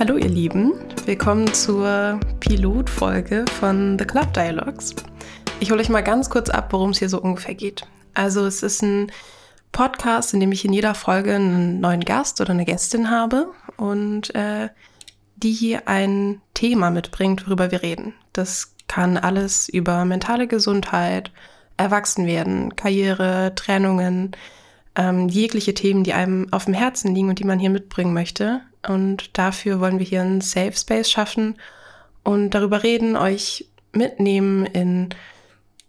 Hallo 0.00 0.16
ihr 0.16 0.28
Lieben, 0.28 0.74
willkommen 1.06 1.52
zur 1.52 2.20
Pilotfolge 2.38 3.44
von 3.58 3.98
The 3.98 4.04
Club 4.04 4.32
Dialogues. 4.32 4.94
Ich 5.58 5.72
hole 5.72 5.80
euch 5.80 5.88
mal 5.88 6.04
ganz 6.04 6.30
kurz 6.30 6.50
ab, 6.50 6.72
worum 6.72 6.90
es 6.90 7.00
hier 7.00 7.08
so 7.08 7.20
ungefähr 7.20 7.56
geht. 7.56 7.84
Also 8.14 8.46
es 8.46 8.62
ist 8.62 8.80
ein 8.82 9.10
Podcast, 9.72 10.34
in 10.34 10.38
dem 10.38 10.52
ich 10.52 10.64
in 10.64 10.72
jeder 10.72 10.94
Folge 10.94 11.34
einen 11.34 11.80
neuen 11.80 12.04
Gast 12.04 12.40
oder 12.40 12.50
eine 12.50 12.64
Gästin 12.64 13.10
habe 13.10 13.48
und 13.76 14.32
äh, 14.36 14.68
die 15.34 15.50
hier 15.50 15.88
ein 15.88 16.42
Thema 16.54 16.92
mitbringt, 16.92 17.48
worüber 17.48 17.72
wir 17.72 17.82
reden. 17.82 18.14
Das 18.32 18.76
kann 18.86 19.16
alles 19.16 19.68
über 19.68 20.04
mentale 20.04 20.46
Gesundheit, 20.46 21.32
Erwachsenwerden, 21.76 22.76
Karriere, 22.76 23.52
Trennungen, 23.56 24.30
ähm, 24.94 25.28
jegliche 25.28 25.74
Themen, 25.74 26.04
die 26.04 26.12
einem 26.12 26.52
auf 26.52 26.66
dem 26.66 26.74
Herzen 26.74 27.16
liegen 27.16 27.30
und 27.30 27.40
die 27.40 27.44
man 27.44 27.58
hier 27.58 27.70
mitbringen 27.70 28.14
möchte. 28.14 28.60
Und 28.86 29.36
dafür 29.36 29.80
wollen 29.80 29.98
wir 29.98 30.06
hier 30.06 30.22
einen 30.22 30.40
Safe 30.40 30.72
Space 30.72 31.10
schaffen 31.10 31.56
und 32.22 32.50
darüber 32.50 32.82
reden, 32.82 33.16
euch 33.16 33.68
mitnehmen 33.92 34.66
in 34.66 35.08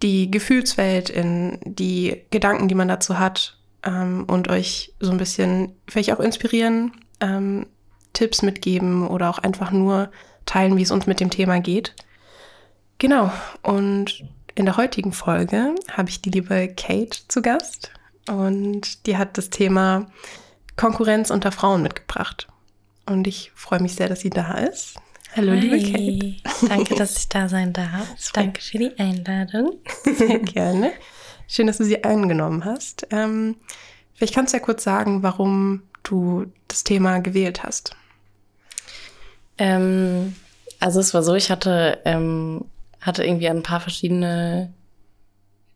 die 0.02 0.32
Gefühlswelt, 0.32 1.10
in 1.10 1.60
die 1.64 2.22
Gedanken, 2.32 2.68
die 2.68 2.76
man 2.76 2.88
dazu 2.88 3.20
hat 3.20 3.58
ähm, 3.84 4.26
und 4.28 4.50
euch 4.50 4.94
so 5.00 5.12
ein 5.12 5.18
bisschen 5.18 5.74
vielleicht 5.88 6.14
auch 6.14 6.20
inspirieren, 6.20 6.94
ähm, 7.20 7.68
Tipps 8.14 8.42
mitgeben 8.42 9.08
oder 9.08 9.30
auch 9.30 9.40
einfach 9.40 9.72
nur 9.72 10.10
teilen, 10.46 10.78
wie 10.78 10.82
es 10.82 10.92
uns 10.92 11.06
mit 11.06 11.20
dem 11.20 11.30
Thema 11.30 11.60
geht. 11.60 11.96
Genau. 12.98 13.32
Und 13.62 14.24
in 14.56 14.66
der 14.66 14.78
heutigen 14.78 15.14
Folge 15.14 15.76
habe 15.92 16.10
ich 16.10 16.22
die 16.22 16.32
liebe 16.32 16.74
Kate 16.76 17.20
zu 17.28 17.42
Gast 17.42 17.92
und 18.28 19.06
die 19.06 19.18
hat 19.18 19.38
das 19.38 19.50
Thema 19.50 20.08
Konkurrenz 20.76 21.30
unter 21.30 21.52
Frauen 21.52 21.82
mitgebracht. 21.82 22.48
Und 23.10 23.26
ich 23.26 23.52
freue 23.56 23.82
mich 23.82 23.96
sehr, 23.96 24.08
dass 24.08 24.20
sie 24.20 24.30
da 24.30 24.54
ist. 24.60 24.96
Hallo, 25.36 25.52
Hi. 25.54 25.60
liebe 25.60 25.80
Kate. 26.44 26.68
Danke, 26.68 26.94
dass 26.94 27.18
ich 27.18 27.28
da 27.28 27.50
sein 27.50 27.74
darf. 27.74 28.08
Danke 28.34 28.62
für 28.62 28.78
die 28.78 28.98
Einladung. 29.00 29.80
Sehr 30.04 30.38
gerne. 30.40 30.92
Schön, 31.48 31.66
dass 31.66 31.78
du 31.78 31.86
sie 31.86 32.04
angenommen 32.04 32.66
hast. 32.66 33.08
Ähm, 33.10 33.56
vielleicht 34.14 34.36
kannst 34.36 34.54
du 34.54 34.58
ja 34.58 34.64
kurz 34.64 34.84
sagen, 34.84 35.24
warum 35.24 35.82
du 36.04 36.46
das 36.68 36.84
Thema 36.84 37.20
gewählt 37.20 37.64
hast. 37.64 37.96
Ähm, 39.58 40.36
also 40.80 41.00
es 41.00 41.12
war 41.16 41.24
so, 41.24 41.34
ich 41.34 41.50
hatte, 41.50 42.00
ähm, 42.06 42.66
hatte 43.02 43.24
irgendwie 43.24 43.50
an 43.50 43.58
ein 43.58 43.64
paar 43.64 43.82
verschiedene 43.82 44.72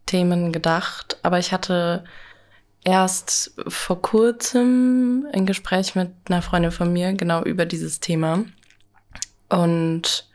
Themen 0.06 0.52
gedacht, 0.52 1.17
aber 1.23 1.39
ich 1.39 1.52
hatte 1.52 2.04
erst 2.84 3.53
vor 3.67 4.02
kurzem 4.02 5.28
ein 5.31 5.45
Gespräch 5.45 5.95
mit 5.95 6.12
einer 6.28 6.42
Freundin 6.42 6.72
von 6.72 6.92
mir 6.92 7.14
genau 7.14 7.44
über 7.44 7.66
dieses 7.66 8.00
Thema. 8.00 8.44
Und 9.50 10.28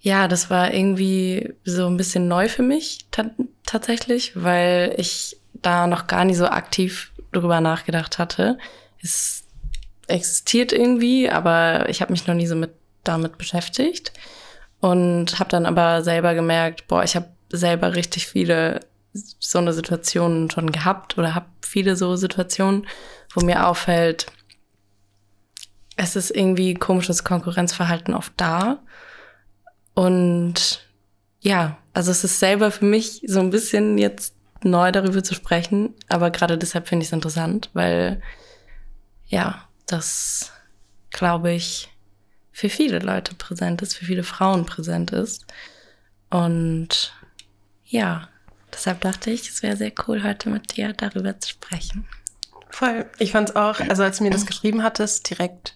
ja, 0.00 0.28
das 0.28 0.50
war 0.50 0.72
irgendwie 0.74 1.54
so 1.64 1.86
ein 1.86 1.96
bisschen 1.96 2.28
neu 2.28 2.48
für 2.48 2.62
mich 2.62 3.06
ta 3.10 3.30
tatsächlich, 3.64 4.32
weil 4.34 4.94
ich 4.98 5.38
da 5.54 5.86
noch 5.86 6.06
gar 6.06 6.24
nicht 6.24 6.36
so 6.36 6.46
aktiv 6.46 7.12
drüber 7.30 7.60
nachgedacht 7.60 8.18
hatte. 8.18 8.58
Es 9.02 9.44
existiert 10.08 10.72
irgendwie, 10.72 11.30
aber 11.30 11.88
ich 11.88 12.02
habe 12.02 12.12
mich 12.12 12.26
noch 12.26 12.34
nie 12.34 12.46
so 12.46 12.56
mit 12.56 12.72
damit 13.04 13.38
beschäftigt 13.38 14.12
und 14.80 15.38
habe 15.38 15.50
dann 15.50 15.66
aber 15.66 16.02
selber 16.02 16.34
gemerkt, 16.34 16.86
boah, 16.88 17.02
ich 17.02 17.16
habe 17.16 17.28
selber 17.50 17.94
richtig 17.94 18.26
viele 18.26 18.80
so 19.12 19.58
eine 19.58 19.72
Situation 19.72 20.50
schon 20.50 20.72
gehabt 20.72 21.18
oder 21.18 21.34
habe 21.34 21.46
viele 21.60 21.96
so 21.96 22.16
Situationen, 22.16 22.86
wo 23.34 23.44
mir 23.44 23.66
auffällt, 23.66 24.26
es 25.96 26.16
ist 26.16 26.30
irgendwie 26.30 26.74
komisches 26.74 27.24
Konkurrenzverhalten 27.24 28.14
oft 28.14 28.32
da. 28.36 28.82
Und 29.94 30.86
ja, 31.40 31.76
also 31.92 32.10
es 32.10 32.24
ist 32.24 32.38
selber 32.38 32.70
für 32.70 32.84
mich 32.84 33.22
so 33.26 33.40
ein 33.40 33.50
bisschen 33.50 33.98
jetzt 33.98 34.34
neu 34.62 34.92
darüber 34.92 35.22
zu 35.22 35.34
sprechen, 35.34 35.94
aber 36.08 36.30
gerade 36.30 36.56
deshalb 36.56 36.88
finde 36.88 37.02
ich 37.02 37.08
es 37.08 37.12
interessant, 37.12 37.70
weil 37.74 38.22
ja, 39.26 39.68
das 39.86 40.52
glaube 41.10 41.52
ich 41.52 41.90
für 42.52 42.68
viele 42.68 43.00
Leute 43.00 43.34
präsent 43.34 43.82
ist, 43.82 43.94
für 43.94 44.04
viele 44.04 44.22
Frauen 44.22 44.66
präsent 44.66 45.10
ist. 45.10 45.46
Und 46.30 47.14
ja, 47.84 48.28
deshalb 48.72 49.00
dachte 49.00 49.30
ich, 49.30 49.48
es 49.48 49.62
wäre 49.62 49.76
sehr 49.76 49.92
cool, 50.06 50.22
heute 50.22 50.50
mit 50.50 50.76
dir 50.76 50.92
darüber 50.92 51.38
zu 51.38 51.50
sprechen. 51.50 52.06
Voll. 52.70 53.06
Ich 53.18 53.32
fand 53.32 53.50
es 53.50 53.56
auch, 53.56 53.80
also 53.80 54.02
als 54.02 54.18
du 54.18 54.24
mir 54.24 54.30
das 54.30 54.46
geschrieben 54.46 54.82
hattest, 54.82 55.28
direkt 55.28 55.74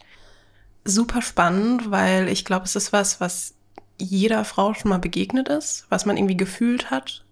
super 0.85 1.21
spannend, 1.21 1.91
weil 1.91 2.29
ich 2.29 2.45
glaube, 2.45 2.65
es 2.65 2.77
ist 2.77 2.93
was, 2.93 3.21
was 3.21 3.55
jeder 3.99 4.45
Frau 4.45 4.75
schon 4.75 4.89
mal 4.89 4.99
begegnet 4.99 5.49
ist, 5.49 5.87
was 5.89 6.07
man 6.07 6.17
irgendwie 6.17 6.37
gefühlt 6.37 6.91
hat. 6.91 7.25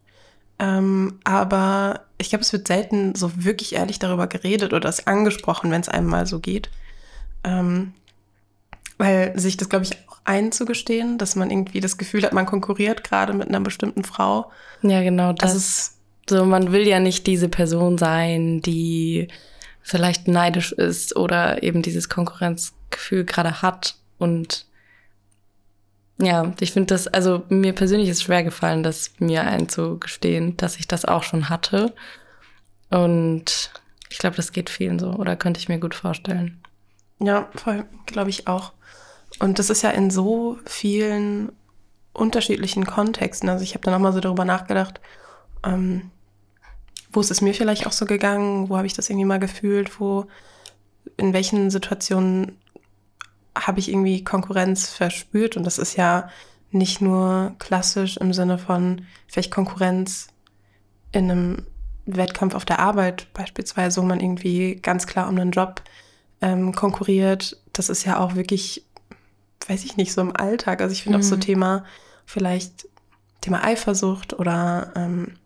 Ähm, 0.59 1.19
aber 1.25 2.05
ich 2.19 2.29
glaube, 2.29 2.43
es 2.43 2.53
wird 2.53 2.69
selten 2.69 3.15
so 3.15 3.45
wirklich 3.45 3.75
ehrlich 3.75 3.99
darüber 3.99 4.27
geredet 4.27 4.73
oder 4.73 4.89
es 4.89 5.07
angesprochen, 5.07 5.71
wenn 5.71 5.81
es 5.81 5.89
einem 5.89 6.07
mal 6.07 6.27
so 6.27 6.41
geht. 6.41 6.71
Ähm, 7.43 7.95
weil 8.99 9.39
sich 9.39 9.57
das, 9.57 9.69
glaube 9.69 9.85
ich, 9.85 9.93
auch 10.09 10.19
einzugestehen, 10.25 11.19
dass 11.19 11.37
man 11.37 11.51
irgendwie 11.51 11.81
das 11.81 11.99
Gefühl 11.99 12.23
hat, 12.23 12.33
man 12.33 12.47
konkurriert 12.47 13.05
gerade 13.05 13.33
mit 13.33 13.49
einer 13.49 13.61
bestimmten 13.61 14.05
Frau. 14.05 14.51
Ja, 14.83 15.03
genau 15.03 15.33
das. 15.33 15.55
Ist 15.55 15.95
so, 16.29 16.45
man 16.45 16.73
will 16.73 16.87
ja 16.87 17.01
nicht 17.01 17.27
diese 17.27 17.49
Person 17.49 17.99
sein, 17.99 18.61
die 18.63 19.29
vielleicht 19.83 20.29
neidisch 20.29 20.73
ist 20.73 21.15
oder 21.17 21.63
eben 21.63 21.83
dieses 21.83 22.09
Konkurrenzgefühl 22.09 23.25
gerade 23.25 23.61
hat. 23.61 23.97
Und 24.19 24.67
ja, 26.19 26.53
ich 26.61 26.73
finde 26.73 26.95
das, 26.95 27.07
also 27.09 27.43
mir 27.49 27.75
persönlich 27.75 28.09
ist 28.09 28.23
schwer 28.23 28.43
gefallen, 28.45 28.83
das 28.83 29.13
mir 29.19 29.43
einzugestehen, 29.43 30.57
dass 30.57 30.77
ich 30.77 30.89
das 30.89 31.05
auch 31.05 31.23
schon 31.23 31.51
hatte. 31.51 31.93
Und 32.91 33.71
ich 34.09 34.19
glaube, 34.19 34.37
das 34.37 34.53
geht 34.53 34.71
vielen 34.71 34.99
so 34.99 35.11
oder 35.11 35.37
könnte 35.37 35.61
ich 35.61 35.69
mir 35.69 35.79
gut 35.79 35.95
vorstellen. 35.95 36.63
Ja, 37.21 37.49
voll, 37.55 37.85
glaube 38.07 38.31
ich 38.31 38.47
auch. 38.49 38.73
Und 39.39 39.59
das 39.59 39.71
ist 39.71 39.83
ja 39.83 39.91
in 39.91 40.11
so 40.11 40.59
vielen 40.65 41.53
unterschiedlichen 42.13 42.87
Kontexten. 42.87 43.49
Also 43.49 43.65
ich 43.65 43.75
habe 43.75 43.85
da 43.85 43.91
nochmal 43.91 44.13
so 44.13 44.21
darüber 44.21 44.45
nachgedacht, 44.45 45.01
ähm, 45.65 46.11
wo 47.13 47.21
ist 47.21 47.31
es 47.31 47.41
mir 47.41 47.55
vielleicht 47.55 47.87
auch 47.87 47.93
so 47.93 48.07
gegangen, 48.07 48.69
wo 48.69 48.77
habe 48.77 48.87
ich 48.87 48.95
das 48.95 49.09
irgendwie 49.09 49.27
mal 49.27 49.41
gefühlt, 49.41 50.01
wo, 50.01 50.27
in 51.17 51.33
welchen 51.33 51.71
Situationen 51.71 52.59
habe 53.57 53.79
ich 53.79 53.89
irgendwie 53.89 54.25
Konkurrenz 54.25 54.89
verspürt. 54.89 55.57
Und 55.57 55.65
das 55.65 55.79
ist 55.79 55.97
ja 55.97 56.29
nicht 56.71 57.01
nur 57.01 57.55
klassisch 57.59 58.17
im 58.17 58.33
Sinne 58.33 58.59
von 58.59 59.07
vielleicht 59.29 59.53
Konkurrenz 59.53 60.29
in 61.13 61.31
einem 61.31 61.67
Wettkampf 62.07 62.55
auf 62.55 62.65
der 62.65 62.81
Arbeit 62.81 63.33
beispielsweise, 63.33 64.03
wo 64.03 64.07
man 64.07 64.21
irgendwie 64.21 64.77
ganz 64.77 65.07
klar 65.07 65.29
um 65.29 65.39
einen 65.39 65.53
Job 65.53 65.83
ähm, 66.41 66.75
konkurriert. 66.75 67.57
Das 67.73 67.89
ist 67.89 68.05
ja 68.05 68.19
auch 68.19 68.35
wirklich 68.35 68.85
weiß 69.69 69.85
ich 69.85 69.97
nicht, 69.97 70.13
so 70.13 70.21
im 70.21 70.37
Alltag. 70.37 70.81
Also 70.81 70.93
ich 70.93 71.03
finde 71.03 71.19
mhm. 71.19 71.25
auch 71.25 71.29
so 71.29 71.37
mhm. 71.37 71.41
Thema, 71.41 71.85
vielleicht 72.27 72.89
Thema 73.41 73.65
Eifersucht 73.65 74.39
oder 74.39 74.93
ähm, 74.97 75.37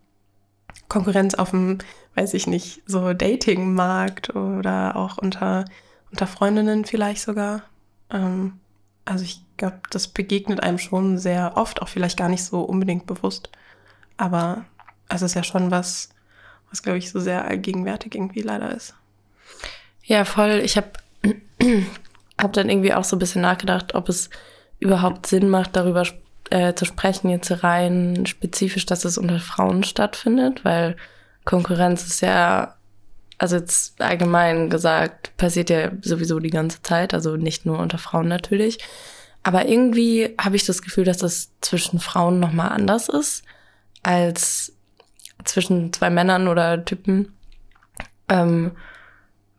Konkurrenz 0.88 1.34
auf 1.34 1.50
dem, 1.50 1.78
weiß 2.14 2.34
ich 2.34 2.46
nicht, 2.46 2.82
so 2.86 3.12
Datingmarkt 3.12 4.34
oder 4.34 4.96
auch 4.96 5.18
unter, 5.18 5.64
unter 6.10 6.26
Freundinnen 6.26 6.84
vielleicht 6.84 7.22
sogar. 7.22 7.62
Ähm, 8.10 8.60
also 9.04 9.24
ich 9.24 9.42
glaube, 9.56 9.80
das 9.90 10.08
begegnet 10.08 10.62
einem 10.62 10.78
schon 10.78 11.18
sehr 11.18 11.56
oft, 11.56 11.82
auch 11.82 11.88
vielleicht 11.88 12.18
gar 12.18 12.28
nicht 12.28 12.44
so 12.44 12.60
unbedingt 12.60 13.06
bewusst. 13.06 13.50
Aber 14.16 14.64
es 15.08 15.22
ist 15.22 15.34
ja 15.34 15.42
schon 15.42 15.70
was, 15.70 16.10
was 16.70 16.82
glaube 16.82 16.98
ich 16.98 17.10
so 17.10 17.20
sehr 17.20 17.46
allgegenwärtig 17.46 18.14
irgendwie 18.14 18.42
leider 18.42 18.74
ist. 18.74 18.94
Ja, 20.04 20.24
voll. 20.24 20.60
Ich 20.64 20.76
habe 20.76 20.92
habe 22.40 22.52
dann 22.52 22.68
irgendwie 22.68 22.94
auch 22.94 23.04
so 23.04 23.16
ein 23.16 23.18
bisschen 23.18 23.42
nachgedacht, 23.42 23.94
ob 23.94 24.08
es 24.08 24.30
überhaupt 24.78 25.26
Sinn 25.26 25.48
macht, 25.48 25.76
darüber 25.76 26.04
äh, 26.50 26.74
zu 26.74 26.84
sprechen, 26.84 27.30
jetzt 27.30 27.62
rein 27.64 28.26
spezifisch, 28.26 28.86
dass 28.86 29.04
es 29.04 29.18
unter 29.18 29.40
Frauen 29.40 29.84
stattfindet, 29.84 30.64
weil 30.64 30.96
Konkurrenz 31.44 32.06
ist 32.06 32.20
ja, 32.20 32.76
also 33.38 33.56
jetzt 33.56 34.00
allgemein 34.00 34.70
gesagt, 34.70 35.36
passiert 35.36 35.70
ja 35.70 35.90
sowieso 36.02 36.38
die 36.38 36.50
ganze 36.50 36.82
Zeit, 36.82 37.14
also 37.14 37.36
nicht 37.36 37.66
nur 37.66 37.78
unter 37.78 37.98
Frauen 37.98 38.28
natürlich. 38.28 38.78
Aber 39.42 39.66
irgendwie 39.66 40.34
habe 40.40 40.56
ich 40.56 40.66
das 40.66 40.82
Gefühl, 40.82 41.04
dass 41.04 41.18
das 41.18 41.50
zwischen 41.60 42.00
Frauen 42.00 42.40
nochmal 42.40 42.70
anders 42.70 43.08
ist 43.08 43.42
als 44.02 44.72
zwischen 45.44 45.92
zwei 45.92 46.10
Männern 46.10 46.48
oder 46.48 46.84
Typen. 46.84 47.32
Ähm, 48.28 48.72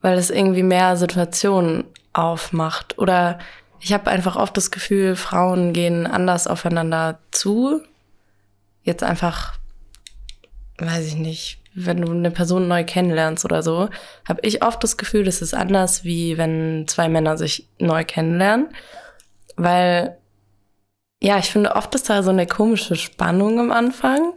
weil 0.02 0.18
es 0.18 0.30
irgendwie 0.30 0.64
mehr 0.64 0.96
Situationen 0.96 1.86
aufmacht. 2.14 2.98
Oder 2.98 3.40
ich 3.80 3.94
habe 3.94 4.10
einfach 4.10 4.36
oft 4.36 4.56
das 4.58 4.72
Gefühl, 4.72 5.16
Frauen 5.16 5.74
gehen 5.74 6.06
anders 6.08 6.48
aufeinander 6.48 7.20
zu. 7.32 7.82
Jetzt 8.84 9.04
einfach, 9.04 9.58
weiß 10.78 11.06
ich 11.08 11.16
nicht, 11.16 11.60
wenn 11.76 12.02
du 12.02 12.12
eine 12.12 12.32
Person 12.32 12.68
neu 12.68 12.84
kennenlernst 12.84 13.46
oder 13.46 13.64
so, 13.64 13.90
habe 14.28 14.40
ich 14.42 14.64
oft 14.64 14.84
das 14.84 14.98
Gefühl, 14.98 15.24
das 15.24 15.42
ist 15.42 15.54
anders, 15.54 16.04
wie 16.04 16.38
wenn 16.38 16.86
zwei 16.88 17.08
Männer 17.08 17.38
sich 17.38 17.68
neu 17.78 18.04
kennenlernen. 18.04 18.70
Weil, 19.56 20.18
ja, 21.22 21.38
ich 21.38 21.52
finde, 21.52 21.76
oft 21.76 21.94
ist 21.96 22.10
da 22.10 22.24
so 22.24 22.32
eine 22.32 22.48
komische 22.48 22.96
Spannung 22.96 23.60
am 23.60 23.72
Anfang. 23.72 24.34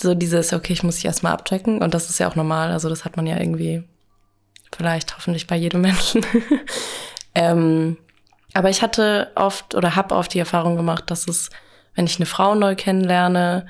So 0.00 0.14
dieses, 0.14 0.52
okay, 0.52 0.72
ich 0.72 0.82
muss 0.82 0.96
dich 0.96 1.04
erstmal 1.04 1.32
abchecken. 1.32 1.82
Und 1.82 1.94
das 1.94 2.08
ist 2.08 2.18
ja 2.18 2.28
auch 2.28 2.36
normal. 2.36 2.72
Also 2.72 2.88
das 2.88 3.04
hat 3.04 3.16
man 3.16 3.26
ja 3.26 3.38
irgendwie 3.38 3.84
vielleicht 4.78 5.16
hoffentlich 5.16 5.48
bei 5.48 5.56
jedem 5.56 5.82
Menschen. 5.82 6.24
ähm, 7.34 7.98
aber 8.54 8.70
ich 8.70 8.80
hatte 8.80 9.32
oft 9.34 9.74
oder 9.74 9.96
habe 9.96 10.14
oft 10.14 10.32
die 10.32 10.38
Erfahrung 10.38 10.76
gemacht, 10.76 11.10
dass 11.10 11.28
es, 11.28 11.50
wenn 11.94 12.06
ich 12.06 12.16
eine 12.16 12.26
Frau 12.26 12.54
neu 12.54 12.76
kennenlerne, 12.76 13.66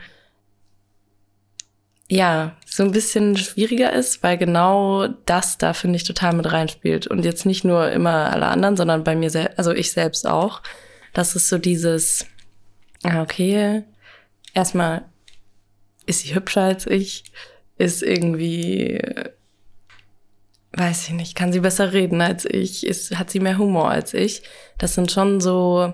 ja, 2.11 2.57
so 2.67 2.83
ein 2.83 2.93
bisschen 2.93 3.37
schwieriger 3.37 3.93
ist, 3.93 4.23
weil 4.23 4.39
genau 4.39 5.09
das 5.27 5.59
da 5.59 5.73
finde 5.73 5.97
ich 5.97 6.05
total 6.05 6.35
mit 6.35 6.51
reinspielt. 6.51 7.07
Und 7.07 7.25
jetzt 7.25 7.47
nicht 7.47 7.65
nur 7.65 7.91
immer 7.91 8.31
alle 8.31 8.47
anderen, 8.47 8.77
sondern 8.77 9.03
bei 9.03 9.17
mir 9.17 9.31
selbst, 9.31 9.59
also 9.59 9.73
ich 9.73 9.93
selbst 9.93 10.27
auch. 10.27 10.63
Das 11.15 11.35
ist 11.35 11.49
so 11.49 11.59
dieses, 11.59 12.27
ah, 13.03 13.23
okay, 13.23 13.83
erstmal 14.55 15.07
ist 16.07 16.21
sie 16.21 16.35
hübscher 16.35 16.63
als 16.63 16.87
ich, 16.87 17.25
ist 17.77 18.03
irgendwie, 18.03 19.03
weiß 20.79 21.09
ich 21.09 21.15
nicht, 21.15 21.35
kann 21.35 21.53
sie 21.53 21.61
besser 21.61 21.93
reden 21.93 22.21
als 22.21 22.45
ich, 22.45 22.87
ist, 22.87 23.19
hat 23.19 23.31
sie 23.31 23.41
mehr 23.41 23.59
Humor 23.59 23.91
als 23.91 24.15
ich. 24.15 24.43
Das 24.79 24.95
sind 24.95 25.11
schon 25.11 25.41
so 25.41 25.93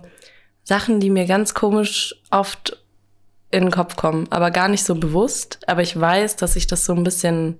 Sachen, 0.62 1.00
die 1.00 1.10
mir 1.10 1.26
ganz 1.26 1.54
komisch 1.54 2.14
oft 2.30 2.78
in 3.50 3.64
den 3.64 3.70
Kopf 3.70 3.96
kommen, 3.96 4.26
aber 4.30 4.50
gar 4.50 4.68
nicht 4.68 4.84
so 4.84 4.94
bewusst. 4.94 5.60
Aber 5.66 5.82
ich 5.82 5.98
weiß, 5.98 6.36
dass 6.36 6.56
ich 6.56 6.66
das 6.66 6.84
so 6.84 6.92
ein 6.92 7.04
bisschen 7.04 7.58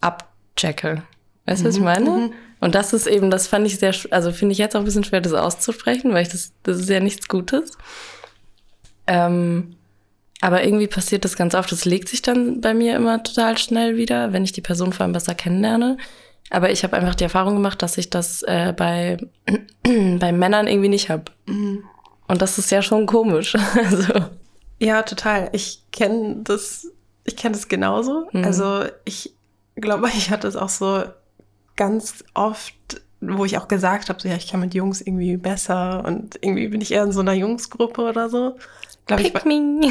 abchecke. 0.00 1.02
Weißt 1.46 1.60
du, 1.60 1.64
mhm. 1.64 1.68
was 1.68 1.74
ich 1.74 1.80
mhm, 1.80 1.84
meine? 1.84 2.10
Mhm. 2.10 2.32
Und 2.60 2.74
das 2.74 2.92
ist 2.92 3.06
eben, 3.06 3.30
das 3.30 3.46
fand 3.46 3.66
ich 3.66 3.78
sehr, 3.78 3.94
also 4.10 4.32
finde 4.32 4.52
ich 4.52 4.58
jetzt 4.58 4.74
auch 4.74 4.80
ein 4.80 4.86
bisschen 4.86 5.04
schwer, 5.04 5.20
das 5.20 5.34
auszusprechen, 5.34 6.12
weil 6.12 6.22
ich 6.22 6.30
das, 6.30 6.52
das 6.62 6.78
ist 6.80 6.88
ja 6.88 7.00
nichts 7.00 7.28
Gutes. 7.28 7.76
Ähm, 9.06 9.76
aber 10.40 10.64
irgendwie 10.64 10.86
passiert 10.86 11.24
das 11.24 11.36
ganz 11.36 11.54
oft. 11.54 11.70
Das 11.70 11.84
legt 11.84 12.08
sich 12.08 12.22
dann 12.22 12.60
bei 12.60 12.74
mir 12.74 12.96
immer 12.96 13.22
total 13.22 13.58
schnell 13.58 13.96
wieder, 13.96 14.32
wenn 14.32 14.44
ich 14.44 14.52
die 14.52 14.60
Person 14.60 14.92
vor 14.92 15.04
allem 15.04 15.12
besser 15.12 15.34
kennenlerne. 15.34 15.98
Aber 16.50 16.70
ich 16.70 16.84
habe 16.84 16.96
einfach 16.96 17.14
die 17.14 17.24
Erfahrung 17.24 17.54
gemacht, 17.54 17.82
dass 17.82 17.98
ich 17.98 18.10
das 18.10 18.42
äh, 18.42 18.72
bei, 18.76 19.16
bei 19.82 20.32
Männern 20.32 20.66
irgendwie 20.66 20.88
nicht 20.88 21.08
habe. 21.10 21.24
Mhm. 21.46 21.84
Und 22.26 22.42
das 22.42 22.58
ist 22.58 22.70
ja 22.70 22.82
schon 22.82 23.06
komisch. 23.06 23.54
also. 23.74 24.12
Ja, 24.78 25.02
total. 25.02 25.50
Ich 25.52 25.82
kenne 25.92 26.36
das, 26.44 26.88
ich 27.24 27.36
kenne 27.36 27.54
das 27.54 27.68
genauso. 27.68 28.28
Mhm. 28.32 28.44
Also 28.44 28.84
ich 29.04 29.34
glaube, 29.76 30.08
ich 30.16 30.30
hatte 30.30 30.48
es 30.48 30.56
auch 30.56 30.68
so 30.68 31.04
ganz 31.76 32.24
oft, 32.34 32.74
wo 33.20 33.44
ich 33.44 33.58
auch 33.58 33.68
gesagt 33.68 34.08
habe, 34.08 34.20
so 34.20 34.28
ja, 34.28 34.36
ich 34.36 34.48
kann 34.48 34.60
mit 34.60 34.74
Jungs 34.74 35.00
irgendwie 35.00 35.36
besser 35.36 36.04
und 36.04 36.38
irgendwie 36.40 36.68
bin 36.68 36.80
ich 36.80 36.92
eher 36.92 37.04
in 37.04 37.12
so 37.12 37.20
einer 37.20 37.32
Jungsgruppe 37.32 38.02
oder 38.02 38.28
so. 38.28 38.56
Glaub, 39.06 39.20
Pick 39.20 39.28
ich 39.28 39.34
war, 39.34 39.46
me. 39.46 39.86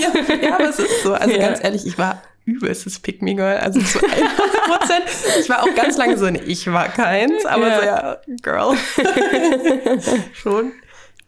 ja, 0.00 0.34
ja, 0.42 0.54
aber 0.54 0.68
es 0.68 0.78
ist 0.78 1.02
so. 1.02 1.12
Also 1.14 1.34
ja. 1.34 1.48
ganz 1.48 1.62
ehrlich, 1.62 1.86
ich 1.86 1.98
war 1.98 2.22
übelstes 2.44 2.98
Pick 2.98 3.22
Me 3.22 3.34
Girl, 3.34 3.56
also 3.58 3.80
zu 3.80 3.98
100 4.00 4.36
Prozent. 4.66 5.04
Ich 5.40 5.48
war 5.48 5.62
auch 5.62 5.74
ganz 5.74 5.96
lange 5.96 6.18
so, 6.18 6.28
nee, 6.28 6.42
ich 6.44 6.70
war 6.70 6.88
keins, 6.88 7.46
aber 7.46 7.68
ja. 7.68 7.78
so 7.78 7.84
ja, 7.84 8.20
Girl. 8.42 8.76
Schon. 10.34 10.72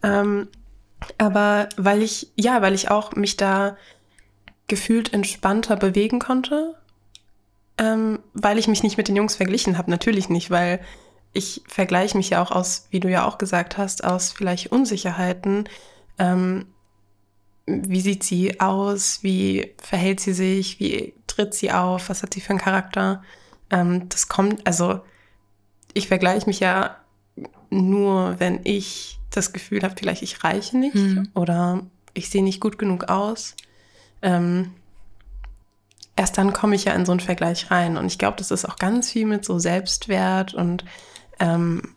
Ähm, 0.02 0.48
aber 1.18 1.68
weil 1.76 2.02
ich, 2.02 2.32
ja, 2.36 2.62
weil 2.62 2.74
ich 2.74 2.90
auch 2.90 3.12
mich 3.12 3.36
da 3.36 3.76
gefühlt 4.68 5.12
entspannter 5.12 5.76
bewegen 5.76 6.18
konnte, 6.18 6.74
ähm, 7.78 8.18
weil 8.34 8.58
ich 8.58 8.68
mich 8.68 8.82
nicht 8.82 8.96
mit 8.96 9.08
den 9.08 9.16
Jungs 9.16 9.36
verglichen 9.36 9.78
habe. 9.78 9.90
Natürlich 9.90 10.28
nicht, 10.28 10.50
weil 10.50 10.80
ich 11.32 11.62
vergleiche 11.68 12.16
mich 12.16 12.30
ja 12.30 12.42
auch 12.42 12.50
aus, 12.50 12.88
wie 12.90 13.00
du 13.00 13.08
ja 13.08 13.26
auch 13.26 13.38
gesagt 13.38 13.78
hast, 13.78 14.04
aus 14.04 14.32
vielleicht 14.32 14.72
Unsicherheiten. 14.72 15.68
Ähm, 16.18 16.66
wie 17.66 18.00
sieht 18.00 18.22
sie 18.22 18.60
aus? 18.60 19.22
Wie 19.22 19.74
verhält 19.82 20.20
sie 20.20 20.32
sich? 20.32 20.78
Wie 20.78 21.14
tritt 21.26 21.54
sie 21.54 21.72
auf? 21.72 22.08
Was 22.08 22.22
hat 22.22 22.34
sie 22.34 22.40
für 22.40 22.50
einen 22.50 22.60
Charakter? 22.60 23.22
Ähm, 23.70 24.08
das 24.08 24.28
kommt, 24.28 24.66
also 24.66 25.00
ich 25.92 26.08
vergleiche 26.08 26.46
mich 26.46 26.60
ja 26.60 26.96
nur, 27.70 28.38
wenn 28.38 28.60
ich 28.64 29.18
das 29.30 29.52
Gefühl 29.52 29.82
habe, 29.82 29.94
vielleicht 29.98 30.22
ich 30.22 30.44
reiche 30.44 30.78
nicht 30.78 30.94
mhm. 30.94 31.28
oder 31.34 31.82
ich 32.14 32.30
sehe 32.30 32.44
nicht 32.44 32.60
gut 32.60 32.78
genug 32.78 33.04
aus. 33.04 33.56
Ähm, 34.22 34.72
erst 36.14 36.38
dann 36.38 36.52
komme 36.52 36.76
ich 36.76 36.84
ja 36.84 36.92
in 36.94 37.04
so 37.04 37.12
einen 37.12 37.20
Vergleich 37.20 37.70
rein. 37.70 37.96
Und 37.96 38.06
ich 38.06 38.18
glaube, 38.18 38.38
das 38.38 38.50
ist 38.50 38.64
auch 38.64 38.76
ganz 38.76 39.10
viel 39.10 39.26
mit 39.26 39.44
so 39.44 39.58
Selbstwert 39.58 40.54
und 40.54 40.84
ähm, 41.40 41.95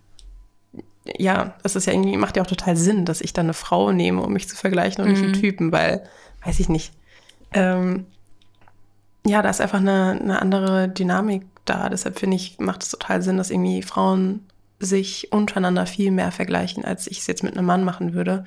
ja, 1.17 1.55
es 1.63 1.75
ist 1.75 1.85
ja 1.85 1.93
irgendwie, 1.93 2.17
macht 2.17 2.37
ja 2.37 2.43
auch 2.43 2.47
total 2.47 2.75
Sinn, 2.75 3.05
dass 3.05 3.21
ich 3.21 3.33
dann 3.33 3.47
eine 3.47 3.53
Frau 3.53 3.91
nehme, 3.91 4.21
um 4.21 4.33
mich 4.33 4.49
zu 4.49 4.55
vergleichen 4.55 5.03
und 5.03 5.09
mhm. 5.09 5.13
nicht 5.13 5.23
einen 5.23 5.31
mhm. 5.33 5.41
Typen, 5.41 5.71
weil, 5.71 6.03
weiß 6.45 6.59
ich 6.59 6.69
nicht. 6.69 6.93
Ähm, 7.53 8.05
ja, 9.25 9.41
da 9.41 9.49
ist 9.49 9.61
einfach 9.61 9.79
eine, 9.79 10.19
eine 10.21 10.41
andere 10.41 10.89
Dynamik 10.89 11.43
da. 11.65 11.89
Deshalb 11.89 12.19
finde 12.19 12.35
ich, 12.35 12.59
macht 12.59 12.83
es 12.83 12.89
total 12.89 13.21
Sinn, 13.21 13.37
dass 13.37 13.51
irgendwie 13.51 13.81
Frauen 13.81 14.45
sich 14.79 15.31
untereinander 15.31 15.85
viel 15.85 16.11
mehr 16.11 16.31
vergleichen, 16.31 16.85
als 16.85 17.07
ich 17.07 17.19
es 17.19 17.27
jetzt 17.27 17.43
mit 17.43 17.57
einem 17.57 17.65
Mann 17.65 17.83
machen 17.83 18.13
würde. 18.13 18.45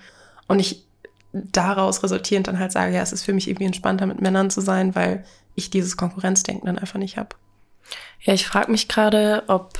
Und 0.48 0.58
ich 0.58 0.84
daraus 1.32 2.02
resultierend 2.02 2.46
dann 2.46 2.58
halt 2.58 2.72
sage, 2.72 2.94
ja, 2.94 3.02
es 3.02 3.12
ist 3.12 3.24
für 3.24 3.32
mich 3.32 3.48
irgendwie 3.48 3.66
entspannter, 3.66 4.06
mit 4.06 4.20
Männern 4.20 4.50
zu 4.50 4.60
sein, 4.60 4.94
weil 4.94 5.24
ich 5.54 5.70
dieses 5.70 5.96
Konkurrenzdenken 5.96 6.66
dann 6.66 6.78
einfach 6.78 6.98
nicht 6.98 7.16
habe. 7.16 7.36
Ja, 8.20 8.34
ich 8.34 8.46
frage 8.46 8.70
mich 8.70 8.88
gerade, 8.88 9.44
ob, 9.48 9.78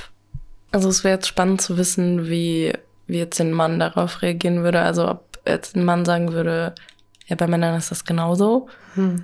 also 0.73 0.89
es 0.89 1.03
wäre 1.03 1.15
jetzt 1.15 1.27
spannend 1.27 1.61
zu 1.61 1.77
wissen, 1.77 2.27
wie, 2.27 2.73
wie 3.05 3.19
jetzt 3.19 3.39
ein 3.39 3.53
Mann 3.53 3.79
darauf 3.79 4.23
reagieren 4.23 4.63
würde. 4.63 4.81
Also 4.81 5.07
ob 5.07 5.39
jetzt 5.47 5.75
ein 5.75 5.85
Mann 5.85 6.03
sagen 6.03 6.33
würde, 6.33 6.73
ja, 7.27 7.35
bei 7.35 7.45
Männern 7.47 7.77
ist 7.77 7.91
das 7.91 8.05
genauso. 8.05 8.67
Hm. 8.95 9.23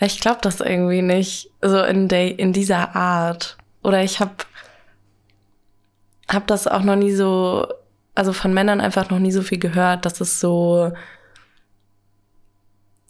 Ich 0.00 0.20
glaube 0.20 0.40
das 0.42 0.60
irgendwie 0.60 1.02
nicht. 1.02 1.50
So 1.62 1.82
in, 1.82 2.08
der, 2.08 2.38
in 2.38 2.52
dieser 2.52 2.96
Art. 2.96 3.56
Oder 3.84 4.02
ich 4.02 4.18
habe 4.18 4.34
hab 6.28 6.48
das 6.48 6.66
auch 6.66 6.82
noch 6.82 6.96
nie 6.96 7.12
so, 7.12 7.68
also 8.16 8.32
von 8.32 8.52
Männern 8.52 8.80
einfach 8.80 9.08
noch 9.08 9.20
nie 9.20 9.32
so 9.32 9.42
viel 9.42 9.58
gehört, 9.58 10.04
dass 10.04 10.20
es 10.20 10.40
so, 10.40 10.92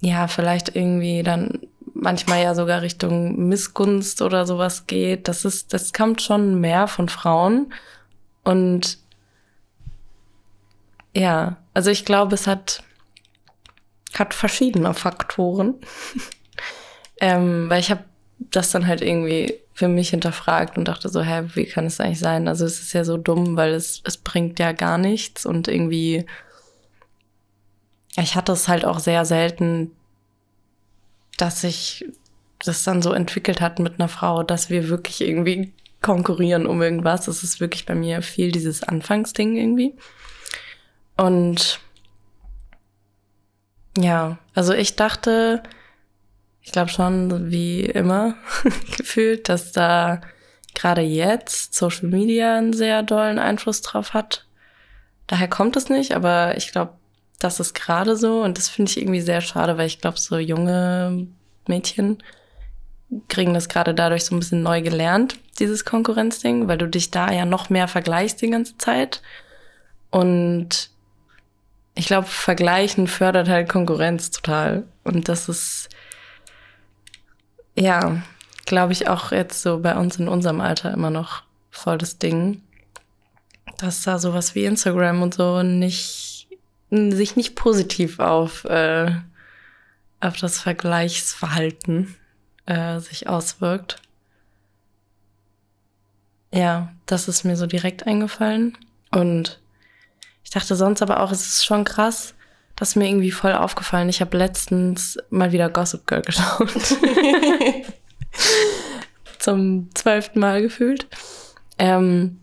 ja, 0.01 0.29
vielleicht 0.29 0.77
irgendwie 0.77 1.23
dann 1.23 1.61
manchmal 2.01 2.43
ja 2.43 2.55
sogar 2.55 2.83
Richtung 2.83 3.49
Missgunst 3.49 4.23
oder 4.23 4.47
sowas 4.47 4.87
geht. 4.87 5.29
Das 5.29 5.45
ist, 5.45 5.73
das 5.73 5.93
kommt 5.93 6.23
schon 6.23 6.61
mehr 6.61 6.87
von 6.87 7.09
Frauen. 7.09 7.73
Und 8.45 8.99
ja, 11.15 11.57
also 11.75 11.91
ich 11.91 12.05
glaube, 12.05 12.35
es 12.35 12.47
hat, 12.47 12.83
hat 14.15 14.33
verschiedene 14.33 14.95
Faktoren. 14.95 15.75
ähm, 17.21 17.69
weil 17.69 17.81
ich 17.81 17.91
habe 17.91 18.05
das 18.39 18.71
dann 18.71 18.87
halt 18.87 19.03
irgendwie 19.03 19.59
für 19.75 19.89
mich 19.89 20.11
hinterfragt 20.11 20.79
und 20.79 20.87
dachte 20.87 21.09
so, 21.09 21.23
hä, 21.23 21.43
wie 21.55 21.67
kann 21.67 21.87
es 21.87 22.01
eigentlich 22.01 22.21
sein? 22.21 22.47
Also 22.47 22.65
es 22.65 22.81
ist 22.81 22.93
ja 22.93 23.05
so 23.05 23.17
dumm, 23.17 23.57
weil 23.57 23.75
es, 23.75 24.01
es 24.05 24.17
bringt 24.17 24.59
ja 24.61 24.73
gar 24.73 24.99
nichts 24.99 25.45
und 25.45 25.67
irgendwie, 25.67 26.27
ich 28.17 28.37
hatte 28.37 28.53
es 28.53 28.69
halt 28.69 28.85
auch 28.85 29.01
sehr 29.01 29.25
selten, 29.25 29.91
dass 31.39 31.63
sich 31.63 32.05
das 32.59 32.83
dann 32.83 33.03
so 33.03 33.13
entwickelt 33.13 33.61
hat 33.61 33.79
mit 33.79 33.95
einer 33.99 34.09
Frau, 34.09 34.43
dass 34.43 34.69
wir 34.69 34.89
wirklich 34.89 35.21
irgendwie 35.23 35.73
konkurrieren 36.03 36.67
um 36.67 36.83
irgendwas. 36.83 37.25
Das 37.25 37.43
ist 37.43 37.61
wirklich 37.61 37.87
bei 37.87 37.95
mir 37.95 38.23
viel 38.23 38.53
dieses 38.53 38.83
Anfangsding 38.83 39.57
irgendwie. 39.57 39.95
Und 41.17 41.81
ja, 43.97 44.39
also 44.55 44.75
ich 44.75 44.97
dachte, 44.97 45.63
ich 46.63 46.73
glaube 46.73 46.91
schon, 46.91 47.51
wie 47.51 47.81
immer 47.81 48.35
gefühlt, 48.97 49.49
dass 49.49 49.73
da 49.73 50.21
gerade 50.75 51.01
jetzt 51.01 51.75
Social 51.75 52.09
Media 52.09 52.57
einen 52.57 52.73
sehr 52.73 53.03
dollen 53.03 53.39
Einfluss 53.39 53.81
drauf 53.81 54.15
hat. 54.15 54.47
Daher 55.27 55.49
kommt 55.49 55.77
es 55.77 55.89
nicht, 55.89 56.15
aber 56.15 56.57
ich 56.57 56.71
glaube, 56.71 56.93
das 57.39 57.61
ist 57.61 57.75
gerade 57.75 58.17
so 58.17 58.43
und 58.43 58.59
das 58.59 58.69
finde 58.69 58.91
ich 58.91 58.99
irgendwie 58.99 59.21
sehr 59.21 59.41
schade, 59.41 59.79
weil 59.79 59.87
ich 59.87 60.01
glaube, 60.01 60.19
so 60.19 60.39
junge 60.39 61.27
Mädchen 61.67 62.23
kriegen 63.29 63.55
das 63.55 63.69
gerade 63.69 63.95
dadurch 63.95 64.25
so 64.25 64.35
ein 64.35 64.39
bisschen 64.39 64.63
neu 64.63 64.83
gelernt, 64.83 65.39
dieses 65.59 65.85
Konkurrenzding, 65.85 66.69
weil 66.69 66.79
du 66.79 66.89
dich 66.89 67.11
da 67.11 67.31
ja 67.33 67.45
noch 67.45 67.71
mehr 67.71 67.89
vergleichst 67.89 68.43
die 68.43 68.51
ganze 68.51 68.77
Zeit. 68.77 69.23
Und 70.11 70.91
ich 71.95 72.07
glaube, 72.07 72.27
Vergleichen 72.27 73.07
fördert 73.07 73.49
halt 73.49 73.69
Konkurrenz 73.69 74.31
total. 74.31 74.85
Und 75.05 75.29
das 75.29 75.49
ist, 75.49 75.89
ja, 77.75 78.23
glaube 78.67 78.93
ich 78.93 79.09
auch 79.09 79.33
jetzt 79.33 79.63
so 79.63 79.81
bei 79.81 79.97
uns 79.97 80.17
in 80.17 80.29
unserem 80.29 80.61
Alter 80.61 80.93
immer 80.93 81.11
noch 81.11 81.43
voll 81.71 81.99
das 81.99 82.19
Ding, 82.19 82.63
dass 83.79 84.03
da 84.03 84.19
sowas 84.19 84.55
wie 84.55 84.65
Instagram 84.65 85.23
und 85.23 85.35
so 85.35 85.63
nicht, 85.63 86.28
sich 86.91 87.37
nicht 87.37 87.55
positiv 87.55 88.19
auf, 88.19 88.65
äh, 88.65 89.11
auf 90.21 90.37
das 90.37 90.59
Vergleichsverhalten 90.59 92.17
äh, 92.67 92.99
sich 93.01 93.29
auswirkt. 93.29 93.97
Ja, 96.53 96.93
das 97.07 97.29
ist 97.29 97.45
mir 97.45 97.57
so 97.57 97.67
direkt 97.67 98.07
eingefallen. 98.07 98.77
Und 99.11 99.61
ich 100.45 100.51
dachte 100.51 100.77
sonst 100.77 101.03
aber 101.03 101.21
auch, 101.21 101.31
es 101.31 101.47
ist 101.47 101.67
schon 101.67 101.85
krass, 101.85 102.35
das 102.75 102.91
ist 102.91 102.97
mir 102.97 103.09
irgendwie 103.09 103.33
voll 103.33 103.53
aufgefallen. 103.53 104.09
Ich 104.09 104.21
habe 104.21 104.39
letztens 104.39 105.19
mal 105.31 105.53
wieder 105.53 105.69
Gossip 105.69 106.07
Girl 106.07 106.23
geschaut. 106.27 106.71
Zum 109.39 109.95
zwölften 109.95 110.39
Mal 110.41 110.63
gefühlt. 110.63 111.07
Ähm, 111.79 112.41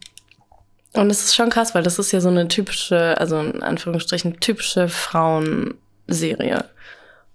und 0.96 1.10
es 1.10 1.24
ist 1.24 1.36
schon 1.36 1.50
krass, 1.50 1.76
weil 1.76 1.84
das 1.84 2.00
ist 2.00 2.12
ja 2.12 2.22
so 2.22 2.30
eine 2.30 2.48
typische, 2.48 3.18
also 3.20 3.40
in 3.40 3.64
Anführungsstrichen 3.64 4.40
typische 4.40 4.88
Frauenserie. 4.88 6.66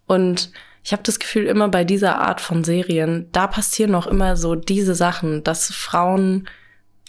Und 0.07 0.50
ich 0.83 0.93
habe 0.93 1.02
das 1.02 1.19
Gefühl, 1.19 1.47
immer 1.47 1.69
bei 1.69 1.85
dieser 1.85 2.21
Art 2.21 2.40
von 2.40 2.64
Serien, 2.64 3.29
da 3.33 3.47
passieren 3.47 3.90
noch 3.90 4.07
immer 4.07 4.37
so 4.37 4.55
diese 4.55 4.95
Sachen, 4.95 5.45
dass 5.45 5.71
Frauen 5.73 6.49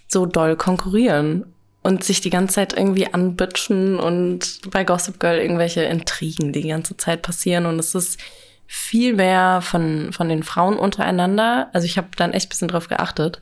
so 0.08 0.26
doll 0.26 0.56
konkurrieren 0.58 1.46
und 1.84 2.04
sich 2.04 2.22
die 2.22 2.30
ganze 2.30 2.56
Zeit 2.56 2.74
irgendwie 2.74 3.12
anbitschen 3.12 4.00
und 4.00 4.70
bei 4.70 4.84
Gossip 4.84 5.20
Girl 5.20 5.40
irgendwelche 5.40 5.84
Intrigen 5.84 6.54
die 6.54 6.68
ganze 6.68 6.98
Zeit 6.98 7.22
passieren 7.22 7.66
und 7.66 7.80
es 7.80 7.96
ist 7.96 8.20
viel 8.68 9.16
mehr 9.16 9.62
von, 9.62 10.14
von 10.14 10.30
den 10.30 10.44
Frauen 10.44 10.78
untereinander. 10.78 11.70
Also 11.74 11.86
ich 11.86 11.98
habe 11.98 12.10
dann 12.16 12.34
echt 12.34 12.50
bisschen 12.50 12.68
drauf 12.68 12.88
geachtet, 12.88 13.40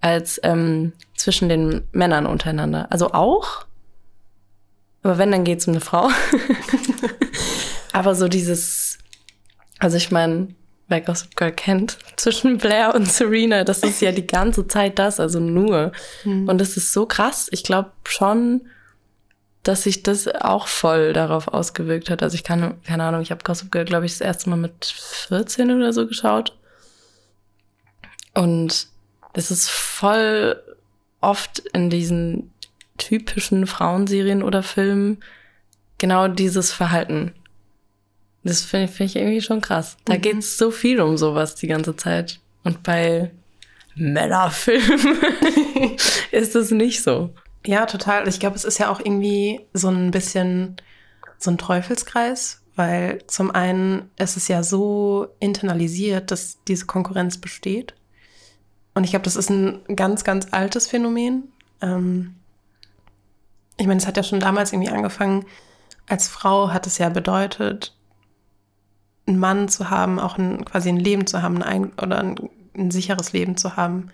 als 0.00 0.40
ähm, 0.42 0.92
zwischen 1.20 1.48
den 1.48 1.86
Männern 1.92 2.26
untereinander. 2.26 2.86
Also 2.90 3.12
auch, 3.12 3.66
aber 5.02 5.18
wenn, 5.18 5.30
dann 5.30 5.44
geht's 5.44 5.66
um 5.66 5.74
eine 5.74 5.80
Frau. 5.80 6.08
aber 7.92 8.14
so 8.14 8.28
dieses, 8.28 8.98
also 9.78 9.96
ich 9.96 10.10
meine, 10.10 10.48
wer 10.88 11.00
Gossip 11.00 11.36
Girl 11.36 11.52
kennt, 11.52 11.98
zwischen 12.16 12.58
Blair 12.58 12.94
und 12.94 13.06
Serena, 13.06 13.64
das 13.64 13.80
ist 13.80 14.00
ja 14.00 14.12
die 14.12 14.26
ganze 14.26 14.66
Zeit 14.66 14.98
das, 14.98 15.20
also 15.20 15.40
nur. 15.40 15.92
Mhm. 16.24 16.48
Und 16.48 16.58
das 16.58 16.76
ist 16.76 16.92
so 16.92 17.06
krass. 17.06 17.48
Ich 17.50 17.64
glaube 17.64 17.92
schon, 18.06 18.62
dass 19.62 19.82
sich 19.82 20.02
das 20.02 20.26
auch 20.26 20.68
voll 20.68 21.12
darauf 21.12 21.48
ausgewirkt 21.48 22.08
hat. 22.08 22.22
Also 22.22 22.34
ich 22.34 22.44
kann, 22.44 22.82
keine 22.82 23.04
Ahnung, 23.04 23.20
ich 23.20 23.30
habe 23.30 23.44
Gossip 23.44 23.70
Girl, 23.70 23.84
glaube 23.84 24.06
ich, 24.06 24.12
das 24.12 24.22
erste 24.22 24.48
Mal 24.48 24.56
mit 24.56 24.86
14 24.86 25.70
oder 25.70 25.92
so 25.92 26.06
geschaut. 26.06 26.56
Und 28.34 28.88
es 29.34 29.50
ist 29.50 29.68
voll 29.68 30.62
oft 31.20 31.60
in 31.72 31.90
diesen 31.90 32.52
typischen 32.98 33.66
Frauenserien 33.66 34.42
oder 34.42 34.62
Filmen 34.62 35.18
genau 35.98 36.28
dieses 36.28 36.72
Verhalten. 36.72 37.32
Das 38.42 38.62
finde 38.62 38.88
find 38.88 39.10
ich 39.10 39.16
irgendwie 39.16 39.40
schon 39.40 39.60
krass. 39.60 39.96
Da 40.04 40.14
mhm. 40.14 40.22
geht 40.22 40.38
es 40.38 40.56
so 40.56 40.70
viel 40.70 41.00
um 41.00 41.16
sowas 41.16 41.54
die 41.54 41.66
ganze 41.66 41.96
Zeit. 41.96 42.40
Und 42.64 42.82
bei 42.82 43.30
Männerfilmen 43.94 45.18
ist 46.30 46.56
es 46.56 46.70
nicht 46.70 47.02
so. 47.02 47.30
Ja, 47.66 47.86
total. 47.86 48.26
Ich 48.28 48.40
glaube, 48.40 48.56
es 48.56 48.64
ist 48.64 48.78
ja 48.78 48.90
auch 48.90 49.00
irgendwie 49.00 49.60
so 49.74 49.88
ein 49.88 50.10
bisschen 50.10 50.76
so 51.38 51.50
ein 51.50 51.58
Teufelskreis, 51.58 52.62
weil 52.76 53.22
zum 53.26 53.50
einen 53.50 54.10
ist 54.18 54.36
es 54.36 54.48
ja 54.48 54.62
so 54.62 55.28
internalisiert, 55.38 56.30
dass 56.30 56.58
diese 56.66 56.86
Konkurrenz 56.86 57.38
besteht. 57.38 57.94
Und 58.94 59.04
ich 59.04 59.10
glaube, 59.10 59.24
das 59.24 59.36
ist 59.36 59.50
ein 59.50 59.80
ganz, 59.94 60.24
ganz 60.24 60.48
altes 60.50 60.86
Phänomen. 60.86 61.52
Ähm 61.80 62.34
ich 63.80 63.86
meine, 63.86 63.98
es 63.98 64.06
hat 64.06 64.16
ja 64.16 64.22
schon 64.22 64.40
damals 64.40 64.72
irgendwie 64.72 64.90
angefangen. 64.90 65.46
Als 66.06 66.28
Frau 66.28 66.70
hat 66.70 66.86
es 66.86 66.98
ja 66.98 67.08
bedeutet, 67.08 67.96
einen 69.26 69.38
Mann 69.38 69.68
zu 69.68 69.90
haben, 69.90 70.18
auch 70.18 70.36
ein, 70.36 70.64
quasi 70.64 70.90
ein 70.90 70.98
Leben 70.98 71.26
zu 71.26 71.40
haben, 71.40 71.62
ein, 71.62 71.92
oder 71.94 72.18
ein, 72.18 72.36
ein 72.76 72.90
sicheres 72.90 73.32
Leben 73.32 73.56
zu 73.56 73.76
haben. 73.76 74.10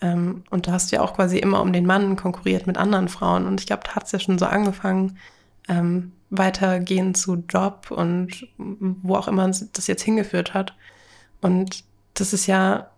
Ähm, 0.00 0.44
und 0.50 0.66
da 0.66 0.72
hast 0.72 0.90
du 0.90 0.96
ja 0.96 1.02
auch 1.02 1.14
quasi 1.14 1.38
immer 1.38 1.60
um 1.60 1.72
den 1.72 1.84
Mann 1.84 2.16
konkurriert 2.16 2.66
mit 2.66 2.78
anderen 2.78 3.08
Frauen. 3.08 3.46
Und 3.46 3.60
ich 3.60 3.66
glaube, 3.66 3.82
da 3.84 3.96
hat 3.96 4.04
es 4.04 4.12
ja 4.12 4.18
schon 4.18 4.38
so 4.38 4.46
angefangen, 4.46 5.18
ähm, 5.68 6.12
weitergehen 6.30 7.14
zu 7.14 7.44
Job 7.48 7.90
und 7.90 8.48
wo 8.56 9.16
auch 9.16 9.28
immer 9.28 9.46
das 9.46 9.86
jetzt 9.86 10.02
hingeführt 10.02 10.54
hat. 10.54 10.74
Und 11.42 11.84
das 12.14 12.32
ist 12.32 12.46
ja 12.46 12.91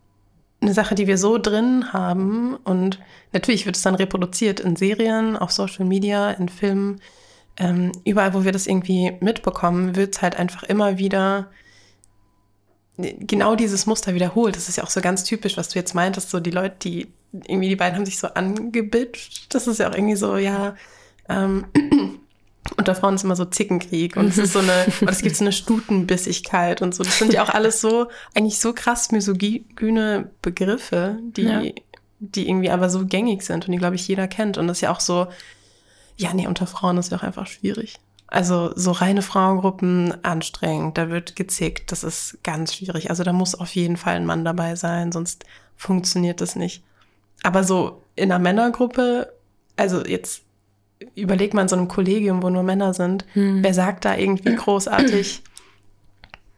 eine 0.64 0.75
Sache, 0.75 0.94
die 0.94 1.06
wir 1.06 1.18
so 1.18 1.38
drin 1.38 1.92
haben. 1.92 2.56
Und 2.56 2.99
natürlich 3.33 3.66
wird 3.66 3.76
es 3.76 3.83
dann 3.83 3.94
reproduziert 3.94 4.61
in 4.61 4.76
Serien, 4.76 5.37
auf 5.37 5.52
Social 5.52 5.85
Media, 5.85 6.30
in 6.33 6.49
Filmen. 6.49 7.00
Ähm, 7.56 7.92
überall, 8.04 8.35
wo 8.35 8.44
wir 8.44 8.52
das 8.52 8.66
irgendwie 8.66 9.12
mitbekommen, 9.21 9.94
wird 9.94 10.16
es 10.16 10.23
halt 10.23 10.37
einfach 10.37 10.64
immer 10.64 10.99
wieder 10.99 11.49
genau 12.97 13.56
dieses 13.56 13.87
Muster 13.87 14.14
wiederholt. 14.14 14.56
Das 14.56 14.68
ist 14.68 14.76
ja 14.76 14.85
auch 14.85 14.90
so 14.90 15.00
ganz 15.00 15.25
typisch, 15.25 15.56
was 15.56 15.68
du 15.68 15.78
jetzt 15.78 15.94
meintest, 15.94 16.30
so 16.30 16.40
die 16.40 16.50
Leute, 16.50 16.76
die 16.83 17.09
irgendwie, 17.33 17.68
die 17.68 17.76
beiden 17.76 17.97
haben 17.97 18.06
sich 18.06 18.18
so 18.18 18.28
angebitscht. 18.28 19.54
Das 19.54 19.66
ist 19.66 19.78
ja 19.78 19.90
auch 19.90 19.94
irgendwie 19.94 20.16
so, 20.16 20.37
ja, 20.37 20.76
ähm, 21.28 21.66
unter 22.76 22.94
Frauen 22.94 23.14
ist 23.14 23.25
immer 23.25 23.37
so 23.37 23.44
Zickenkrieg 23.44 24.16
und 24.16 24.26
es 24.26 24.38
ist 24.38 24.52
so 24.52 24.61
eine, 24.61 24.87
und 25.00 25.11
es 25.11 25.23
gibt 25.23 25.37
so 25.37 25.44
eine 25.44 25.52
Stutenbissigkeit 25.52 26.83
und 26.83 26.94
so. 26.94 27.04
Das 27.04 27.18
sind 27.18 27.33
ja 27.33 27.42
auch 27.42 27.50
alles 27.50 27.80
so, 27.80 28.09
eigentlich 28.35 28.59
so 28.59 28.73
krass 28.73 29.12
misogyne 29.12 30.30
Begriffe, 30.42 31.18
die, 31.23 31.42
ja. 31.42 31.62
die 32.21 32.49
irgendwie 32.49 32.71
aber 32.71 32.88
so 32.88 33.04
gängig 33.06 33.42
sind 33.42 33.66
und 33.66 33.73
die, 33.73 33.78
glaube 33.78 33.97
ich, 33.97 34.09
jeder 34.09 34.28
kennt. 34.28 34.56
Und 34.56 34.66
das 34.66 34.78
ist 34.78 34.83
ja 34.83 34.92
auch 34.92 35.00
so, 35.00 35.26
ja, 36.16 36.33
nee, 36.33 36.47
unter 36.47 36.66
Frauen 36.66 36.97
ist 36.97 37.11
ja 37.11 37.18
auch 37.18 37.23
einfach 37.23 37.47
schwierig. 37.47 37.97
Also 38.26 38.73
so 38.75 38.92
reine 38.92 39.23
Frauengruppen 39.23 40.25
anstrengend, 40.25 40.97
da 40.97 41.11
wird 41.11 41.37
gezickt, 41.37 41.92
das 41.92 42.02
ist 42.02 42.38
ganz 42.42 42.75
schwierig. 42.75 43.11
Also 43.11 43.23
da 43.23 43.33
muss 43.33 43.54
auf 43.54 43.75
jeden 43.75 43.97
Fall 43.97 44.16
ein 44.16 44.26
Mann 44.26 44.44
dabei 44.44 44.75
sein, 44.75 45.12
sonst 45.12 45.44
funktioniert 45.76 46.40
das 46.40 46.56
nicht. 46.56 46.83
Aber 47.42 47.62
so 47.62 48.02
in 48.16 48.33
einer 48.33 48.42
Männergruppe, 48.42 49.33
also 49.76 50.04
jetzt 50.04 50.43
überleg 51.14 51.54
mal 51.54 51.62
in 51.62 51.68
so 51.68 51.76
einem 51.76 51.88
Kollegium, 51.88 52.42
wo 52.42 52.50
nur 52.50 52.62
Männer 52.62 52.94
sind, 52.94 53.25
hm. 53.32 53.62
wer 53.62 53.75
sagt 53.75 54.04
da 54.04 54.16
irgendwie 54.16 54.54
großartig, 54.56 55.42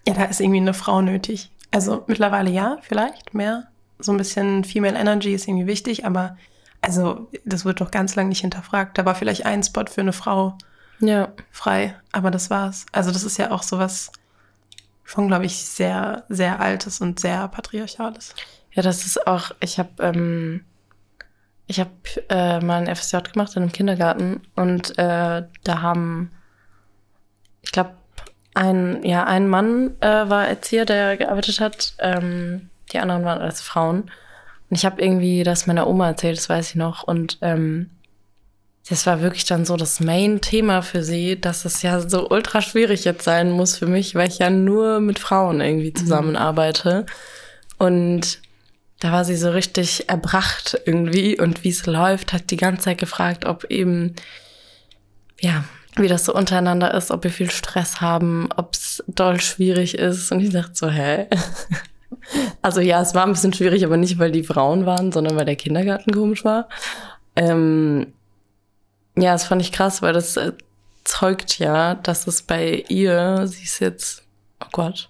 ja, 0.06 0.14
da 0.14 0.24
ist 0.24 0.40
irgendwie 0.40 0.60
eine 0.60 0.74
Frau 0.74 1.02
nötig. 1.02 1.50
Also 1.70 2.04
mittlerweile 2.06 2.50
ja, 2.50 2.78
vielleicht 2.82 3.34
mehr. 3.34 3.68
So 3.98 4.12
ein 4.12 4.18
bisschen 4.18 4.64
Female 4.64 4.98
Energy 4.98 5.32
ist 5.32 5.48
irgendwie 5.48 5.66
wichtig, 5.66 6.04
aber 6.04 6.36
also 6.80 7.28
das 7.44 7.64
wird 7.64 7.80
doch 7.80 7.90
ganz 7.90 8.14
lange 8.14 8.28
nicht 8.28 8.40
hinterfragt. 8.40 8.98
Da 8.98 9.04
war 9.04 9.14
vielleicht 9.14 9.46
ein 9.46 9.62
Spot 9.62 9.86
für 9.86 10.02
eine 10.02 10.12
Frau 10.12 10.56
ja. 11.00 11.32
frei, 11.50 11.96
aber 12.12 12.30
das 12.30 12.50
war's. 12.50 12.86
Also 12.92 13.10
das 13.10 13.24
ist 13.24 13.38
ja 13.38 13.50
auch 13.50 13.62
sowas 13.62 14.12
schon, 15.04 15.28
glaube 15.28 15.46
ich, 15.46 15.64
sehr, 15.64 16.24
sehr 16.28 16.60
altes 16.60 17.00
und 17.00 17.20
sehr 17.20 17.48
patriarchales. 17.48 18.34
Ja, 18.72 18.82
das 18.82 19.06
ist 19.06 19.26
auch, 19.26 19.52
ich 19.60 19.78
habe 19.78 19.90
ähm, 20.00 20.64
ich 21.66 21.80
habe 21.80 21.90
äh, 22.28 22.60
mal 22.60 22.86
ein 22.86 22.94
FSJ 22.94 23.18
gemacht 23.32 23.56
in 23.56 23.62
einem 23.62 23.72
Kindergarten 23.72 24.42
und 24.54 24.98
äh, 24.98 25.42
da 25.64 25.82
haben, 25.82 26.30
ich 27.62 27.72
glaube, 27.72 27.92
ein, 28.54 29.04
ja, 29.04 29.24
ein 29.24 29.48
Mann 29.48 30.00
äh, 30.00 30.06
war 30.30 30.48
Erzieher, 30.48 30.86
der 30.86 31.16
gearbeitet 31.16 31.60
hat. 31.60 31.94
Ähm, 31.98 32.70
die 32.92 32.98
anderen 32.98 33.24
waren 33.24 33.42
alles 33.42 33.60
Frauen. 33.60 34.10
Und 34.70 34.78
ich 34.78 34.86
habe 34.86 35.02
irgendwie 35.02 35.42
das 35.42 35.66
meiner 35.66 35.86
Oma 35.86 36.08
erzählt, 36.08 36.38
das 36.38 36.48
weiß 36.48 36.70
ich 36.70 36.74
noch. 36.76 37.02
Und 37.02 37.38
ähm, 37.42 37.90
das 38.88 39.06
war 39.06 39.20
wirklich 39.20 39.44
dann 39.44 39.64
so 39.64 39.76
das 39.76 40.00
Main-Thema 40.00 40.82
für 40.82 41.02
sie, 41.02 41.38
dass 41.38 41.64
es 41.64 41.82
ja 41.82 42.00
so 42.00 42.30
ultra 42.30 42.62
schwierig 42.62 43.04
jetzt 43.04 43.24
sein 43.24 43.50
muss 43.50 43.76
für 43.76 43.86
mich, 43.86 44.14
weil 44.14 44.28
ich 44.28 44.38
ja 44.38 44.48
nur 44.48 45.00
mit 45.00 45.18
Frauen 45.18 45.60
irgendwie 45.60 45.90
mhm. 45.90 45.96
zusammenarbeite. 45.96 47.04
Mhm. 47.78 47.86
Und 47.86 48.38
da 49.00 49.12
war 49.12 49.24
sie 49.24 49.36
so 49.36 49.50
richtig 49.50 50.08
erbracht 50.08 50.80
irgendwie 50.86 51.38
und 51.38 51.64
wie 51.64 51.68
es 51.68 51.86
läuft, 51.86 52.32
hat 52.32 52.50
die 52.50 52.56
ganze 52.56 52.84
Zeit 52.84 52.98
gefragt, 52.98 53.44
ob 53.44 53.64
eben, 53.64 54.14
ja, 55.40 55.64
wie 55.96 56.08
das 56.08 56.24
so 56.24 56.34
untereinander 56.34 56.92
ist, 56.94 57.10
ob 57.10 57.24
wir 57.24 57.30
viel 57.30 57.50
Stress 57.50 58.00
haben, 58.00 58.48
ob 58.56 58.74
es 58.74 59.02
doll 59.06 59.40
schwierig 59.40 59.96
ist. 59.96 60.30
Und 60.30 60.40
ich 60.40 60.50
dachte 60.50 60.74
so, 60.74 60.90
hä? 60.90 61.26
Also 62.60 62.80
ja, 62.80 63.00
es 63.00 63.14
war 63.14 63.24
ein 63.24 63.32
bisschen 63.32 63.52
schwierig, 63.52 63.84
aber 63.84 63.96
nicht, 63.96 64.18
weil 64.18 64.32
die 64.32 64.42
Frauen 64.42 64.84
waren, 64.84 65.12
sondern 65.12 65.36
weil 65.36 65.44
der 65.44 65.54
Kindergarten 65.54 66.12
komisch 66.12 66.44
war. 66.44 66.68
Ähm, 67.36 68.12
ja, 69.16 69.32
das 69.32 69.44
fand 69.44 69.62
ich 69.62 69.70
krass, 69.70 70.02
weil 70.02 70.12
das 70.12 70.36
äh, 70.36 70.52
zeugt 71.04 71.58
ja, 71.58 71.94
dass 71.94 72.26
es 72.26 72.42
bei 72.42 72.84
ihr, 72.88 73.46
sie 73.46 73.62
ist 73.62 73.80
jetzt, 73.80 74.24
oh 74.60 74.68
Gott, 74.72 75.08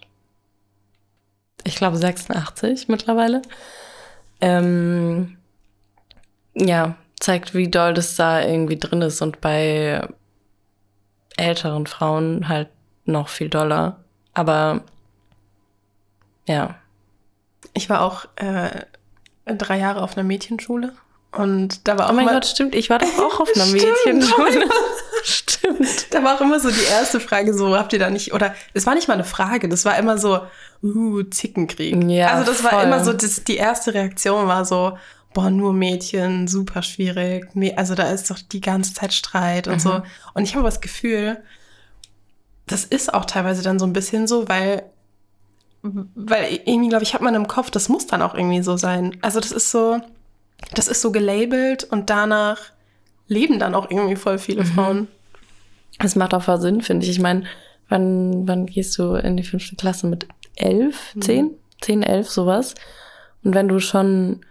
ich 1.67 1.75
glaube 1.75 1.97
86 1.97 2.87
mittlerweile, 2.87 3.41
ähm, 4.39 5.37
ja, 6.55 6.95
zeigt, 7.19 7.53
wie 7.53 7.67
doll 7.67 7.93
das 7.93 8.15
da 8.15 8.41
irgendwie 8.41 8.77
drin 8.77 9.01
ist 9.01 9.21
und 9.21 9.41
bei 9.41 10.07
älteren 11.35 11.85
Frauen 11.85 12.47
halt 12.47 12.69
noch 13.05 13.27
viel 13.29 13.49
doller. 13.49 13.99
Aber 14.33 14.81
ja, 16.47 16.75
ich 17.73 17.89
war 17.89 18.01
auch 18.01 18.25
äh, 18.35 18.85
drei 19.45 19.77
Jahre 19.77 20.01
auf 20.01 20.15
einer 20.15 20.25
Mädchenschule 20.25 20.93
und 21.31 21.87
da 21.87 21.97
war 21.97 22.07
auch 22.07 22.11
Oh 22.11 22.15
mein 22.15 22.27
Gott, 22.27 22.45
stimmt, 22.45 22.75
ich 22.75 22.89
war 22.89 22.99
doch 22.99 23.17
auch 23.19 23.41
auf 23.41 23.49
einer 23.55 23.65
Mädchenschule. 23.65 24.69
stimmt. 25.23 26.13
da 26.13 26.23
war 26.23 26.35
auch 26.35 26.41
immer 26.41 26.59
so 26.59 26.69
die 26.69 26.85
erste 26.89 27.19
Frage 27.19 27.53
so, 27.53 27.77
habt 27.77 27.93
ihr 27.93 27.99
da 27.99 28.09
nicht, 28.09 28.33
oder 28.33 28.53
es 28.73 28.85
war 28.85 28.95
nicht 28.95 29.07
mal 29.07 29.15
eine 29.15 29.23
Frage, 29.23 29.69
das 29.69 29.85
war 29.85 29.97
immer 29.97 30.17
so, 30.17 30.41
uh, 30.83 31.23
Zickenkrieg. 31.23 32.03
Ja, 32.09 32.33
also 32.33 32.51
das 32.51 32.63
war 32.63 32.71
voll. 32.71 32.83
immer 32.83 33.03
so, 33.03 33.13
das, 33.13 33.43
die 33.43 33.57
erste 33.57 33.93
Reaktion 33.93 34.47
war 34.47 34.65
so, 34.65 34.97
boah, 35.33 35.49
nur 35.49 35.73
Mädchen, 35.73 36.47
super 36.47 36.81
schwierig. 36.81 37.47
Also 37.75 37.95
da 37.95 38.09
ist 38.09 38.29
doch 38.31 38.39
die 38.39 38.61
ganze 38.61 38.93
Zeit 38.93 39.13
Streit 39.13 39.67
und 39.67 39.79
so. 39.79 40.01
Und 40.33 40.43
ich 40.43 40.55
habe 40.55 40.65
das 40.65 40.81
Gefühl, 40.81 41.37
das 42.65 42.83
ist 42.83 43.13
auch 43.13 43.25
teilweise 43.25 43.61
dann 43.61 43.79
so 43.79 43.85
ein 43.85 43.93
bisschen 43.93 44.27
so, 44.27 44.49
weil, 44.49 44.83
weil 45.81 46.61
irgendwie, 46.65 46.89
glaube 46.89 47.03
ich, 47.03 47.13
hat 47.13 47.21
man 47.21 47.35
im 47.35 47.47
Kopf, 47.47 47.69
das 47.69 47.87
muss 47.87 48.07
dann 48.07 48.21
auch 48.21 48.33
irgendwie 48.33 48.61
so 48.61 48.77
sein. 48.77 49.17
Also 49.21 49.39
das 49.39 49.51
ist 49.51 49.71
so, 49.71 49.99
das 50.73 50.87
ist 50.87 51.01
so 51.01 51.11
gelabelt 51.11 51.83
und 51.83 52.09
danach 52.09 52.57
leben 53.27 53.59
dann 53.59 53.75
auch 53.75 53.89
irgendwie 53.89 54.15
voll 54.15 54.37
viele 54.37 54.65
Frauen. 54.65 55.07
Das 55.99 56.15
macht 56.15 56.33
auch 56.33 56.43
voll 56.43 56.61
Sinn, 56.61 56.81
finde 56.81 57.05
ich. 57.05 57.11
Ich 57.11 57.19
meine, 57.19 57.43
wann, 57.89 58.47
wann 58.47 58.65
gehst 58.65 58.97
du 58.97 59.15
in 59.15 59.37
die 59.37 59.43
fünfte 59.43 59.75
Klasse 59.75 60.07
mit 60.07 60.27
elf, 60.55 61.15
zehn, 61.19 61.51
zehn, 61.81 62.03
elf, 62.03 62.29
sowas? 62.29 62.75
Und 63.43 63.55
wenn 63.55 63.67
du 63.67 63.79
schon, 63.79 64.41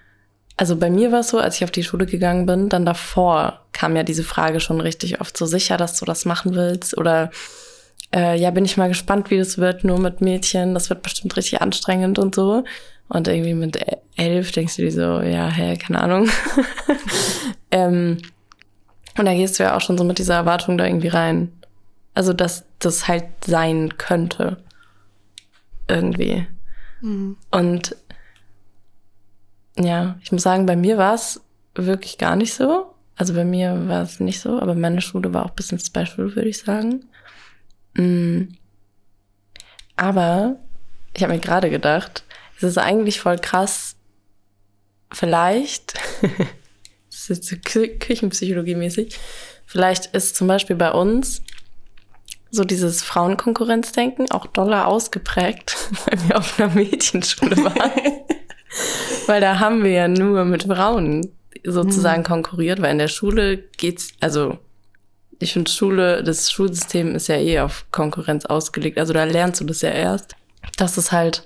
also 0.57 0.77
bei 0.77 0.91
mir 0.91 1.13
war 1.13 1.21
es 1.21 1.29
so, 1.29 1.39
als 1.39 1.57
ich 1.57 1.65
auf 1.65 1.71
die 1.71 1.85
Schule 1.85 2.07
gegangen 2.07 2.47
bin, 2.47 2.69
dann 2.69 2.85
davor 2.85 3.61
kam 3.73 3.97
ja 3.97 4.03
diese 4.03 4.25
Frage 4.25 4.61
schon 4.61 4.81
richtig 4.81 5.21
oft 5.21 5.37
so 5.37 5.47
sicher, 5.47 5.77
dass 5.77 5.99
du 5.99 6.05
das 6.05 6.25
machen 6.25 6.55
willst 6.55 6.97
oder 6.97 7.31
äh, 8.15 8.39
ja, 8.39 8.51
bin 8.51 8.65
ich 8.65 8.77
mal 8.77 8.89
gespannt, 8.89 9.31
wie 9.31 9.39
das 9.39 9.59
wird, 9.59 9.85
nur 9.85 9.99
mit 9.99 10.21
Mädchen, 10.21 10.75
das 10.75 10.91
wird 10.91 11.03
bestimmt 11.03 11.37
richtig 11.37 11.61
anstrengend 11.61 12.19
und 12.19 12.35
so. 12.35 12.65
Und 13.09 13.29
irgendwie 13.29 13.55
mit 13.55 13.77
e- 13.77 13.99
elf 14.17 14.53
denkst 14.53 14.77
du 14.77 14.83
dir 14.83 14.93
so, 14.93 15.21
ja, 15.21 15.49
hä, 15.49 15.77
keine 15.77 16.01
Ahnung. 16.01 16.29
ähm, 17.71 18.19
und 19.19 19.25
da 19.25 19.35
gehst 19.35 19.59
du 19.59 19.63
ja 19.63 19.77
auch 19.77 19.81
schon 19.81 19.99
so 19.99 20.05
mit 20.05 20.19
dieser 20.19 20.35
Erwartung 20.35 20.79
da 20.79 20.85
irgendwie 20.85 21.09
rein. 21.09 21.53
Also, 22.15 22.33
dass 22.33 22.65
das 22.79 23.09
halt 23.09 23.27
sein 23.45 23.97
könnte. 23.99 24.63
Irgendwie. 25.89 26.47
Und 27.51 27.97
ja, 29.79 30.19
ich 30.23 30.33
muss 30.33 30.43
sagen, 30.43 30.67
bei 30.67 30.77
mir 30.77 30.99
war 30.99 31.15
es 31.15 31.41
wirklich 31.75 32.19
gar 32.19 32.37
nicht 32.37 32.55
so. 32.55 32.95
Also 33.17 33.35
bei 33.35 33.45
mir 33.45 33.89
war 33.89 34.03
es 34.03 34.21
nicht 34.21 34.41
so, 34.41 34.61
aber 34.61 34.75
meine 34.75 35.01
Schule 35.01 35.33
war 35.33 35.45
auch 35.45 35.51
ein 35.51 35.57
bisschen 35.57 35.79
Special, 35.79 36.35
würde 36.35 36.49
ich 36.49 36.59
sagen. 36.59 37.05
Mm. 37.95 38.49
Aber 39.97 40.57
ich 41.15 41.23
habe 41.23 41.33
mir 41.33 41.39
gerade 41.39 41.71
gedacht, 41.71 42.25
es 42.57 42.63
ist 42.63 42.79
eigentlich 42.79 43.21
voll 43.21 43.39
krass, 43.39 43.97
vielleicht, 45.11 45.95
ist 47.31 47.37
jetzt 47.37 47.49
so 47.49 47.57
Kü 47.65 47.99
Küchenpsychologie-mäßig, 47.99 49.17
vielleicht 49.67 50.07
ist 50.15 50.37
zum 50.37 50.47
Beispiel 50.47 50.77
bei 50.77 50.93
uns 50.93 51.43
so 52.51 52.65
dieses 52.65 53.03
Frauenkonkurrenzdenken 53.03 54.31
auch 54.31 54.47
doller 54.47 54.87
ausgeprägt, 54.87 55.77
weil 56.07 56.29
wir 56.29 56.39
auf 56.39 56.59
einer 56.59 56.73
Mädchenschule 56.75 57.57
waren. 57.57 57.93
weil 59.27 59.41
da 59.41 59.59
haben 59.59 59.85
wir 59.85 59.91
ja 59.91 60.09
nur 60.09 60.45
mit 60.45 60.65
Frauen 60.65 61.33
sozusagen 61.65 62.23
konkurriert, 62.23 62.81
weil 62.81 62.93
in 62.93 62.99
der 62.99 63.09
Schule 63.09 63.59
geht's, 63.77 64.11
also 64.21 64.59
ich 65.39 65.53
finde 65.53 65.71
Schule, 65.71 66.23
das 66.23 66.51
Schulsystem 66.51 67.15
ist 67.15 67.29
ja 67.29 67.37
eh 67.37 67.61
auf 67.61 67.87
Konkurrenz 67.91 68.47
ausgelegt. 68.47 68.99
Also 68.99 69.13
da 69.13 69.25
lernst 69.25 69.61
du 69.61 69.65
das 69.65 69.83
ja 69.83 69.91
erst, 69.91 70.35
dass 70.77 70.97
es 70.97 71.13
halt 71.13 71.45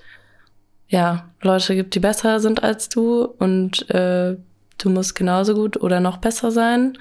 ja 0.88 1.30
Leute 1.42 1.75
gibt, 1.75 1.94
die 1.94 2.00
besser 2.00 2.40
sind 2.40 2.62
als 2.62 2.88
du 2.88 3.25
und 3.25 3.88
äh, 3.90 4.37
du 4.84 4.90
musst 4.90 5.14
genauso 5.14 5.54
gut 5.54 5.80
oder 5.80 6.00
noch 6.00 6.18
besser 6.18 6.50
sein. 6.50 6.99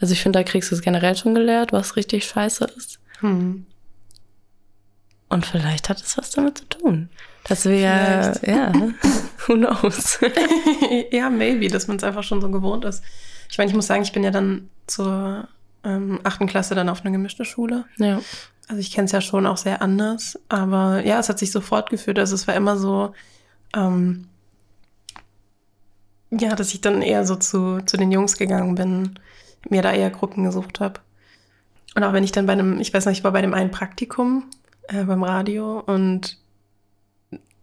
Also 0.00 0.12
ich 0.12 0.22
finde, 0.22 0.38
da 0.38 0.42
kriegst 0.44 0.70
du 0.70 0.74
es 0.74 0.82
generell 0.82 1.16
schon 1.16 1.34
gelehrt, 1.34 1.72
was 1.72 1.96
richtig 1.96 2.24
scheiße 2.26 2.64
ist. 2.76 2.98
Hm. 3.20 3.66
Und 5.28 5.46
vielleicht 5.46 5.88
hat 5.88 6.00
es 6.00 6.16
was 6.16 6.30
damit 6.30 6.58
zu 6.58 6.64
tun. 6.66 7.08
Dass 7.44 7.64
wir 7.64 7.78
ja, 7.78 8.32
Vielleicht. 8.34 8.46
ja, 8.46 8.72
who 9.46 9.54
knows. 9.54 10.18
ja, 11.10 11.30
maybe, 11.30 11.68
dass 11.68 11.88
man 11.88 11.96
es 11.96 12.04
einfach 12.04 12.22
schon 12.22 12.40
so 12.40 12.50
gewohnt 12.50 12.84
ist. 12.84 13.02
Ich 13.50 13.58
meine, 13.58 13.70
ich 13.70 13.76
muss 13.76 13.86
sagen, 13.86 14.02
ich 14.02 14.12
bin 14.12 14.24
ja 14.24 14.30
dann 14.30 14.68
zur 14.86 15.48
ähm, 15.84 16.20
achten 16.24 16.46
Klasse 16.46 16.74
dann 16.74 16.88
auf 16.88 17.02
eine 17.02 17.12
gemischte 17.12 17.44
Schule. 17.44 17.84
ja. 17.98 18.20
Also 18.68 18.80
ich 18.80 18.90
kenne 18.90 19.04
es 19.04 19.12
ja 19.12 19.20
schon 19.20 19.46
auch 19.46 19.58
sehr 19.58 19.80
anders, 19.80 20.40
aber 20.48 21.04
ja, 21.04 21.20
es 21.20 21.28
hat 21.28 21.38
sich 21.38 21.52
so 21.52 21.60
fortgeführt. 21.60 22.18
Also 22.18 22.34
es 22.34 22.48
war 22.48 22.56
immer 22.56 22.76
so, 22.76 23.14
ähm, 23.76 24.26
ja, 26.30 26.54
dass 26.54 26.74
ich 26.74 26.80
dann 26.80 27.02
eher 27.02 27.26
so 27.26 27.36
zu, 27.36 27.80
zu 27.84 27.96
den 27.96 28.12
Jungs 28.12 28.36
gegangen 28.36 28.74
bin, 28.74 29.18
mir 29.68 29.82
da 29.82 29.92
eher 29.92 30.10
Gruppen 30.10 30.44
gesucht 30.44 30.80
habe. 30.80 31.00
Und 31.94 32.04
auch 32.04 32.12
wenn 32.12 32.24
ich 32.24 32.32
dann 32.32 32.46
bei 32.46 32.52
einem, 32.52 32.80
ich 32.80 32.92
weiß 32.92 33.06
nicht, 33.06 33.18
ich 33.18 33.24
war 33.24 33.32
bei 33.32 33.42
dem 33.42 33.54
einen 33.54 33.70
Praktikum 33.70 34.44
äh, 34.88 35.04
beim 35.04 35.22
Radio 35.22 35.80
und 35.80 36.38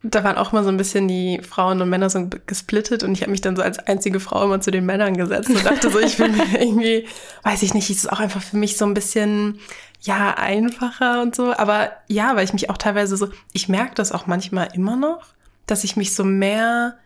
da 0.06 0.24
waren 0.26 0.36
auch 0.38 0.52
mal 0.52 0.64
so 0.64 0.70
ein 0.70 0.78
bisschen 0.78 1.08
die 1.08 1.40
Frauen 1.42 1.82
und 1.82 1.90
Männer 1.90 2.10
so 2.10 2.28
gesplittet 2.46 3.04
und 3.04 3.14
ich 3.14 3.22
habe 3.22 3.32
mich 3.32 3.40
dann 3.40 3.56
so 3.56 3.62
als 3.62 3.80
einzige 3.80 4.20
Frau 4.20 4.44
immer 4.44 4.60
zu 4.60 4.70
den 4.70 4.86
Männern 4.86 5.16
gesetzt 5.16 5.50
und 5.50 5.66
dachte 5.66 5.90
so, 5.90 6.00
ich 6.00 6.20
mir 6.20 6.28
irgendwie, 6.60 7.08
weiß 7.44 7.64
ich 7.64 7.74
nicht, 7.74 7.90
ist 7.90 8.00
es 8.00 8.08
auch 8.08 8.20
einfach 8.20 8.42
für 8.42 8.58
mich 8.58 8.78
so 8.78 8.86
ein 8.86 8.94
bisschen, 8.94 9.60
ja, 10.02 10.34
einfacher 10.36 11.22
und 11.22 11.36
so. 11.36 11.56
Aber 11.56 11.92
ja, 12.08 12.36
weil 12.36 12.44
ich 12.44 12.54
mich 12.54 12.70
auch 12.70 12.78
teilweise 12.78 13.16
so, 13.16 13.30
ich 13.54 13.70
merke 13.70 13.96
das 13.96 14.12
auch 14.12 14.28
manchmal 14.28 14.70
immer 14.74 14.98
noch, 14.98 15.28
dass 15.66 15.86
ich 15.86 15.96
mich 15.96 16.14
so 16.14 16.26
mehr 16.26 16.98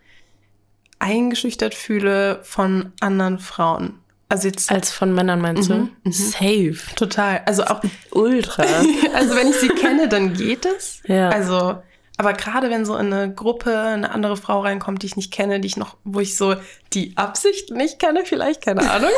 eingeschüchtert 0.98 1.74
fühle 1.74 2.40
von 2.42 2.92
anderen 3.00 3.38
Frauen. 3.38 3.98
Also 4.30 4.48
jetzt 4.48 4.70
Als 4.70 4.92
von 4.92 5.14
Männern 5.14 5.40
meinst 5.40 5.70
Mhm, 5.70 5.90
du? 6.04 6.08
mhm. 6.08 6.12
Safe. 6.12 6.94
total. 6.96 7.40
Also 7.46 7.64
auch, 7.64 7.80
Ultra. 8.10 8.62
also 9.14 9.34
wenn 9.36 9.48
ich 9.48 9.56
sie 9.56 9.68
kenne, 9.68 10.08
dann 10.08 10.34
geht 10.34 10.66
es. 10.66 11.00
Ja. 11.06 11.30
Also, 11.30 11.80
aber 12.18 12.32
gerade 12.34 12.68
wenn 12.68 12.84
so 12.84 12.96
in 12.96 13.12
eine 13.12 13.32
Gruppe 13.32 13.78
eine 13.78 14.10
andere 14.10 14.36
Frau 14.36 14.60
reinkommt, 14.60 15.02
die 15.02 15.06
ich 15.06 15.16
nicht 15.16 15.32
kenne, 15.32 15.60
die 15.60 15.66
ich 15.68 15.76
noch, 15.78 15.96
wo 16.04 16.20
ich 16.20 16.36
so 16.36 16.56
die 16.92 17.16
Absicht 17.16 17.70
nicht 17.70 17.98
kenne, 17.98 18.24
vielleicht, 18.26 18.62
keine 18.64 18.90
Ahnung. 18.90 19.10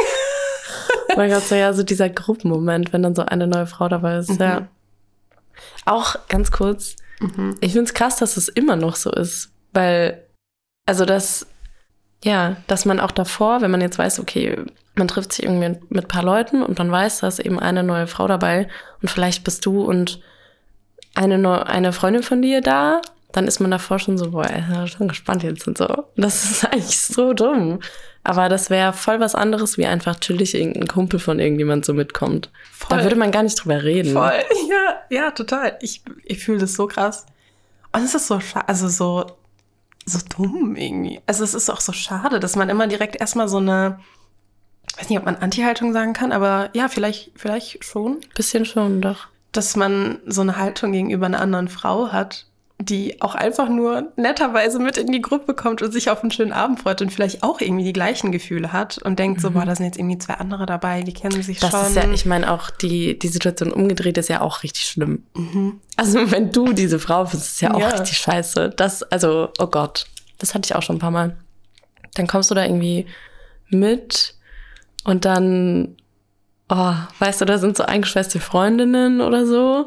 mein 1.16 1.30
Gott, 1.30 1.42
so 1.42 1.56
ja, 1.56 1.72
so 1.72 1.82
dieser 1.82 2.08
Gruppenmoment, 2.08 2.92
wenn 2.92 3.02
dann 3.02 3.16
so 3.16 3.22
eine 3.22 3.48
neue 3.48 3.66
Frau 3.66 3.88
dabei 3.88 4.18
ist. 4.18 4.38
Ja. 4.38 4.68
Auch 5.86 6.16
ganz 6.28 6.50
kurz, 6.52 6.96
Mhm. 7.20 7.56
ich 7.60 7.72
finde 7.72 7.84
es 7.84 7.94
krass, 7.94 8.16
dass 8.16 8.36
es 8.36 8.48
immer 8.48 8.76
noch 8.76 8.96
so 8.96 9.10
ist. 9.10 9.50
Weil, 9.74 10.26
also 10.86 11.04
das, 11.04 11.46
ja, 12.24 12.56
dass 12.66 12.84
man 12.84 13.00
auch 13.00 13.12
davor, 13.12 13.62
wenn 13.62 13.70
man 13.70 13.80
jetzt 13.80 13.98
weiß, 13.98 14.20
okay, 14.20 14.58
man 14.94 15.08
trifft 15.08 15.32
sich 15.32 15.44
irgendwie 15.44 15.78
mit 15.88 16.04
ein 16.04 16.08
paar 16.08 16.22
Leuten 16.22 16.62
und 16.62 16.78
man 16.78 16.90
weiß, 16.90 17.20
da 17.20 17.28
ist 17.28 17.38
eben 17.38 17.58
eine 17.58 17.82
neue 17.82 18.06
Frau 18.06 18.26
dabei 18.26 18.68
und 19.00 19.10
vielleicht 19.10 19.44
bist 19.44 19.64
du 19.64 19.82
und 19.82 20.20
eine, 21.14 21.38
neu, 21.38 21.56
eine 21.56 21.92
Freundin 21.92 22.22
von 22.22 22.42
dir 22.42 22.60
da, 22.60 23.00
dann 23.32 23.46
ist 23.46 23.60
man 23.60 23.70
davor 23.70 23.98
schon 23.98 24.18
so, 24.18 24.32
boah, 24.32 24.46
schon 24.86 25.08
gespannt 25.08 25.42
jetzt 25.42 25.66
und 25.66 25.78
so. 25.78 26.04
Das 26.16 26.44
ist 26.44 26.64
eigentlich 26.72 27.00
so 27.00 27.32
dumm. 27.32 27.80
Aber 28.22 28.48
das 28.48 28.68
wäre 28.68 28.92
voll 28.92 29.18
was 29.18 29.34
anderes, 29.34 29.78
wie 29.78 29.86
einfach 29.86 30.18
chillig 30.20 30.54
irgendein 30.54 30.88
Kumpel 30.88 31.18
von 31.18 31.38
irgendjemand 31.38 31.84
so 31.84 31.94
mitkommt. 31.94 32.50
Voll. 32.72 32.98
Da 32.98 33.02
würde 33.02 33.16
man 33.16 33.30
gar 33.30 33.42
nicht 33.42 33.54
drüber 33.62 33.82
reden. 33.82 34.12
Voll, 34.12 34.32
ja, 34.68 34.94
ja, 35.08 35.30
total. 35.30 35.78
Ich, 35.80 36.02
ich 36.24 36.44
fühle 36.44 36.58
das 36.58 36.74
so 36.74 36.86
krass. 36.86 37.24
Und 37.92 38.04
es 38.04 38.14
ist 38.14 38.26
so, 38.26 38.40
also 38.66 38.88
so, 38.88 39.26
so 40.06 40.18
dumm 40.36 40.76
irgendwie. 40.76 41.20
Also 41.26 41.44
es 41.44 41.54
ist 41.54 41.70
auch 41.70 41.80
so 41.80 41.92
schade, 41.92 42.40
dass 42.40 42.56
man 42.56 42.68
immer 42.68 42.86
direkt 42.86 43.20
erstmal 43.20 43.48
so 43.48 43.58
eine, 43.58 44.00
weiß 44.98 45.08
nicht, 45.08 45.18
ob 45.18 45.24
man 45.24 45.36
Anti-Haltung 45.36 45.92
sagen 45.92 46.12
kann, 46.12 46.32
aber 46.32 46.70
ja, 46.74 46.88
vielleicht, 46.88 47.32
vielleicht 47.36 47.84
schon, 47.84 48.20
Bisschen 48.34 48.64
schon, 48.64 49.00
doch. 49.00 49.28
dass 49.52 49.76
man 49.76 50.18
so 50.26 50.40
eine 50.40 50.56
Haltung 50.56 50.92
gegenüber 50.92 51.26
einer 51.26 51.40
anderen 51.40 51.68
Frau 51.68 52.12
hat, 52.12 52.46
die 52.82 53.20
auch 53.20 53.34
einfach 53.34 53.68
nur 53.68 54.10
netterweise 54.16 54.78
mit 54.78 54.96
in 54.96 55.12
die 55.12 55.20
Gruppe 55.20 55.52
kommt 55.52 55.82
und 55.82 55.92
sich 55.92 56.08
auf 56.08 56.22
einen 56.22 56.30
schönen 56.30 56.52
Abend 56.52 56.80
freut 56.80 57.02
und 57.02 57.12
vielleicht 57.12 57.42
auch 57.42 57.60
irgendwie 57.60 57.84
die 57.84 57.92
gleichen 57.92 58.32
Gefühle 58.32 58.72
hat 58.72 58.96
und 58.96 59.18
denkt 59.18 59.42
so, 59.42 59.50
boah, 59.50 59.66
da 59.66 59.76
sind 59.76 59.84
jetzt 59.84 59.98
irgendwie 59.98 60.16
zwei 60.16 60.34
andere 60.34 60.64
dabei, 60.64 61.02
die 61.02 61.12
kennen 61.12 61.42
sich 61.42 61.58
Mhm. 61.58 61.60
Das 61.60 61.70
schon. 61.72 61.86
ist 61.88 61.96
ja, 61.96 62.10
ich 62.10 62.24
meine, 62.24 62.50
auch 62.50 62.70
die, 62.70 63.18
die 63.18 63.28
Situation 63.28 63.70
umgedreht 63.70 64.16
ist 64.16 64.28
ja 64.30 64.40
auch 64.40 64.62
richtig 64.62 64.86
schlimm. 64.86 65.24
Mhm. 65.34 65.80
Also, 65.96 66.30
wenn 66.30 66.52
du 66.52 66.72
diese 66.72 66.98
Frau 66.98 67.24
bist, 67.24 67.34
ist 67.34 67.60
ja 67.60 67.74
auch 67.74 67.80
Ja. 67.80 67.88
richtig 67.88 68.16
scheiße. 68.16 68.70
Das, 68.70 69.02
also, 69.02 69.50
oh 69.58 69.66
Gott, 69.66 70.06
das 70.38 70.54
hatte 70.54 70.64
ich 70.66 70.74
auch 70.74 70.82
schon 70.82 70.96
ein 70.96 71.00
paar 71.00 71.10
Mal. 71.10 71.36
Dann 72.14 72.26
kommst 72.26 72.50
du 72.50 72.54
da 72.54 72.64
irgendwie 72.64 73.04
mit 73.68 74.34
und 75.04 75.26
dann, 75.26 75.96
oh, 76.70 76.94
weißt 77.18 77.42
du, 77.42 77.44
da 77.44 77.58
sind 77.58 77.76
so 77.76 77.82
eingeschweißte 77.84 78.40
Freundinnen 78.40 79.20
oder 79.20 79.44
so. 79.46 79.84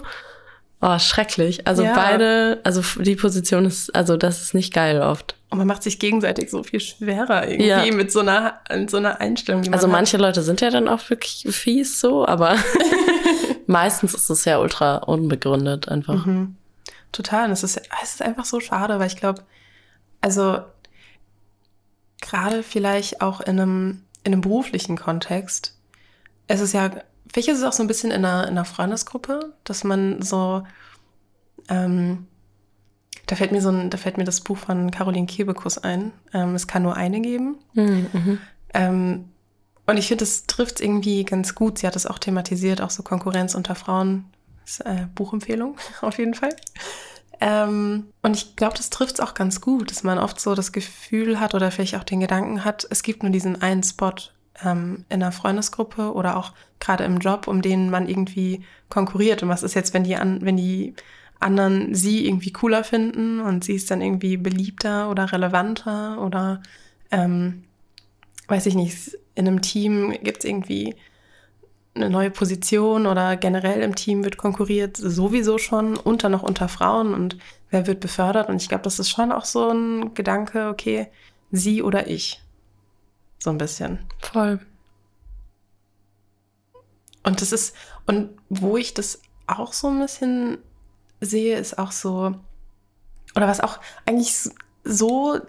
Oh, 0.86 1.00
schrecklich. 1.00 1.66
Also 1.66 1.84
Ja. 1.84 1.94
beide, 1.94 2.60
also 2.66 2.82
die 3.02 3.16
Position 3.16 3.66
ist, 3.66 3.96
also 3.96 4.18
das 4.18 4.42
ist 4.42 4.54
nicht 4.54 4.74
geil 4.74 5.02
oft. 5.02 5.36
Und 5.50 5.58
man 5.60 5.68
macht 5.68 5.82
sich 5.84 5.98
gegenseitig 5.98 6.50
so 6.50 6.62
viel 6.64 6.82
schwerer 6.82 7.48
irgendwie 7.48 7.68
Ja. 7.70 7.86
mit 7.94 8.12
so 8.12 8.20
einer, 8.20 8.60
mit 8.76 8.90
so 8.92 8.98
einer 8.98 9.22
Einstellung. 9.22 9.62
Man 9.62 9.74
Also 9.74 9.88
hat. 9.88 9.92
manche 9.94 10.18
Leute 10.18 10.42
sind 10.44 10.60
ja 10.62 10.70
dann 10.72 10.90
auch 10.90 11.10
wirklich 11.10 11.48
fies 11.56 12.02
so, 12.02 12.28
aber 12.28 12.58
meistens 13.68 14.14
ist 14.14 14.30
es 14.30 14.44
ja 14.46 14.60
ultra 14.60 14.98
unbegründet 14.98 15.88
einfach. 15.88 16.26
Mhm. 16.26 16.58
Total. 17.14 17.46
Und 17.46 17.52
es 17.52 17.64
ist, 17.64 17.78
es 18.04 18.14
ist 18.16 18.22
einfach 18.22 18.44
so 18.46 18.60
schade, 18.60 19.00
weil 19.00 19.08
ich 19.08 19.16
glaube, 19.16 19.44
also 20.20 20.60
gerade 22.22 22.64
vielleicht 22.64 23.22
auch 23.22 23.42
in 23.42 23.60
einem, 23.60 24.02
in 24.24 24.34
einem 24.34 24.42
beruflichen 24.42 24.98
Kontext, 24.98 25.78
es 26.48 26.62
ist 26.62 26.74
ja 26.74 26.92
vielleicht 27.34 27.50
ist 27.50 27.58
es 27.58 27.64
auch 27.64 27.74
so 27.74 27.84
ein 27.84 27.88
bisschen 27.88 28.12
in 28.12 28.24
einer, 28.24 28.44
in 28.44 28.52
einer 28.52 28.66
Freundesgruppe, 28.66 29.54
dass 29.64 29.84
man 29.84 30.22
so, 30.22 30.64
ähm, 31.68 32.28
da 33.26 33.36
fällt 33.36 33.52
mir 33.52 33.62
so 33.62 33.70
ein, 33.70 33.90
da 33.90 33.98
fällt 33.98 34.18
mir 34.18 34.24
das 34.24 34.42
Buch 34.42 34.58
von 34.58 34.92
Caroline 34.92 35.26
Kebekus 35.26 35.80
ein. 35.80 36.14
Ähm, 36.34 36.54
es 36.56 36.68
kann 36.68 36.84
nur 36.84 36.96
eine 36.96 37.22
geben. 37.22 37.58
Mhm. 37.74 38.40
Ähm, 38.74 39.30
und 39.86 39.98
ich 39.98 40.08
finde, 40.08 40.24
das 40.24 40.46
trifft 40.46 40.80
irgendwie 40.80 41.26
ganz 41.26 41.56
gut. 41.56 41.80
Sie 41.80 41.88
hat 41.88 41.96
es 41.96 42.06
auch 42.06 42.20
thematisiert, 42.20 42.82
auch 42.82 42.92
so 42.92 43.04
Konkurrenz 43.04 43.56
unter 43.56 43.76
Frauen. 43.76 44.26
Ist, 44.66 44.82
äh, 44.82 45.08
Buchempfehlung 45.16 45.78
auf 46.02 46.18
jeden 46.20 46.36
Fall. 46.36 46.56
Ähm, 47.42 48.08
und 48.22 48.36
ich 48.36 48.56
glaube, 48.56 48.78
das 48.78 48.92
trifft 48.92 49.16
es 49.16 49.20
auch 49.20 49.34
ganz 49.34 49.60
gut, 49.60 49.90
dass 49.90 50.04
man 50.04 50.20
oft 50.20 50.40
so 50.40 50.54
das 50.54 50.72
Gefühl 50.72 51.40
hat 51.40 51.56
oder 51.56 51.72
vielleicht 51.72 51.96
auch 51.96 52.04
den 52.04 52.20
Gedanken 52.20 52.64
hat, 52.64 52.88
es 52.90 53.04
gibt 53.04 53.24
nur 53.24 53.32
diesen 53.32 53.62
einen 53.62 53.84
Spot 53.84 54.14
ähm, 54.64 55.06
in 55.10 55.22
einer 55.22 55.32
Freundesgruppe 55.32 56.14
oder 56.14 56.38
auch 56.38 56.54
gerade 56.80 57.04
im 57.04 57.20
Job, 57.20 57.48
um 57.48 57.62
den 57.62 57.90
man 57.90 58.08
irgendwie 58.08 58.64
konkurriert. 58.90 59.44
Und 59.44 59.50
was 59.50 59.64
ist 59.64 59.74
jetzt, 59.74 59.94
wenn 59.94 60.04
die, 60.04 60.16
an, 60.16 60.42
wenn 60.42 60.58
die 60.58 60.94
anderen 61.40 61.94
sie 61.94 62.26
irgendwie 62.26 62.52
cooler 62.52 62.84
finden 62.84 63.40
und 63.40 63.64
sie 63.64 63.76
ist 63.76 63.92
dann 63.92 64.02
irgendwie 64.02 64.38
beliebter 64.38 65.10
oder 65.10 65.32
relevanter 65.32 66.22
oder 66.22 66.62
ähm, 67.12 67.64
weiß 68.48 68.66
ich 68.66 68.76
nicht, 68.76 69.18
in 69.36 69.48
einem 69.48 69.62
Team 69.62 70.16
gibt 70.24 70.40
es 70.40 70.46
irgendwie 70.46 70.96
eine 71.96 72.10
neue 72.10 72.32
Position 72.32 73.06
oder 73.06 73.36
generell 73.36 73.82
im 73.82 73.96
Team 73.96 74.24
wird 74.24 74.38
konkurriert 74.38 74.98
sowieso 74.98 75.58
schon 75.58 75.96
unter 75.96 76.30
noch 76.30 76.42
unter 76.42 76.68
Frauen 76.68 77.14
und 77.14 77.38
wer 77.70 77.86
wird 77.86 78.00
befördert 78.00 78.50
und 78.50 78.62
ich 78.62 78.70
glaube, 78.70 78.84
das 78.84 79.00
ist 79.00 79.10
schon 79.10 79.32
auch 79.32 79.46
so 79.46 79.70
ein 79.70 80.14
Gedanke, 80.14 80.70
okay, 80.70 81.08
sie 81.52 81.84
oder 81.84 82.08
ich. 82.08 82.42
So 83.44 83.50
ein 83.50 83.58
bisschen. 83.58 84.00
Voll. 84.20 84.58
Und 87.24 87.42
das 87.42 87.52
ist, 87.52 87.76
und 88.06 88.30
wo 88.48 88.78
ich 88.78 88.94
das 88.94 89.22
auch 89.48 89.74
so 89.74 89.90
ein 89.90 90.00
bisschen 90.00 90.60
sehe, 91.20 91.58
ist 91.58 91.78
auch 91.78 91.92
so, 91.92 92.36
oder 93.36 93.48
was 93.50 93.60
auch 93.60 93.82
eigentlich 94.06 94.34
so 94.86 95.42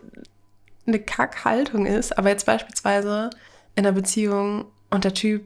eine 0.88 0.98
Kackhaltung 0.98 1.86
ist, 1.86 2.18
aber 2.18 2.30
jetzt 2.30 2.46
beispielsweise 2.46 3.30
in 3.76 3.86
einer 3.86 3.94
Beziehung 3.94 4.64
und 4.90 5.04
der 5.04 5.14
Typ 5.14 5.44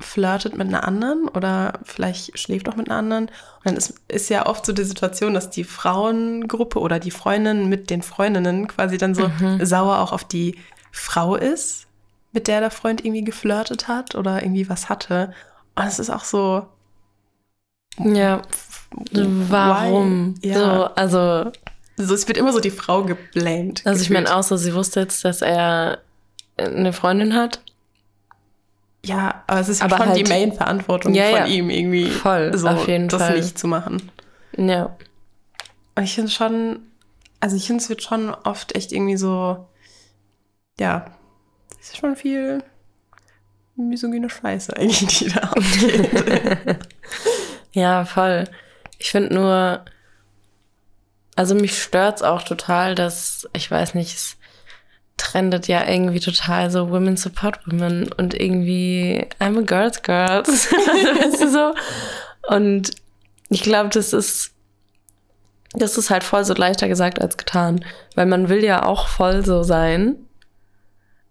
flirtet 0.00 0.58
mit 0.58 0.66
einer 0.66 0.82
anderen 0.82 1.28
oder 1.28 1.78
vielleicht 1.84 2.36
schläft 2.36 2.68
auch 2.68 2.74
mit 2.74 2.88
einer 2.88 2.98
anderen. 2.98 3.26
Und 3.26 3.66
dann 3.66 3.76
ist, 3.76 4.00
ist 4.08 4.30
ja 4.30 4.46
oft 4.46 4.66
so 4.66 4.72
die 4.72 4.82
Situation, 4.82 5.32
dass 5.32 5.48
die 5.48 5.62
Frauengruppe 5.62 6.80
oder 6.80 6.98
die 6.98 7.12
Freundin 7.12 7.68
mit 7.68 7.88
den 7.88 8.02
Freundinnen 8.02 8.66
quasi 8.66 8.98
dann 8.98 9.14
so 9.14 9.28
mhm. 9.28 9.64
sauer 9.64 9.98
auch 9.98 10.10
auf 10.12 10.24
die 10.24 10.56
Frau 10.92 11.36
ist, 11.36 11.86
mit 12.32 12.48
der 12.48 12.60
der 12.60 12.70
Freund 12.70 13.04
irgendwie 13.04 13.24
geflirtet 13.24 13.88
hat 13.88 14.14
oder 14.14 14.42
irgendwie 14.42 14.68
was 14.68 14.88
hatte. 14.88 15.32
Und 15.74 15.86
es 15.86 15.98
ist 15.98 16.10
auch 16.10 16.24
so. 16.24 16.66
Ja. 17.98 18.42
Warum? 19.12 20.34
Ja. 20.42 20.54
So, 20.54 20.84
also. 20.94 21.52
So, 21.96 22.14
es 22.14 22.26
wird 22.28 22.38
immer 22.38 22.52
so 22.52 22.60
die 22.60 22.70
Frau 22.70 23.02
geblamed. 23.04 23.86
Also, 23.86 24.02
ich 24.02 24.10
meine 24.10 24.42
so, 24.42 24.56
sie 24.56 24.74
wusste 24.74 25.00
jetzt, 25.00 25.24
dass 25.24 25.42
er 25.42 25.98
eine 26.56 26.92
Freundin 26.92 27.34
hat. 27.34 27.60
Ja, 29.04 29.44
aber 29.46 29.60
es 29.60 29.68
ist 29.68 29.82
aber 29.82 29.96
schon 29.96 30.08
halt, 30.08 30.18
die 30.18 30.30
Main-Verantwortung 30.30 31.14
ja, 31.14 31.30
von 31.30 31.38
ja, 31.38 31.46
ihm 31.46 31.70
irgendwie. 31.70 32.06
Voll, 32.10 32.56
so, 32.56 32.68
auf 32.68 32.86
jeden 32.86 33.08
das 33.08 33.22
Fall. 33.22 33.36
nicht 33.36 33.58
zu 33.58 33.66
machen. 33.66 34.10
Ja. 34.56 34.96
Und 35.94 36.04
ich 36.04 36.14
finde 36.14 36.30
schon, 36.30 36.80
also 37.40 37.56
ich 37.56 37.66
finde, 37.66 37.82
es 37.82 37.88
wird 37.88 38.02
schon 38.02 38.30
oft 38.30 38.74
echt 38.74 38.92
irgendwie 38.92 39.16
so, 39.16 39.66
ja, 40.80 41.04
es 41.78 41.90
ist 41.90 41.98
schon 41.98 42.16
viel 42.16 42.64
misogyne 43.76 44.30
Scheiße 44.30 44.76
eigentlich, 44.76 45.18
die 45.18 45.28
da 45.28 45.40
abgeht. 45.40 46.78
ja, 47.72 48.04
voll. 48.06 48.44
Ich 48.98 49.10
finde 49.10 49.34
nur, 49.34 49.84
also 51.36 51.54
mich 51.54 51.82
stört 51.82 52.16
es 52.16 52.22
auch 52.22 52.42
total, 52.42 52.94
dass, 52.94 53.46
ich 53.52 53.70
weiß 53.70 53.94
nicht, 53.94 54.14
es 54.14 54.36
trendet 55.18 55.68
ja 55.68 55.86
irgendwie 55.86 56.20
total 56.20 56.70
so 56.70 56.90
Women 56.90 57.18
Support 57.18 57.66
Women 57.66 58.10
und 58.14 58.32
irgendwie 58.32 59.26
I'm 59.38 59.58
a 59.58 59.62
Girls 59.62 60.02
Girls. 60.02 60.72
weißt 60.72 61.42
du 61.42 61.50
so? 61.50 61.74
Und 62.48 62.92
ich 63.50 63.62
glaube, 63.62 63.90
das 63.90 64.14
ist, 64.14 64.52
das 65.74 65.98
ist 65.98 66.08
halt 66.08 66.24
voll 66.24 66.44
so 66.46 66.54
leichter 66.54 66.88
gesagt 66.88 67.20
als 67.20 67.36
getan. 67.36 67.84
Weil 68.14 68.26
man 68.26 68.48
will 68.48 68.64
ja 68.64 68.84
auch 68.86 69.08
voll 69.08 69.44
so 69.44 69.62
sein. 69.62 70.16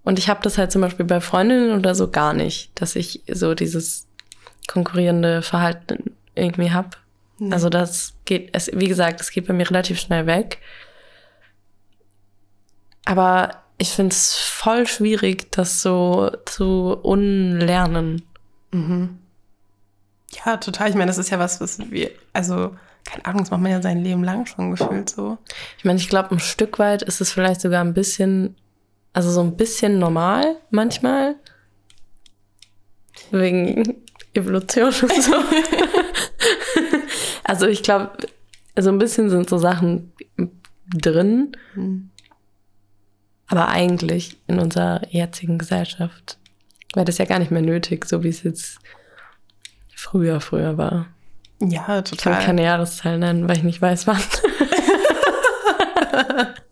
Und 0.10 0.18
ich 0.18 0.28
habe 0.28 0.42
das 0.42 0.58
halt 0.58 0.72
zum 0.72 0.82
Beispiel 0.82 1.06
bei 1.06 1.22
Freundinnen 1.22 1.78
oder 1.78 1.94
so 1.94 2.10
gar 2.10 2.34
nicht, 2.34 2.72
dass 2.74 2.96
ich 2.96 3.22
so 3.32 3.54
dieses 3.54 4.08
konkurrierende 4.68 5.44
Verhalten 5.44 6.16
irgendwie 6.34 6.72
hab. 6.72 6.98
Mhm. 7.38 7.54
Also 7.54 7.70
das 7.70 8.16
geht, 8.26 8.50
es, 8.54 8.72
wie 8.74 8.88
gesagt, 8.88 9.22
es 9.22 9.30
geht 9.30 9.46
bei 9.46 9.54
mir 9.54 9.70
relativ 9.70 10.00
schnell 10.00 10.26
weg. 10.26 10.58
Aber 13.06 13.62
ich 13.78 13.90
finde 13.90 14.14
es 14.14 14.36
voll 14.36 14.88
schwierig, 14.88 15.52
das 15.52 15.84
so 15.84 16.32
zu 16.48 16.98
unlernen. 17.04 18.24
Mhm. 18.72 19.20
Ja, 20.44 20.58
total. 20.58 20.90
Ich 20.90 20.96
meine, 20.96 21.12
das 21.12 21.20
ist 21.20 21.30
ja 21.30 21.38
was, 21.38 21.62
was 21.62 21.78
wir, 21.92 22.10
also, 22.34 22.76
keine 23.04 23.26
Ahnung, 23.26 23.42
das 23.42 23.52
macht 23.52 23.62
man 23.62 23.74
ja 23.74 23.82
sein 23.84 24.04
Leben 24.04 24.24
lang 24.24 24.48
schon 24.48 24.72
gefühlt 24.72 25.08
so. 25.08 25.38
Ich 25.78 25.86
meine, 25.86 26.00
ich 26.00 26.10
glaube, 26.10 26.32
ein 26.32 26.40
Stück 26.40 26.80
weit 26.80 27.04
ist 27.04 27.22
es 27.22 27.32
vielleicht 27.32 27.62
sogar 27.62 27.84
ein 27.84 27.94
bisschen, 27.94 28.56
also 29.14 29.32
so 29.32 29.42
ein 29.42 29.58
bisschen 29.58 30.00
normal 30.00 30.58
manchmal. 30.70 31.36
Wegen 33.32 34.04
Evolution 34.34 34.88
und 34.88 35.24
so. 35.24 35.34
also 37.44 37.68
ich 37.68 37.84
glaube, 37.84 38.12
so 38.78 38.90
ein 38.90 38.98
bisschen 38.98 39.30
sind 39.30 39.50
so 39.50 39.58
Sachen 39.58 40.14
drin. 40.96 41.52
Mhm. 41.76 42.10
Aber 43.48 43.70
eigentlich 43.70 44.38
in 44.48 44.60
unserer 44.60 45.02
jetzigen 45.10 45.58
Gesellschaft 45.58 46.38
wäre 46.94 47.06
das 47.06 47.18
ja 47.18 47.26
gar 47.26 47.40
nicht 47.40 47.52
mehr 47.52 47.62
nötig, 47.62 48.06
so 48.06 48.24
wie 48.24 48.30
es 48.30 48.44
jetzt 48.44 48.80
früher, 49.96 50.40
früher 50.40 50.78
war. 50.78 51.08
Ja, 51.60 52.02
total. 52.02 52.14
Ich 52.14 52.24
kann 52.24 52.46
keine 52.46 52.64
Jahreszahl 52.64 53.18
nennen, 53.18 53.50
weil 53.50 53.58
ich 53.58 53.64
nicht 53.64 53.82
weiß, 53.82 54.08
wann. 54.08 54.22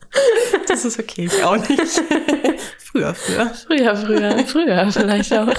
das 0.77 0.85
ist 0.85 0.99
okay, 0.99 1.25
ich 1.25 1.43
auch 1.43 1.57
nicht. 1.57 1.81
früher, 2.77 3.13
früher. 3.15 3.49
Früher, 3.53 3.95
früher, 3.95 4.45
früher 4.45 4.91
vielleicht 4.91 5.33
auch. 5.33 5.47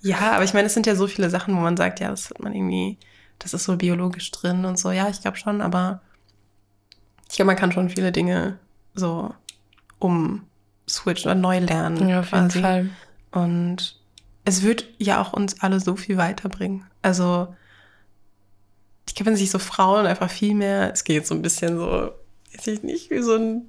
ja, 0.00 0.32
aber 0.32 0.44
ich 0.44 0.54
meine, 0.54 0.66
es 0.66 0.74
sind 0.74 0.86
ja 0.86 0.94
so 0.94 1.06
viele 1.06 1.30
Sachen, 1.30 1.56
wo 1.56 1.60
man 1.60 1.76
sagt, 1.76 2.00
ja, 2.00 2.10
das 2.10 2.30
hat 2.30 2.40
man 2.40 2.54
irgendwie, 2.54 2.98
das 3.38 3.54
ist 3.54 3.64
so 3.64 3.76
biologisch 3.76 4.30
drin 4.30 4.64
und 4.64 4.78
so. 4.78 4.90
Ja, 4.90 5.08
ich 5.08 5.20
glaube 5.20 5.36
schon, 5.36 5.60
aber 5.60 6.00
ich 7.28 7.36
glaube, 7.36 7.48
man 7.48 7.56
kann 7.56 7.72
schon 7.72 7.90
viele 7.90 8.12
Dinge 8.12 8.58
so 8.94 9.34
umswitchen 9.98 11.30
oder 11.30 11.40
neu 11.40 11.58
lernen. 11.58 12.08
Ja, 12.08 12.20
auf 12.20 12.30
quasi. 12.30 12.58
jeden 12.58 12.62
Fall. 12.62 12.90
Und 13.30 13.96
es 14.44 14.62
wird 14.62 14.86
ja 14.98 15.20
auch 15.20 15.32
uns 15.32 15.60
alle 15.60 15.80
so 15.80 15.96
viel 15.96 16.16
weiterbringen. 16.16 16.84
Also, 17.02 17.54
ich 19.06 19.14
glaube, 19.14 19.30
wenn 19.30 19.36
sich 19.36 19.50
so 19.50 19.58
Frauen 19.58 20.06
einfach 20.06 20.30
viel 20.30 20.54
mehr, 20.54 20.92
es 20.92 21.04
geht 21.04 21.16
jetzt 21.16 21.28
so 21.28 21.34
ein 21.34 21.42
bisschen 21.42 21.76
so, 21.76 22.12
weiß 22.54 22.66
ich 22.68 22.82
nicht, 22.82 23.10
wie 23.10 23.22
so 23.22 23.34
ein 23.34 23.68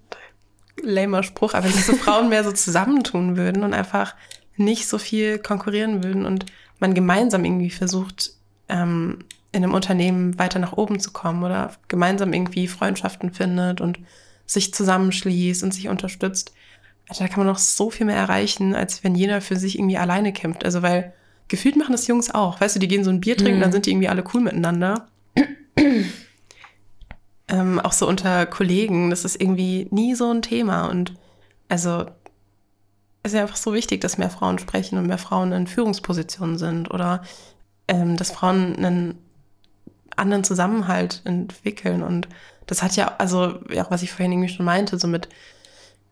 lamer 0.81 1.23
Spruch, 1.23 1.53
aber 1.53 1.65
wenn 1.65 1.73
sich 1.73 1.85
so 1.85 1.95
Frauen 1.95 2.29
mehr 2.29 2.43
so 2.43 2.51
zusammentun 2.51 3.37
würden 3.37 3.63
und 3.63 3.73
einfach 3.73 4.15
nicht 4.57 4.87
so 4.87 4.97
viel 4.97 5.39
konkurrieren 5.39 6.03
würden 6.03 6.25
und 6.25 6.45
man 6.79 6.93
gemeinsam 6.93 7.45
irgendwie 7.45 7.69
versucht, 7.69 8.33
ähm, 8.69 9.19
in 9.51 9.63
einem 9.63 9.73
Unternehmen 9.73 10.39
weiter 10.39 10.59
nach 10.59 10.73
oben 10.73 10.99
zu 10.99 11.11
kommen 11.11 11.43
oder 11.43 11.75
gemeinsam 11.87 12.33
irgendwie 12.33 12.67
Freundschaften 12.67 13.33
findet 13.33 13.81
und 13.81 13.99
sich 14.45 14.73
zusammenschließt 14.73 15.63
und 15.63 15.73
sich 15.73 15.89
unterstützt, 15.89 16.53
da 17.07 17.27
kann 17.27 17.39
man 17.39 17.47
noch 17.47 17.57
so 17.57 17.89
viel 17.89 18.05
mehr 18.05 18.15
erreichen, 18.15 18.73
als 18.73 19.03
wenn 19.03 19.15
jeder 19.15 19.41
für 19.41 19.57
sich 19.57 19.77
irgendwie 19.77 19.97
alleine 19.97 20.31
kämpft. 20.31 20.63
Also 20.63 20.81
weil 20.81 21.13
gefühlt 21.49 21.75
machen 21.75 21.91
das 21.91 22.07
Jungs 22.07 22.31
auch. 22.33 22.61
Weißt 22.61 22.75
du, 22.75 22.79
die 22.79 22.87
gehen 22.87 23.03
so 23.03 23.09
ein 23.09 23.19
Bier 23.19 23.35
trinken, 23.35 23.57
mhm. 23.57 23.61
dann 23.61 23.71
sind 23.73 23.85
die 23.85 23.91
irgendwie 23.91 24.07
alle 24.07 24.23
cool 24.33 24.41
miteinander. 24.41 25.07
Ähm, 27.51 27.79
auch 27.79 27.91
so 27.91 28.07
unter 28.07 28.45
Kollegen, 28.45 29.09
das 29.09 29.25
ist 29.25 29.39
irgendwie 29.39 29.87
nie 29.91 30.15
so 30.15 30.31
ein 30.31 30.41
Thema. 30.41 30.85
Und 30.85 31.13
also 31.69 32.05
es 33.23 33.31
ist 33.31 33.35
ja 33.35 33.41
einfach 33.41 33.57
so 33.57 33.73
wichtig, 33.73 34.01
dass 34.01 34.17
mehr 34.17 34.29
Frauen 34.29 34.57
sprechen 34.57 34.97
und 34.97 35.05
mehr 35.05 35.19
Frauen 35.19 35.51
in 35.51 35.67
Führungspositionen 35.67 36.57
sind 36.57 36.89
oder 36.89 37.21
ähm, 37.87 38.17
dass 38.17 38.31
Frauen 38.31 38.75
einen 38.77 39.19
anderen 40.15 40.43
Zusammenhalt 40.43 41.21
entwickeln 41.25 42.03
und 42.03 42.27
das 42.67 42.83
hat 42.83 42.95
ja, 42.95 43.15
also 43.17 43.59
ja, 43.69 43.85
was 43.89 44.01
ich 44.01 44.11
vorhin 44.11 44.31
irgendwie 44.31 44.49
schon 44.49 44.65
meinte, 44.65 44.97
so 44.97 45.07
mit 45.07 45.27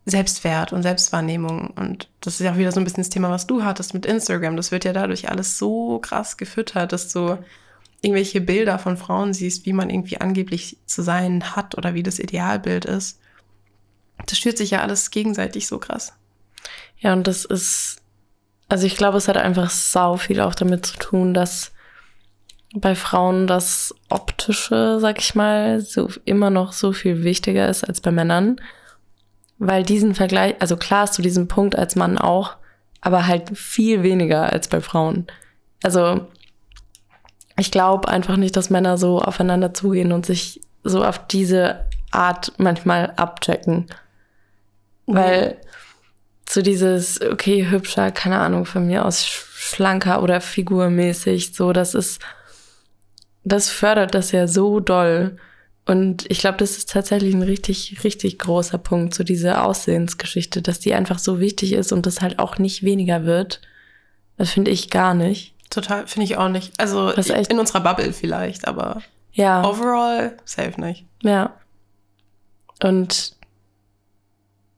Selbstwert 0.05 0.73
und 0.73 0.83
Selbstwahrnehmung. 0.83 1.69
Und 1.69 2.09
das 2.19 2.33
ist 2.33 2.41
ja 2.41 2.51
auch 2.51 2.57
wieder 2.57 2.71
so 2.71 2.81
ein 2.81 2.83
bisschen 2.83 3.03
das 3.03 3.09
Thema, 3.09 3.29
was 3.29 3.47
du 3.47 3.63
hattest 3.63 3.93
mit 3.93 4.05
Instagram. 4.05 4.57
Das 4.57 4.71
wird 4.71 4.83
ja 4.83 4.91
dadurch 4.91 5.29
alles 5.29 5.57
so 5.57 5.99
krass 5.99 6.35
gefüttert, 6.35 6.91
dass 6.91 7.13
du 7.13 7.37
irgendwelche 8.01 8.41
Bilder 8.41 8.79
von 8.79 8.97
Frauen 8.97 9.33
siehst, 9.33 9.65
wie 9.65 9.73
man 9.73 9.89
irgendwie 9.89 10.21
angeblich 10.21 10.77
zu 10.85 11.01
sein 11.01 11.55
hat 11.55 11.77
oder 11.77 11.93
wie 11.93 12.03
das 12.03 12.19
Idealbild 12.19 12.85
ist. 12.85 13.19
Das 14.25 14.37
stört 14.37 14.57
sich 14.57 14.71
ja 14.71 14.81
alles 14.81 15.11
gegenseitig 15.11 15.67
so 15.67 15.79
krass. 15.79 16.13
Ja, 16.97 17.13
und 17.13 17.27
das 17.27 17.45
ist, 17.45 18.01
Also 18.69 18.85
ich 18.85 18.95
glaube, 18.95 19.17
es 19.17 19.27
hat 19.27 19.37
einfach 19.37 19.71
sau 19.71 20.15
viel 20.15 20.39
auch 20.39 20.53
damit 20.53 20.85
zu 20.85 20.97
tun, 20.97 21.33
dass 21.33 21.71
bei 22.75 22.93
Frauen 22.93 23.47
das 23.47 23.95
Optische, 24.09 24.99
sag 25.01 25.19
ich 25.19 25.33
mal, 25.33 25.81
so 25.81 26.07
immer 26.23 26.51
noch 26.51 26.71
so 26.71 26.93
viel 26.93 27.23
wichtiger 27.23 27.67
ist 27.67 27.83
als 27.83 27.99
bei 27.99 28.11
Männern. 28.11 28.61
Weil 29.57 29.83
diesen 29.83 30.13
Vergleich, 30.13 30.55
also 30.59 30.77
klar 30.77 31.01
hast 31.01 31.17
du 31.17 31.23
diesen 31.23 31.47
Punkt 31.47 31.75
als 31.75 31.95
Mann 31.95 32.17
auch, 32.19 32.55
aber 33.01 33.25
halt 33.25 33.57
viel 33.57 34.03
weniger 34.03 34.53
als 34.53 34.67
bei 34.67 34.81
Frauen. 34.81 35.25
Also 35.81 36.27
ich 37.59 37.71
glaube 37.71 38.07
einfach 38.07 38.37
nicht, 38.37 38.55
dass 38.55 38.69
Männer 38.69 38.97
so 38.97 39.19
aufeinander 39.21 39.73
zugehen 39.73 40.11
und 40.11 40.25
sich 40.25 40.61
so 40.83 41.03
auf 41.03 41.27
diese 41.27 41.85
Art 42.11 42.53
manchmal 42.57 43.13
abchecken. 43.15 43.87
Mhm. 45.05 45.15
Weil 45.15 45.57
so 46.49 46.61
dieses, 46.61 47.21
okay, 47.21 47.69
hübscher, 47.69 48.11
keine 48.11 48.39
Ahnung, 48.39 48.65
von 48.65 48.87
mir 48.87 49.05
aus 49.05 49.25
schlanker 49.25 50.23
oder 50.23 50.41
figurmäßig, 50.41 51.53
so, 51.53 51.73
das 51.73 51.93
ist, 51.93 52.21
das 53.43 53.69
fördert 53.69 54.15
das 54.15 54.31
ja 54.31 54.47
so 54.47 54.79
doll. 54.79 55.37
Und 55.85 56.29
ich 56.29 56.39
glaube, 56.39 56.57
das 56.57 56.77
ist 56.77 56.89
tatsächlich 56.89 57.33
ein 57.33 57.43
richtig, 57.43 58.03
richtig 58.03 58.39
großer 58.39 58.77
Punkt, 58.77 59.13
so 59.13 59.23
diese 59.23 59.61
Aussehensgeschichte, 59.63 60.61
dass 60.61 60.79
die 60.79 60.93
einfach 60.93 61.19
so 61.19 61.39
wichtig 61.39 61.73
ist 61.73 61.91
und 61.91 62.05
das 62.05 62.21
halt 62.21 62.39
auch 62.39 62.57
nicht 62.57 62.83
weniger 62.83 63.25
wird. 63.25 63.61
Das 64.37 64.51
finde 64.51 64.71
ich 64.71 64.89
gar 64.89 65.13
nicht. 65.13 65.55
Total, 65.69 66.07
finde 66.07 66.25
ich 66.25 66.37
auch 66.37 66.49
nicht. 66.49 66.79
Also 66.79 67.09
in 67.11 67.59
unserer 67.59 67.81
Bubble 67.81 68.11
vielleicht, 68.13 68.67
aber 68.67 69.01
ja. 69.33 69.63
overall 69.63 70.37
safe 70.45 70.79
nicht. 70.81 71.05
Ja. 71.21 71.53
Und 72.81 73.35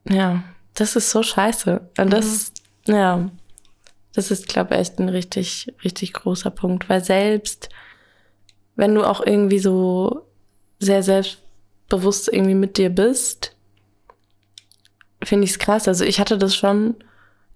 ja, 0.10 0.44
das 0.74 0.96
ist 0.96 1.12
so 1.12 1.24
scheiße. 1.24 1.82
Und 1.98 2.10
das, 2.12 2.52
mhm. 2.88 2.94
ja, 2.94 3.30
das 4.14 4.32
ist, 4.32 4.48
glaube 4.48 4.74
ich, 4.74 4.82
echt 4.82 5.00
ein 5.00 5.10
richtig, 5.10 5.74
richtig 5.84 6.14
großer 6.14 6.52
Punkt. 6.52 6.90
Weil 6.90 7.04
selbst, 7.04 7.70
wenn 8.76 8.96
du 8.96 9.04
auch 9.04 9.26
irgendwie 9.26 9.60
so 9.60 10.26
sehr 10.80 11.04
selbstbewusst 11.04 12.28
irgendwie 12.28 12.56
mit 12.56 12.78
dir 12.78 12.90
bist, 12.90 13.56
finde 15.24 15.46
ich 15.46 15.52
es 15.52 15.60
krass. 15.60 15.88
Also 15.88 16.04
ich 16.04 16.20
hatte 16.20 16.38
das 16.38 16.56
schon 16.56 16.96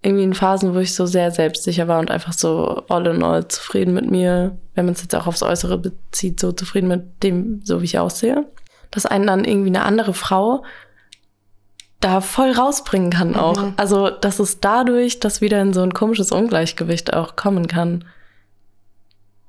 irgendwie 0.05 0.23
in 0.23 0.33
Phasen, 0.33 0.75
wo 0.75 0.79
ich 0.79 0.93
so 0.93 1.05
sehr 1.05 1.31
selbstsicher 1.31 1.87
war 1.87 1.99
und 1.99 2.11
einfach 2.11 2.33
so 2.33 2.83
all 2.89 3.07
in 3.07 3.23
all 3.23 3.47
zufrieden 3.47 3.93
mit 3.93 4.09
mir, 4.09 4.57
wenn 4.75 4.85
man 4.85 4.93
es 4.93 5.01
jetzt 5.01 5.15
auch 5.15 5.25
aufs 5.25 5.41
Äußere 5.41 5.79
bezieht, 5.79 6.39
so 6.39 6.51
zufrieden 6.51 6.87
mit 6.87 7.23
dem, 7.23 7.61
so 7.63 7.81
wie 7.81 7.85
ich 7.85 7.97
aussehe. 7.97 8.45
Dass 8.91 9.05
einen 9.05 9.27
dann 9.27 9.43
irgendwie 9.43 9.69
eine 9.69 9.83
andere 9.83 10.13
Frau 10.13 10.63
da 12.01 12.21
voll 12.21 12.51
rausbringen 12.51 13.09
kann 13.09 13.35
auch. 13.35 13.59
Mhm. 13.59 13.73
Also, 13.77 14.11
dass 14.11 14.37
es 14.37 14.59
dadurch, 14.59 15.19
dass 15.19 15.41
wieder 15.41 15.59
in 15.59 15.73
so 15.73 15.81
ein 15.81 15.93
komisches 15.93 16.31
Ungleichgewicht 16.31 17.13
auch 17.13 17.35
kommen 17.35 17.67
kann. 17.67 18.05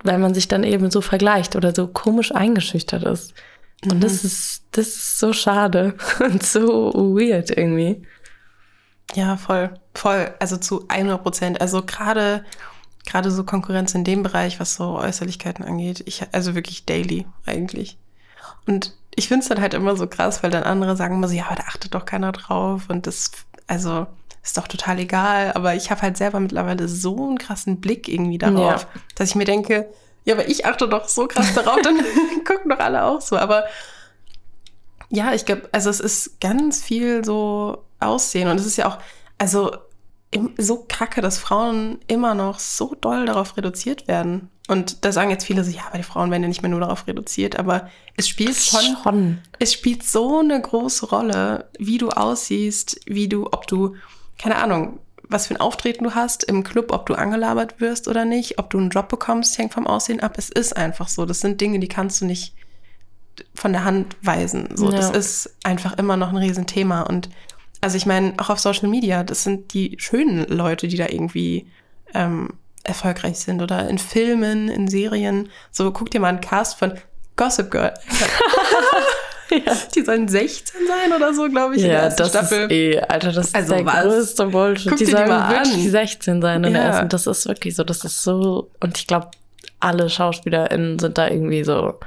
Weil 0.05 0.19
man 0.19 0.33
sich 0.33 0.49
dann 0.49 0.64
eben 0.64 0.90
so 0.90 1.03
vergleicht 1.03 1.55
oder 1.55 1.75
so 1.75 1.87
komisch 1.87 2.35
eingeschüchtert 2.35 3.03
ist. 3.03 3.35
Mhm. 3.85 3.92
Und 3.92 4.05
das 4.05 4.23
mhm. 4.23 4.29
ist, 4.29 4.62
das 4.73 4.87
ist 4.87 5.19
so 5.19 5.35
schade 5.35 5.95
und 6.21 6.42
so 6.42 6.92
weird 6.95 7.51
irgendwie. 7.51 8.03
Ja, 9.14 9.37
voll, 9.37 9.79
voll. 9.95 10.35
Also 10.40 10.57
zu 10.57 10.85
100 10.88 11.23
Prozent. 11.23 11.61
Also 11.61 11.83
gerade, 11.83 12.45
gerade 13.07 13.31
so 13.31 13.45
Konkurrenz 13.45 13.95
in 13.95 14.05
dem 14.05 14.23
Bereich, 14.23 14.61
was 14.61 14.75
so 14.75 14.99
Äußerlichkeiten 14.99 15.64
angeht. 15.64 16.03
Ich, 16.07 16.23
also 16.33 16.55
wirklich 16.55 16.85
daily 16.85 17.27
eigentlich. 17.47 17.99
Und 18.66 18.95
ich 19.14 19.29
finde 19.29 19.42
es 19.42 19.49
dann 19.49 19.61
halt 19.61 19.75
immer 19.75 19.97
so 19.97 20.07
krass, 20.07 20.42
weil 20.42 20.51
dann 20.51 20.64
andere 20.64 20.97
sagen 20.97 21.14
immer 21.14 21.29
so, 21.29 21.35
ja, 21.35 21.47
aber 21.47 21.57
da 21.57 21.62
achtet 21.69 21.95
doch 21.95 22.05
keiner 22.05 22.33
drauf. 22.33 22.85
Und 22.88 23.07
das, 23.07 23.31
also, 23.66 24.07
ist 24.47 24.57
doch 24.57 24.69
total 24.69 24.99
egal. 24.99 25.53
Aber 25.55 25.75
ich 25.75 25.90
habe 25.90 26.03
halt 26.03 26.16
selber 26.16 26.40
mittlerweile 26.40 26.88
so 26.88 27.27
einen 27.27 27.38
krassen 27.38 27.81
Blick 27.81 28.09
irgendwie 28.09 28.38
darauf, 28.38 28.83
ja. 28.83 29.01
dass 29.16 29.31
ich 29.31 29.35
mir 29.35 29.45
denke, 29.45 29.88
ja, 30.25 30.35
aber 30.35 30.49
ich 30.49 30.66
achte 30.66 30.88
doch 30.88 31.09
so 31.09 31.27
krass 31.27 31.55
darauf, 31.55 31.81
dann 31.83 31.97
gucken 32.45 32.71
doch 32.71 32.79
alle 32.79 33.05
auch 33.05 33.21
so. 33.21 33.37
Aber 33.37 33.64
ja, 35.09 35.33
ich 35.35 35.45
glaube, 35.45 35.69
also 35.73 35.90
es 35.90 36.01
ist 36.01 36.40
ganz 36.40 36.83
viel 36.83 37.25
so 37.25 37.86
Aussehen 38.00 38.48
und 38.48 38.59
es 38.59 38.66
ist 38.66 38.76
ja 38.76 38.88
auch, 38.88 38.98
also 39.38 39.72
so 40.59 40.85
kacke, 40.88 41.20
dass 41.20 41.38
Frauen 41.38 41.98
immer 42.09 42.35
noch 42.35 42.59
so 42.59 42.94
doll 43.00 43.26
darauf 43.26 43.56
reduziert 43.56 44.09
werden. 44.09 44.50
Und 44.68 45.04
da 45.04 45.12
sagen 45.12 45.30
jetzt 45.30 45.44
viele 45.44 45.62
so, 45.62 45.70
ja, 45.70 45.82
aber 45.88 45.98
die 45.98 46.04
Frauen 46.04 46.30
werden 46.30 46.42
ja 46.42 46.48
nicht 46.48 46.62
mehr 46.62 46.70
nur 46.70 46.80
darauf 46.80 47.06
reduziert, 47.06 47.59
aber 47.59 47.88
es 48.16 48.28
spielt 48.28 48.56
schon, 48.56 48.96
schon, 49.02 49.38
es 49.61 49.72
spielt 49.72 50.02
so 50.02 50.40
eine 50.40 50.61
große 50.61 51.06
Rolle, 51.06 51.70
wie 51.78 51.98
du 51.98 52.11
aussiehst, 52.11 53.00
wie 53.06 53.28
du, 53.28 53.46
ob 53.46 53.68
du, 53.68 53.94
keine 54.38 54.56
Ahnung, 54.56 54.98
was 55.28 55.46
für 55.46 55.54
ein 55.54 55.61
Auftreten 55.61 56.04
du 56.04 56.14
hast 56.14 56.44
im 56.44 56.64
Club, 56.64 56.92
ob 56.92 57.06
du 57.06 57.14
angelabert 57.14 57.80
wirst 57.80 58.09
oder 58.09 58.24
nicht, 58.24 58.59
ob 58.59 58.70
du 58.70 58.78
einen 58.78 58.90
Job 58.90 59.09
bekommst, 59.09 59.59
hängt 59.59 59.72
vom 59.72 59.87
Aussehen 59.87 60.20
ab. 60.20 60.35
Es 60.37 60.50
ist 60.50 60.76
einfach 60.76 61.09
so. 61.09 61.26
Das 61.26 61.40
sind 61.40 61.61
Dinge, 61.61 61.78
die 61.80 61.88
kannst 61.88 62.20
du 62.20 62.26
nicht 62.26 62.54
von 63.54 63.72
der 63.72 63.85
Hand 63.85 64.16
weisen. 64.22 64.68
So, 64.74 64.90
ja. 64.90 64.96
das 64.96 65.11
ist 65.11 65.56
einfach 65.64 65.98
immer 65.98 66.16
noch 66.16 66.30
ein 66.30 66.37
Riesenthema. 66.37 67.02
Und 67.02 67.28
also 67.87 67.99
ich 67.99 68.07
meine, 68.07 68.35
auch 68.38 68.51
auf 68.51 68.59
Social 68.59 68.88
Media, 68.88 69.22
das 69.22 69.44
sind 69.44 69.72
die 69.72 69.94
schönen 70.01 70.44
Leute, 70.49 70.88
die 70.88 70.96
da 70.96 71.07
irgendwie 71.09 71.68
ähm, 72.14 72.55
erfolgreich 72.83 73.38
sind. 73.38 73.62
Oder 73.62 73.88
in 73.88 73.99
Filmen, 73.99 74.68
in 74.68 74.88
Serien. 74.88 75.51
So, 75.70 75.92
guck 75.92 76.11
dir 76.11 76.18
mal 76.18 76.31
einen 76.31 76.40
Cast 76.40 76.81
von 76.81 76.94
Gossip 77.37 77.70
Girl. 77.70 77.94
ja. 79.51 79.72
Die 79.94 80.03
sollen 80.03 80.27
16 80.27 80.81
sein 80.88 81.12
oder 81.12 81.33
so, 81.33 81.49
glaube 81.49 81.77
ich. 81.77 81.83
Ja, 81.83 82.09
das 82.09 82.31
Staffel. 82.31 82.62
ist 82.62 82.72
eh, 82.72 82.99
Alter, 83.03 83.31
das 83.31 83.55
also 83.55 83.75
ist 83.75 83.79
der 83.79 83.87
was? 83.87 84.03
größte 84.03 84.46
Bullshit. 84.46 84.88
Guck 84.88 84.99
die 84.99 85.07
sollen 85.07 85.29
wirklich 85.29 85.87
an. 85.87 85.90
16 85.90 86.42
sein 86.42 86.64
in 86.64 86.75
ja. 86.75 86.81
der 86.81 86.88
ersten. 86.88 87.09
Das 87.09 87.29
ist 87.29 87.46
wirklich 87.46 87.77
so, 87.77 87.85
das 87.85 88.05
ist 88.05 88.20
so, 88.20 88.68
und 88.81 88.99
ich 88.99 89.07
glaube, 89.07 89.29
alle 89.79 90.11
SchauspielerInnen 90.11 90.99
sind 90.99 91.18
da 91.18 91.29
irgendwie 91.29 91.62
so 91.62 92.01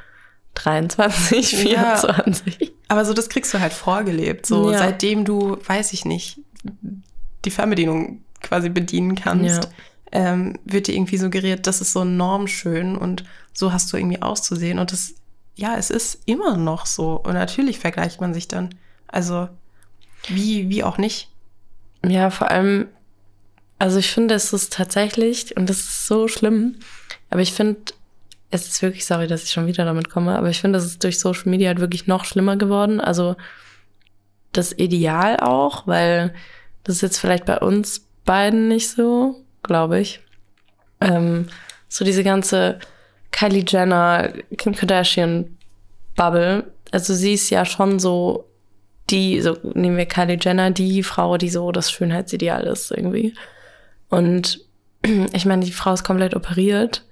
23, 0.56 1.56
24. 1.56 2.60
Ja. 2.60 2.68
Aber 2.89 3.06
so, 3.06 3.13
das 3.13 3.30
kriegst 3.30 3.54
du 3.54 3.60
halt 3.60 3.71
vorgelebt. 3.71 4.45
So, 4.45 4.71
ja. 4.71 4.80
seitdem 4.80 5.23
du, 5.23 5.58
weiß 5.63 5.93
ich 5.93 6.06
nicht, 6.06 6.39
die 7.45 7.52
Fernbedienung 7.52 8.23
quasi 8.41 8.69
bedienen 8.69 9.15
kannst, 9.15 9.65
ja. 9.65 9.69
ähm, 10.12 10.58
wird 10.65 10.88
dir 10.88 10.95
irgendwie 10.95 11.17
suggeriert, 11.17 11.67
das 11.67 11.82
ist 11.82 11.93
so 11.93 12.04
normschön 12.04 12.97
und 12.97 13.23
so 13.54 13.71
hast 13.71 13.93
du 13.93 13.97
irgendwie 13.97 14.21
auszusehen. 14.21 14.80
Und 14.80 14.91
das, 14.91 15.13
ja, 15.56 15.78
es 15.78 15.91
ist 15.91 16.23
immer 16.25 16.58
noch 16.58 16.88
so. 16.88 17.21
Und 17.23 17.34
natürlich 17.34 17.80
vergleicht 17.80 18.21
man 18.21 18.34
sich 18.34 18.47
dann. 18.47 18.73
Also, 19.08 19.49
wie, 20.28 20.69
wie 20.69 20.84
auch 20.84 20.97
nicht. 20.97 21.30
Ja, 22.04 22.32
vor 22.32 22.49
allem, 22.49 22.88
also 23.78 23.99
ich 23.99 24.10
finde, 24.10 24.34
es 24.34 24.52
ist 24.52 24.73
tatsächlich, 24.73 25.56
und 25.56 25.69
das 25.69 25.78
ist 25.78 26.08
so 26.08 26.28
schlimm, 26.28 26.80
aber 27.30 27.41
ich 27.41 27.54
finde, 27.54 27.80
es 28.52 28.68
ist 28.68 28.82
wirklich, 28.82 29.06
sorry, 29.06 29.28
dass 29.28 29.44
ich 29.44 29.52
schon 29.52 29.68
wieder 29.68 29.86
damit 29.86 30.10
komme, 30.10 30.38
aber 30.38 30.50
ich 30.50 30.60
finde, 30.60 30.80
es 30.80 30.86
ist 30.86 31.04
durch 31.04 31.20
Social 31.20 31.50
Media 31.50 31.68
halt 31.68 31.80
wirklich 31.80 32.08
noch 32.08 32.26
schlimmer 32.26 32.58
geworden. 32.58 33.00
Also 33.00 33.36
das 34.52 34.74
Ideal 34.78 35.38
auch, 35.40 35.86
weil 35.86 36.34
das 36.84 36.98
ist 36.98 37.02
jetzt 37.02 37.20
vielleicht 37.20 37.46
bei 37.46 37.60
uns 37.60 38.08
beiden 38.26 38.68
nicht 38.68 38.90
so, 38.90 39.36
glaube 39.62 40.00
ich. 40.00 40.22
Ähm, 41.02 41.48
so 41.88 42.04
diese 42.04 42.24
ganze 42.24 42.80
Kylie 43.32 43.64
Jenner, 43.68 44.34
Kim 44.58 44.76
Kardashian 44.76 45.58
Bubble. 46.16 46.72
Also 46.92 47.14
sie 47.14 47.34
ist 47.34 47.52
ja 47.52 47.66
schon 47.66 48.00
so 48.00 48.46
die, 49.12 49.42
so 49.42 49.58
nehmen 49.62 49.98
wir 49.98 50.08
Kylie 50.08 50.38
Jenner, 50.42 50.72
die 50.72 51.04
Frau, 51.04 51.38
die 51.38 51.50
so 51.50 51.72
das 51.72 51.92
Schönheitsideal 51.92 52.66
ist 52.66 52.90
irgendwie. 52.90 53.36
Und 54.10 54.60
ich 55.34 55.46
meine, 55.46 55.66
die 55.66 55.72
Frau 55.72 55.94
ist 55.94 56.04
komplett 56.04 56.36
operiert 56.36 57.04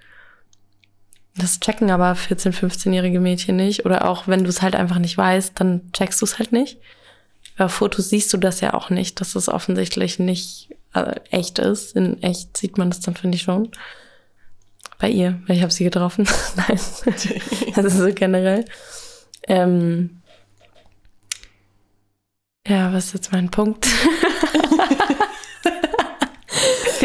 das 1.38 1.60
checken 1.60 1.91
aber 1.91 2.13
14-, 2.13 2.54
15-jährige 2.54 3.19
Mädchen 3.19 3.56
nicht. 3.56 3.86
Oder 3.86 4.10
auch 4.10 4.28
wenn 4.28 4.43
du 4.43 4.50
es 4.50 4.62
halt 4.62 4.76
einfach 4.76 5.00
nicht 5.00 5.17
weißt, 5.17 5.60
dann 5.60 5.91
checkst 5.93 6.21
du 6.21 6.26
es 6.26 6.39
halt 6.39 6.52
nicht. 6.52 6.78
Bei 7.58 7.69
Fotos 7.69 8.10
siehst 8.10 8.32
du 8.34 8.38
das 8.38 8.62
ja 8.62 8.73
auch 8.73 8.89
nicht, 8.89 9.19
dass 9.19 9.36
es 9.36 9.50
offensichtlich 9.50 10.19
nicht 10.19 10.69
äh, 10.93 11.15
echt 11.32 11.60
ist. 11.60 11.95
In 11.95 12.21
echt 12.21 12.56
sieht 12.58 12.78
man 12.78 12.89
das 12.89 13.00
dann, 13.00 13.15
finde 13.15 13.36
ich 13.36 13.43
schon. 13.43 13.69
Bei 15.00 15.10
ihr, 15.10 15.39
weil 15.45 15.58
ich 15.58 15.62
habe 15.62 15.71
sie 15.71 15.84
getroffen. 15.84 16.28
Nein. 16.56 16.80
also 17.76 17.89
so 17.89 18.13
generell. 18.13 18.65
Ähm 19.47 20.21
ja, 22.67 22.91
was 22.91 23.06
ist 23.06 23.13
jetzt 23.13 23.32
mein 23.32 23.50
Punkt? 23.50 23.88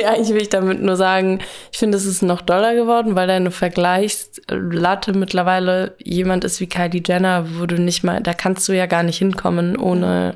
ja, 0.03 0.15
ich 0.21 0.29
will 0.31 0.47
damit 0.47 0.83
nur 0.83 0.97
sagen, 0.97 1.41
ich 1.71 1.79
finde, 1.79 1.97
es 1.97 2.07
ist 2.07 2.23
noch 2.23 2.41
doller 2.41 2.75
geworden, 2.75 3.15
weil 3.15 3.29
deine 3.29 3.53
Vergleichslatte 3.53 5.13
mittlerweile 5.13 5.95
jemand 5.99 6.45
ist 6.45 6.61
wie 6.61 6.69
Kylie 6.69 7.03
Jenner, 7.07 7.47
wo 7.59 7.67
du 7.67 7.81
nicht 7.81 8.03
mal, 8.03 8.21
da 8.21 8.35
kannst 8.35 8.69
du 8.69 8.73
ja 8.73 8.87
gar 8.87 9.05
nicht 9.05 9.19
hinkommen, 9.19 9.77
ohne 9.79 10.35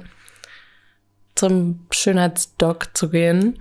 zum 1.34 1.80
Schönheitsdoc 1.90 2.96
zu 2.96 3.10
gehen. 3.10 3.58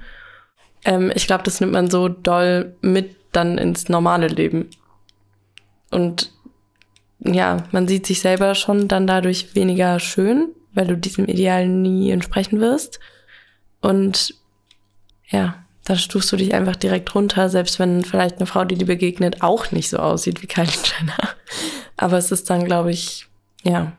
Ähm, 0.86 1.12
ich 1.16 1.26
glaube, 1.26 1.44
das 1.44 1.60
nimmt 1.60 1.74
man 1.74 1.90
so 1.90 2.08
doll 2.08 2.76
mit 2.82 3.16
dann 3.32 3.58
ins 3.58 3.90
normale 3.90 4.28
Leben. 4.28 4.70
Und 5.90 6.32
ja, 7.20 7.64
man 7.72 7.88
sieht 7.88 8.06
sich 8.06 8.22
selber 8.22 8.54
schon 8.54 8.88
dann 8.88 9.08
dadurch 9.08 9.56
weniger 9.56 10.00
schön, 10.00 10.50
weil 10.74 10.86
du 10.86 10.96
diesem 10.96 11.26
Ideal 11.26 11.68
nie 11.68 12.12
entsprechen 12.12 12.60
wirst. 12.60 13.00
Und 13.82 14.36
ja, 15.30 15.65
dann 15.86 15.98
stufst 15.98 16.32
du 16.32 16.36
dich 16.36 16.54
einfach 16.54 16.76
direkt 16.76 17.14
runter, 17.16 17.50
selbst 17.50 17.80
wenn 17.80 18.04
vielleicht 18.04 18.38
eine 18.38 18.48
Frau, 18.48 18.66
die 18.66 18.76
dir 18.76 18.88
begegnet, 18.88 19.42
auch 19.42 19.72
nicht 19.72 19.90
so 19.90 19.98
aussieht 19.98 20.42
wie 20.42 20.48
Kylie 20.48 20.68
Jenner. 20.68 21.30
Aber 21.96 22.18
es 22.18 22.32
ist 22.32 22.50
dann, 22.50 22.66
glaube 22.66 22.92
ich, 22.92 23.28
ja, 23.64 23.94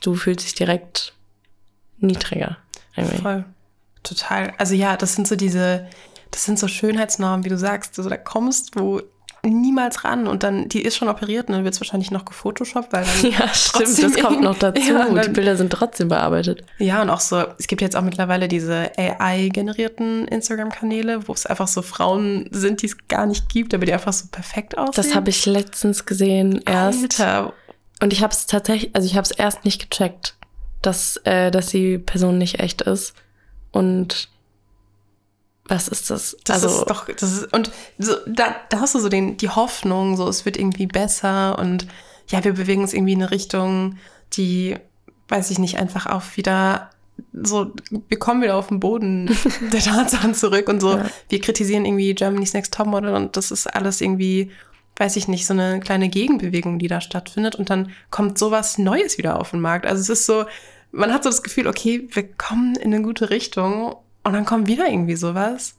du 0.00 0.14
fühlst 0.14 0.46
dich 0.46 0.54
direkt 0.54 1.12
niedriger. 1.98 2.58
Irgendwie. 2.94 3.18
Voll. 3.18 3.44
Total. 4.04 4.54
Also 4.56 4.74
ja, 4.74 4.96
das 4.96 5.14
sind 5.14 5.26
so 5.26 5.34
diese, 5.34 5.88
das 6.30 6.44
sind 6.44 6.58
so 6.58 6.68
Schönheitsnormen, 6.68 7.44
wie 7.44 7.48
du 7.48 7.58
sagst. 7.58 7.98
Also 7.98 8.08
da 8.08 8.16
kommst 8.16 8.76
du 8.76 9.02
niemals 9.50 10.04
ran 10.04 10.26
und 10.26 10.42
dann, 10.42 10.68
die 10.68 10.82
ist 10.82 10.96
schon 10.96 11.08
operiert 11.08 11.48
und 11.48 11.54
dann 11.54 11.64
wird 11.64 11.74
es 11.74 11.80
wahrscheinlich 11.80 12.10
noch 12.10 12.24
gefotoshoppt, 12.24 12.92
weil 12.92 13.04
dann. 13.04 13.32
Ja, 13.38 13.48
stimmt, 13.52 14.02
das 14.02 14.22
kommt 14.22 14.40
noch 14.42 14.58
dazu. 14.58 14.80
Ja, 14.86 15.06
dann, 15.06 15.22
die 15.22 15.30
Bilder 15.30 15.56
sind 15.56 15.72
trotzdem 15.72 16.08
bearbeitet. 16.08 16.64
Ja, 16.78 17.02
und 17.02 17.10
auch 17.10 17.20
so, 17.20 17.44
es 17.58 17.66
gibt 17.66 17.82
jetzt 17.82 17.96
auch 17.96 18.02
mittlerweile 18.02 18.48
diese 18.48 18.92
AI-generierten 18.96 20.28
Instagram-Kanäle, 20.28 21.28
wo 21.28 21.32
es 21.32 21.46
einfach 21.46 21.68
so 21.68 21.82
Frauen 21.82 22.48
sind, 22.50 22.82
die 22.82 22.86
es 22.86 23.08
gar 23.08 23.26
nicht 23.26 23.48
gibt, 23.48 23.74
aber 23.74 23.86
die 23.86 23.92
einfach 23.92 24.12
so 24.12 24.26
perfekt 24.30 24.76
aussehen. 24.78 24.94
Das 24.94 25.14
habe 25.14 25.30
ich 25.30 25.44
letztens 25.46 26.06
gesehen 26.06 26.62
erst. 26.66 27.20
Alter. 27.20 27.52
Und 28.00 28.12
ich 28.12 28.22
habe 28.22 28.32
es 28.32 28.46
tatsächlich, 28.46 28.94
also 28.94 29.06
ich 29.06 29.16
habe 29.16 29.24
es 29.24 29.30
erst 29.30 29.64
nicht 29.64 29.90
gecheckt, 29.90 30.36
dass, 30.82 31.16
äh, 31.24 31.50
dass 31.50 31.68
die 31.68 31.98
Person 31.98 32.38
nicht 32.38 32.60
echt 32.60 32.82
ist. 32.82 33.14
Und 33.72 34.28
was 35.68 35.88
ist 35.88 36.10
das? 36.10 36.36
Das 36.44 36.62
also, 36.62 36.80
ist 36.80 36.90
doch, 36.90 37.06
das 37.06 37.32
ist, 37.32 37.52
und 37.52 37.70
so, 37.98 38.14
da, 38.26 38.56
da 38.68 38.80
hast 38.80 38.94
du 38.94 39.00
so 39.00 39.08
den, 39.08 39.36
die 39.36 39.48
Hoffnung, 39.48 40.16
so 40.16 40.28
es 40.28 40.44
wird 40.44 40.56
irgendwie 40.56 40.86
besser 40.86 41.58
und 41.58 41.86
ja, 42.28 42.44
wir 42.44 42.54
bewegen 42.54 42.82
uns 42.82 42.92
irgendwie 42.92 43.12
in 43.12 43.22
eine 43.22 43.30
Richtung, 43.30 43.98
die, 44.34 44.76
weiß 45.28 45.50
ich 45.50 45.58
nicht, 45.58 45.78
einfach 45.78 46.06
auch 46.06 46.22
wieder 46.36 46.90
so, 47.32 47.72
wir 48.08 48.18
kommen 48.18 48.42
wieder 48.42 48.56
auf 48.56 48.68
den 48.68 48.80
Boden 48.80 49.36
der 49.72 49.80
Tatsachen 49.80 50.34
zurück 50.34 50.68
und 50.68 50.80
so, 50.80 50.96
ja. 50.96 51.10
wir 51.28 51.40
kritisieren 51.40 51.84
irgendwie 51.84 52.14
Germany's 52.14 52.52
Next 52.52 52.74
Topmodel 52.74 53.14
und 53.14 53.36
das 53.36 53.50
ist 53.50 53.66
alles 53.66 54.00
irgendwie, 54.00 54.50
weiß 54.96 55.16
ich 55.16 55.28
nicht, 55.28 55.46
so 55.46 55.54
eine 55.54 55.80
kleine 55.80 56.08
Gegenbewegung, 56.08 56.78
die 56.78 56.88
da 56.88 57.00
stattfindet 57.00 57.56
und 57.56 57.70
dann 57.70 57.90
kommt 58.10 58.38
sowas 58.38 58.78
Neues 58.78 59.18
wieder 59.18 59.40
auf 59.40 59.50
den 59.50 59.60
Markt. 59.60 59.86
Also 59.86 60.00
es 60.00 60.08
ist 60.08 60.26
so, 60.26 60.44
man 60.92 61.12
hat 61.12 61.24
so 61.24 61.30
das 61.30 61.42
Gefühl, 61.42 61.66
okay, 61.66 62.08
wir 62.12 62.28
kommen 62.28 62.76
in 62.76 62.92
eine 62.92 63.02
gute 63.02 63.30
Richtung 63.30 63.96
und 64.26 64.32
dann 64.32 64.44
kommt 64.44 64.66
wieder 64.66 64.88
irgendwie 64.88 65.14
sowas. 65.14 65.76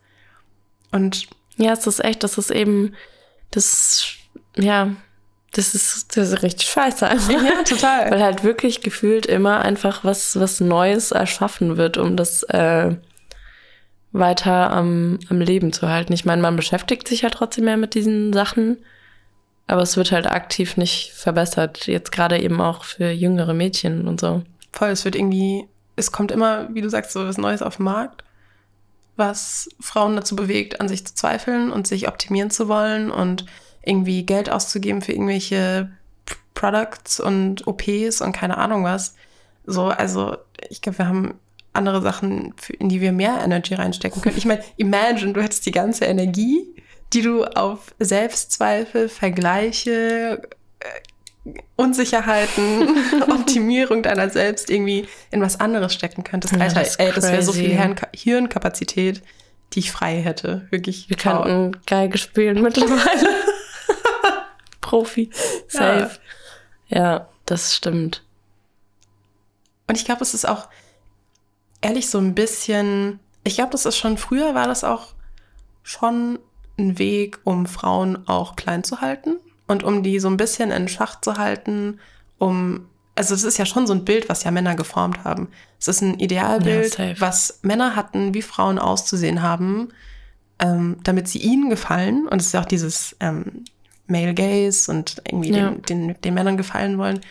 Und 0.91 1.27
ja, 1.57 1.73
es 1.73 1.86
ist 1.86 2.03
echt, 2.03 2.23
das 2.23 2.38
ist 2.38 2.49
eben, 2.49 2.93
das, 3.51 4.07
ja, 4.55 4.91
das 5.51 5.75
ist, 5.75 6.15
das 6.15 6.31
ist 6.31 6.43
richtig 6.43 6.69
scheiße 6.69 7.07
einfach. 7.07 7.29
Ja, 7.29 7.63
total. 7.63 8.10
Weil 8.10 8.23
halt 8.23 8.45
wirklich 8.45 8.81
gefühlt 8.81 9.25
immer 9.25 9.62
einfach 9.63 10.05
was, 10.05 10.39
was 10.39 10.62
Neues 10.62 11.12
erschaffen 11.12 11.75
wird, 11.75 11.97
um 11.97 12.15
das 12.15 12.43
äh, 12.43 12.95
weiter 14.13 14.71
am, 14.71 15.19
am 15.29 15.41
Leben 15.41 15.73
zu 15.73 15.89
halten. 15.89 16.13
Ich 16.13 16.23
meine, 16.23 16.41
man 16.41 16.55
beschäftigt 16.55 17.07
sich 17.10 17.23
ja 17.23 17.29
trotzdem 17.29 17.65
mehr 17.65 17.77
mit 17.77 17.95
diesen 17.95 18.31
Sachen, 18.31 18.77
aber 19.67 19.81
es 19.81 19.97
wird 19.97 20.13
halt 20.13 20.25
aktiv 20.25 20.77
nicht 20.77 21.12
verbessert. 21.12 21.88
Jetzt 21.88 22.13
gerade 22.13 22.39
eben 22.39 22.62
auch 22.62 22.86
für 22.86 23.10
jüngere 23.10 23.53
Mädchen 23.53 24.07
und 24.07 24.21
so. 24.21 24.43
Voll, 24.71 24.89
es 24.89 25.03
wird 25.03 25.15
irgendwie, 25.15 25.67
es 25.97 26.13
kommt 26.13 26.31
immer, 26.31 26.73
wie 26.73 26.81
du 26.81 26.89
sagst, 26.89 27.12
so 27.12 27.27
was 27.27 27.38
Neues 27.38 27.62
auf 27.62 27.75
den 27.75 27.83
Markt 27.83 28.23
was 29.17 29.69
Frauen 29.80 30.15
dazu 30.15 30.36
bewegt, 30.36 30.80
an 30.80 30.88
sich 30.88 31.06
zu 31.06 31.15
zweifeln 31.15 31.71
und 31.71 31.88
sich 31.88 32.08
optimieren 32.08 32.49
zu 32.49 32.67
wollen 32.67 33.12
und 33.12 33.45
irgendwie 33.84 34.25
Geld 34.25 34.49
auszugeben 34.49 35.01
für 35.01 35.13
irgendwelche 35.13 35.89
Products 36.53 37.19
und 37.19 37.67
OPs 37.67 38.21
und 38.21 38.34
keine 38.34 38.58
Ahnung 38.58 38.84
was. 38.84 39.15
So, 39.65 39.86
also 39.86 40.38
ich 40.69 40.82
glaube, 40.82 40.99
wir 40.99 41.08
haben 41.08 41.39
andere 41.73 42.01
Sachen, 42.01 42.53
in 42.80 42.89
die 42.89 43.01
wir 43.01 43.12
mehr 43.12 43.39
Energy 43.43 43.75
reinstecken 43.75 44.21
können. 44.21 44.38
Ich 44.38 44.45
meine, 44.45 44.63
imagine, 44.77 45.34
du 45.34 45.41
hättest 45.41 45.65
die 45.65 45.71
ganze 45.71 46.06
Energie, 46.06 46.65
die 47.13 47.21
du 47.21 47.45
auf 47.45 47.93
Selbstzweifel, 47.99 49.08
Vergleiche, 49.08 50.41
Unsicherheiten, 51.75 52.97
Optimierung 53.29 54.03
deiner 54.03 54.29
selbst 54.29 54.69
irgendwie 54.69 55.07
in 55.31 55.41
was 55.41 55.60
anderes 55.60 55.93
stecken 55.93 56.23
könntest. 56.23 56.53
Ja, 56.53 56.62
Alter, 56.62 56.81
das 56.81 56.95
ey, 56.97 57.12
das 57.13 57.31
wäre 57.31 57.41
so 57.41 57.53
viel 57.53 57.69
Hirn 57.69 57.95
Hirnkapazität, 58.13 59.21
die 59.73 59.79
ich 59.79 59.91
frei 59.91 60.21
hätte. 60.21 60.67
Wirklich. 60.69 61.10
Wir 61.10 61.17
wow. 61.17 61.43
könnten 61.43 61.81
Geige 61.86 62.17
spielen 62.17 62.62
mittlerweile. 62.62 63.29
Profi. 64.81 65.29
Safe. 65.67 66.19
Ja. 66.89 66.97
ja, 66.97 67.29
das 67.45 67.75
stimmt. 67.75 68.23
Und 69.88 69.97
ich 69.97 70.05
glaube, 70.05 70.21
es 70.21 70.33
ist 70.33 70.47
auch 70.47 70.67
ehrlich 71.81 72.10
so 72.10 72.17
ein 72.17 72.36
bisschen, 72.36 73.19
ich 73.43 73.55
glaube, 73.55 73.71
das 73.71 73.86
ist 73.86 73.97
schon 73.97 74.17
früher 74.17 74.55
war 74.55 74.67
das 74.67 74.83
auch 74.83 75.13
schon 75.83 76.39
ein 76.77 76.99
Weg, 76.99 77.39
um 77.43 77.65
Frauen 77.65 78.27
auch 78.27 78.55
klein 78.55 78.83
zu 78.83 79.01
halten 79.01 79.38
und 79.67 79.84
um 79.84 80.03
die 80.03 80.19
so 80.19 80.30
ein 80.30 80.38
bisschen 80.38 80.71
in 80.71 80.88
Schach 80.88 81.21
zu 81.21 81.38
halten, 81.38 81.99
um, 82.38 82.88
also 83.15 83.34
es 83.34 83.43
ist 83.43 83.58
ja 83.58 83.65
schon 83.65 83.88
so 83.88 83.93
ein 83.93 84.06
Bild, 84.06 84.30
was 84.30 84.43
ja 84.43 84.51
Männer 84.51 84.75
geformt 84.75 85.23
haben. 85.23 85.49
Es 85.80 85.88
ist 85.88 86.01
ein 86.01 86.19
Idealbild, 86.19 86.97
ja, 86.97 87.19
was 87.19 87.60
Männer 87.62 87.95
hatten, 87.95 88.34
wie 88.34 88.41
Frauen 88.41 88.80
auszusehen 88.80 89.41
haben, 89.41 89.89
ähm, 90.60 90.97
damit 91.03 91.27
sie 91.27 91.39
ihnen 91.39 91.69
gefallen. 91.69 92.27
Und 92.27 92.41
es 92.41 92.47
ist 92.47 92.53
ja 92.53 92.62
auch 92.62 92.65
dieses 92.65 93.15
ähm, 93.19 93.65
Male 94.08 94.34
Gaze 94.34 94.91
und 94.91 95.21
irgendwie 95.25 95.51
ja. 95.51 95.71
den, 95.71 95.84
den, 95.84 96.21
den 96.21 96.34
Männern 96.34 96.58
gefallen 96.58 96.97
wollen, 96.97 97.21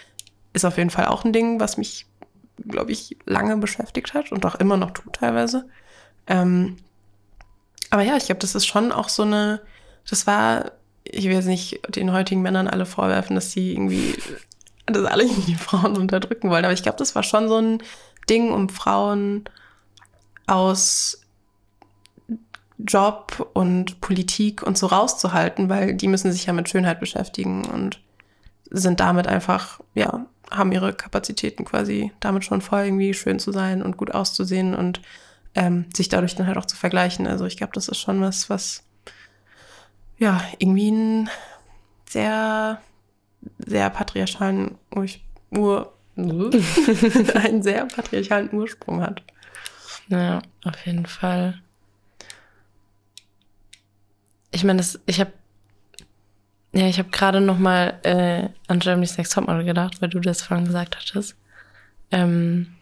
ist 0.53 0.65
auf 0.65 0.77
jeden 0.77 0.91
Fall 0.91 1.07
auch 1.07 1.25
ein 1.25 1.33
Ding, 1.33 1.61
was 1.61 1.77
mich, 1.77 2.07
glaube 2.67 2.93
ich, 2.93 3.17
lange 3.25 3.57
beschäftigt 3.57 4.15
hat 4.15 4.33
und 4.33 4.45
auch 4.45 4.57
immer 4.57 4.77
noch 4.77 4.91
tut 4.91 5.15
teilweise. 5.15 5.69
Ähm, 6.27 6.77
aber 7.91 8.03
ja, 8.03 8.17
ich 8.17 8.27
glaube, 8.27 8.41
das 8.41 8.55
ist 8.55 8.67
schon 8.67 8.93
auch 8.93 9.09
so 9.09 9.23
eine, 9.23 9.61
das 10.09 10.27
war 10.27 10.73
ich 11.13 11.25
will 11.25 11.33
jetzt 11.33 11.47
nicht 11.47 11.81
den 11.95 12.13
heutigen 12.13 12.43
Männern 12.43 12.69
alle 12.69 12.87
vorwerfen, 12.87 13.37
dass 13.37 13.53
sie 13.53 13.73
irgendwie, 13.73 14.15
dass 14.87 15.05
alle 15.05 15.25
irgendwie 15.25 15.55
Frauen 15.57 15.97
unterdrücken 15.97 16.51
wollen. 16.51 16.65
Aber 16.65 16.75
ich 16.75 16.83
glaube, 16.83 16.99
das 16.99 17.15
war 17.15 17.23
schon 17.23 17.49
so 17.49 17.59
ein 17.59 17.83
Ding, 18.29 18.53
um 18.53 18.69
Frauen 18.69 19.45
aus 20.47 21.21
Job 22.79 23.51
und 23.55 24.01
Politik 24.01 24.63
und 24.63 24.77
so 24.77 24.87
rauszuhalten, 24.87 25.69
weil 25.69 25.95
die 25.95 26.09
müssen 26.09 26.31
sich 26.31 26.47
ja 26.47 26.53
mit 26.53 26.69
Schönheit 26.69 27.01
beschäftigen 27.01 27.65
und 27.65 28.01
sind 28.71 29.01
damit 29.01 29.27
einfach, 29.27 29.81
ja, 29.95 30.27
haben 30.51 30.73
ihre 30.73 30.93
Kapazitäten 30.93 31.65
quasi 31.65 32.13
damit 32.21 32.45
schon 32.45 32.61
voll, 32.61 32.85
irgendwie 32.85 33.15
schön 33.15 33.39
zu 33.39 33.53
sein 33.53 33.83
und 33.83 33.97
gut 33.97 34.13
auszusehen 34.13 34.75
und 34.75 35.01
ähm, 35.55 35.87
sich 35.95 36.09
dadurch 36.09 36.35
dann 36.35 36.47
halt 36.47 36.59
auch 36.59 36.67
zu 36.67 36.77
vergleichen. 36.77 37.27
Also 37.27 37.47
ich 37.47 37.57
glaube, 37.57 37.73
das 37.75 37.89
ist 37.89 37.99
schon 37.99 38.21
was, 38.21 38.51
was 38.51 38.86
ja, 40.19 40.43
irgendwie 40.59 40.89
einen 40.89 41.31
sehr, 42.09 42.81
sehr 43.59 43.91
patriarchalen 43.91 44.79
Ur, 45.51 45.93
einen 46.17 47.63
sehr 47.63 47.87
patriarchalen 47.87 48.53
Ursprung 48.53 49.03
hat. 49.03 49.23
Ja, 50.09 50.41
auf 50.65 50.87
jeden 50.87 51.07
Fall. 51.07 51.61
Ich 54.53 54.65
meine, 54.65 54.83
ich 55.07 55.21
habe 55.21 55.33
ja, 56.77 56.89
ich 56.89 56.99
habe 56.99 57.09
gerade 57.09 57.41
noch 57.41 57.59
mal 57.59 57.99
äh, 58.03 58.51
an 58.69 58.81
Germany's 58.81 59.17
Next 59.17 59.33
Topmodel 59.33 59.65
gedacht, 59.65 60.03
weil 60.03 60.11
du 60.11 60.21
das 60.21 60.43
vorhin 60.43 60.67
gesagt 60.67 60.99
hattest. 60.99 61.35
Ähm, 62.11 62.75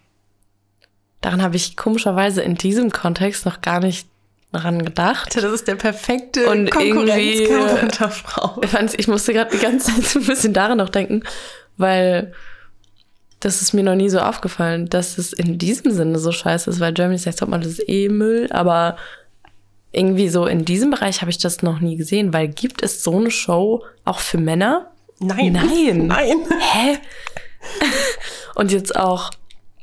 daran 1.21 1.43
habe 1.43 1.55
ich 1.55 1.77
komischerweise 1.77 2.43
in 2.43 2.57
diesem 2.57 2.91
Kontext 2.91 3.47
noch 3.47 3.61
gar 3.61 3.79
nicht 3.79 4.09
dran 4.55 4.85
gedacht. 4.85 5.37
Das 5.37 5.45
ist 5.45 5.69
der 5.69 5.75
perfekte 5.75 6.49
und 6.49 6.71
Konkurrenzkampf 6.71 7.83
unter 7.83 8.11
Frauen. 8.11 8.91
Ich 8.97 9.09
musste 9.09 9.33
gerade 9.33 9.51
die 9.55 9.63
ganze 9.63 9.93
Zeit 9.93 10.05
so 10.05 10.19
ein 10.21 10.27
bisschen 10.27 10.53
daran 10.53 10.79
noch 10.79 10.89
denken, 10.89 11.23
weil 11.77 12.33
das 13.41 13.61
ist 13.61 13.75
mir 13.75 13.83
noch 13.83 13.95
nie 13.95 14.09
so 14.09 14.21
aufgefallen, 14.21 14.89
dass 14.89 15.19
es 15.19 15.33
in 15.33 15.59
diesem 15.59 15.93
Sinne 15.93 16.19
so 16.19 16.33
scheiße 16.33 16.71
ist, 16.71 16.81
weil 16.81 16.95
Germany's 16.95 17.27
Next 17.27 17.41
Topmodel 17.41 17.69
ist 17.69 17.89
eh 17.89 18.09
Müll, 18.09 18.49
aber 18.51 18.97
irgendwie 19.93 20.29
so 20.29 20.47
in 20.47 20.65
diesem 20.65 20.91
Bereich 20.91 21.21
habe 21.21 21.31
ich 21.31 21.39
das 21.39 21.63
noch 21.63 21.81
nie 21.81 21.97
gesehen, 21.97 22.33
weil 22.33 22.49
gibt 22.49 22.83
es 22.83 23.05
so 23.05 23.19
eine 23.19 23.31
Show 23.31 23.85
auch 24.05 24.19
für 24.19 24.39
Männer? 24.39 24.91
Nein. 25.21 25.53
Nein. 25.53 26.07
Nein. 26.07 26.39
Hä? 26.59 26.99
Und 28.55 28.73
jetzt 28.73 28.97
auch 28.97 29.31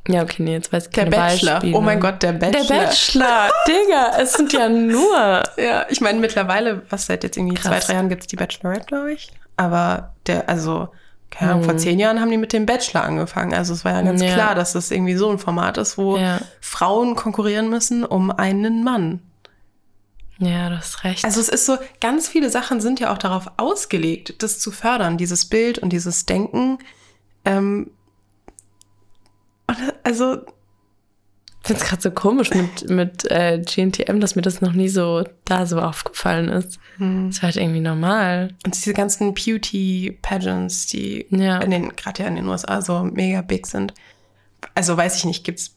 ja, 0.08 0.24
okay, 0.24 0.41
nee, 0.41 0.54
jetzt 0.54 0.74
weiß 0.74 0.88
ich 0.88 0.93
Der 0.93 1.06
Bachelor. 1.06 1.54
Beispiele. 1.54 1.78
Oh 1.78 1.82
mein 1.82 1.99
Gott, 1.99 2.24
der 2.24 2.34
Bachelor. 2.34 2.64
Der 2.64 2.86
Bachelor. 2.86 3.49
Digga, 3.68 4.18
es 4.20 4.34
sind 4.34 4.54
ja 4.54 4.68
nur. 4.68 5.43
Ja, 5.58 5.86
ich 5.89 6.02
meine, 6.02 6.20
mittlerweile, 6.20 6.82
was 6.89 7.06
seit 7.06 7.24
jetzt 7.24 7.38
irgendwie 7.38 7.56
Krass. 7.56 7.68
zwei, 7.68 7.80
drei 7.80 7.93
Jahren 7.93 8.10
gibt 8.10 8.22
es 8.22 8.28
die 8.28 8.36
Bachelorette, 8.36 8.86
glaube 8.86 9.14
ich. 9.14 9.32
Aber 9.58 10.14
der, 10.26 10.49
also, 10.49 10.89
keine 11.30 11.52
Ahnung, 11.52 11.64
hm. 11.64 11.70
vor 11.70 11.78
zehn 11.78 11.99
Jahren 11.99 12.20
haben 12.20 12.32
die 12.32 12.38
mit 12.38 12.52
dem 12.52 12.66
Bachelor 12.66 13.04
angefangen. 13.04 13.54
Also 13.54 13.74
es 13.74 13.86
war 13.86 13.91
ja 13.91 14.02
ganz 14.02 14.22
ja. 14.22 14.34
klar, 14.34 14.56
dass 14.56 14.74
das 14.74 14.89
irgendwie 14.89 15.16
so 15.16 15.30
ein 15.30 15.38
Format 15.38 15.78
ist, 15.78 15.97
wo 15.97 16.18
ja. 16.18 16.39
Frauen 16.62 17.16
konkurrieren 17.16 17.70
müssen 17.70 18.04
um 18.04 18.32
einen 18.32 18.84
Mann. 18.84 19.22
Ja, 20.39 20.70
du 20.70 20.78
hast 20.78 21.04
recht. 21.04 21.24
Also 21.24 21.39
es 21.39 21.49
ist 21.49 21.68
so, 21.68 21.78
ganz 21.99 22.28
viele 22.28 22.49
Sachen 22.49 22.82
sind 22.82 22.99
ja 22.99 23.14
auch 23.14 23.20
darauf 23.20 23.52
ausgelegt, 23.58 24.41
das 24.41 24.58
zu 24.58 24.72
fördern, 24.72 25.18
dieses 25.18 25.45
Bild 25.45 25.78
und 25.78 25.93
dieses 25.93 26.26
Denken. 26.26 26.80
Ähm, 27.45 27.91
also, 30.04 30.38
finde 31.64 31.82
es 31.82 31.88
gerade 31.88 32.02
so 32.02 32.12
komisch 32.12 32.52
mit, 32.52 32.89
mit 32.89 33.30
äh, 33.30 33.60
GNTM, 33.60 34.20
dass 34.20 34.36
mir 34.36 34.41
das 34.41 34.62
noch 34.62 34.74
nie 34.74 34.89
so 34.89 35.24
da 35.45 35.66
so 35.66 35.80
aufgefallen 35.80 36.49
ist. 36.49 36.80
Hm. 36.97 37.30
Das 37.30 37.38
war 37.38 37.47
halt 37.47 37.58
irgendwie 37.58 37.82
normal. 37.82 38.56
Und 38.66 38.76
diese 38.76 38.93
ganzen 38.93 39.34
Beauty-Pageants, 39.34 40.88
die 40.88 41.28
Ja. 41.30 41.60
in 41.60 41.72
den, 41.72 41.95
gerade 41.95 42.24
ja 42.24 42.28
in 42.30 42.36
den 42.36 42.47
USA 42.47 42.82
so 42.82 43.04
mega 43.04 43.41
big 43.41 43.68
sind. 43.68 43.93
Also 44.76 44.97
weiß 44.97 45.16
ich 45.18 45.26
nicht, 45.26 45.43
gibt's, 45.43 45.76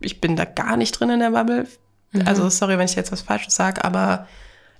ich 0.00 0.20
bin 0.20 0.36
da 0.36 0.44
gar 0.44 0.76
nicht 0.76 0.92
drin 0.92 1.10
in 1.10 1.20
der 1.20 1.30
Bubble. 1.30 1.66
Mhm. 2.12 2.26
Also 2.26 2.48
sorry, 2.50 2.76
wenn 2.78 2.84
ich 2.84 2.94
jetzt 2.94 3.12
was 3.12 3.22
Falsches 3.22 3.54
sage, 3.54 3.84
aber 3.84 4.26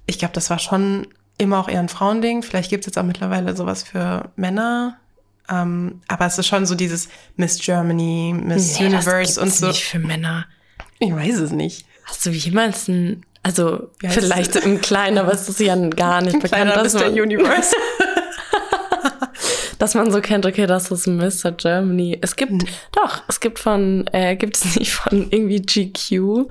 ich 0.06 0.18
glaube, 0.18 0.34
das 0.34 0.50
war 0.50 0.58
schon 0.58 1.06
immer 1.38 1.58
auch 1.60 1.68
eher 1.68 1.80
ein 1.80 1.88
Frauending. 1.88 2.42
Vielleicht 2.42 2.70
gibt's 2.70 2.86
jetzt 2.86 2.98
auch 2.98 3.04
mittlerweile 3.04 3.56
sowas 3.56 3.82
für 3.82 4.30
Männer. 4.36 4.98
Ähm, 5.52 6.00
aber 6.08 6.26
es 6.26 6.38
ist 6.38 6.46
schon 6.46 6.64
so 6.64 6.74
dieses 6.74 7.08
Miss 7.36 7.58
Germany, 7.58 8.34
Miss 8.34 8.78
Nee, 8.78 8.86
Universe 8.86 9.40
und 9.40 9.52
so. 9.52 9.66
nicht 9.68 9.84
für 9.84 9.98
Männer. 9.98 10.46
Ich 10.98 11.14
weiß 11.14 11.38
es 11.40 11.50
nicht. 11.50 11.84
Hast 12.04 12.24
du 12.24 12.30
jemals 12.30 12.88
ein, 12.88 13.26
also 13.42 13.90
heißt 14.02 14.14
vielleicht 14.14 14.56
es? 14.56 14.64
im 14.64 14.80
Kleinen, 14.80 15.18
aber 15.18 15.32
es 15.32 15.48
ist 15.48 15.60
ja 15.60 15.76
gar 15.90 16.22
nicht 16.22 16.32
bekannt, 16.40 16.72
Kleiner 16.72 16.82
dass 16.82 16.94
Mr. 16.94 17.00
man, 17.00 17.20
Universe. 17.20 17.74
dass 19.78 19.94
man 19.94 20.10
so 20.10 20.20
kennt, 20.20 20.46
okay, 20.46 20.66
das 20.66 20.90
ist 20.90 21.06
Mr. 21.06 21.52
Germany. 21.52 22.18
Es 22.22 22.36
gibt, 22.36 22.52
doch, 22.92 23.22
es 23.28 23.40
gibt 23.40 23.58
von, 23.58 24.06
äh, 24.12 24.36
gibt 24.36 24.56
es 24.56 24.76
nicht 24.76 24.92
von 24.92 25.28
irgendwie 25.30 25.60
GQ? 25.60 26.48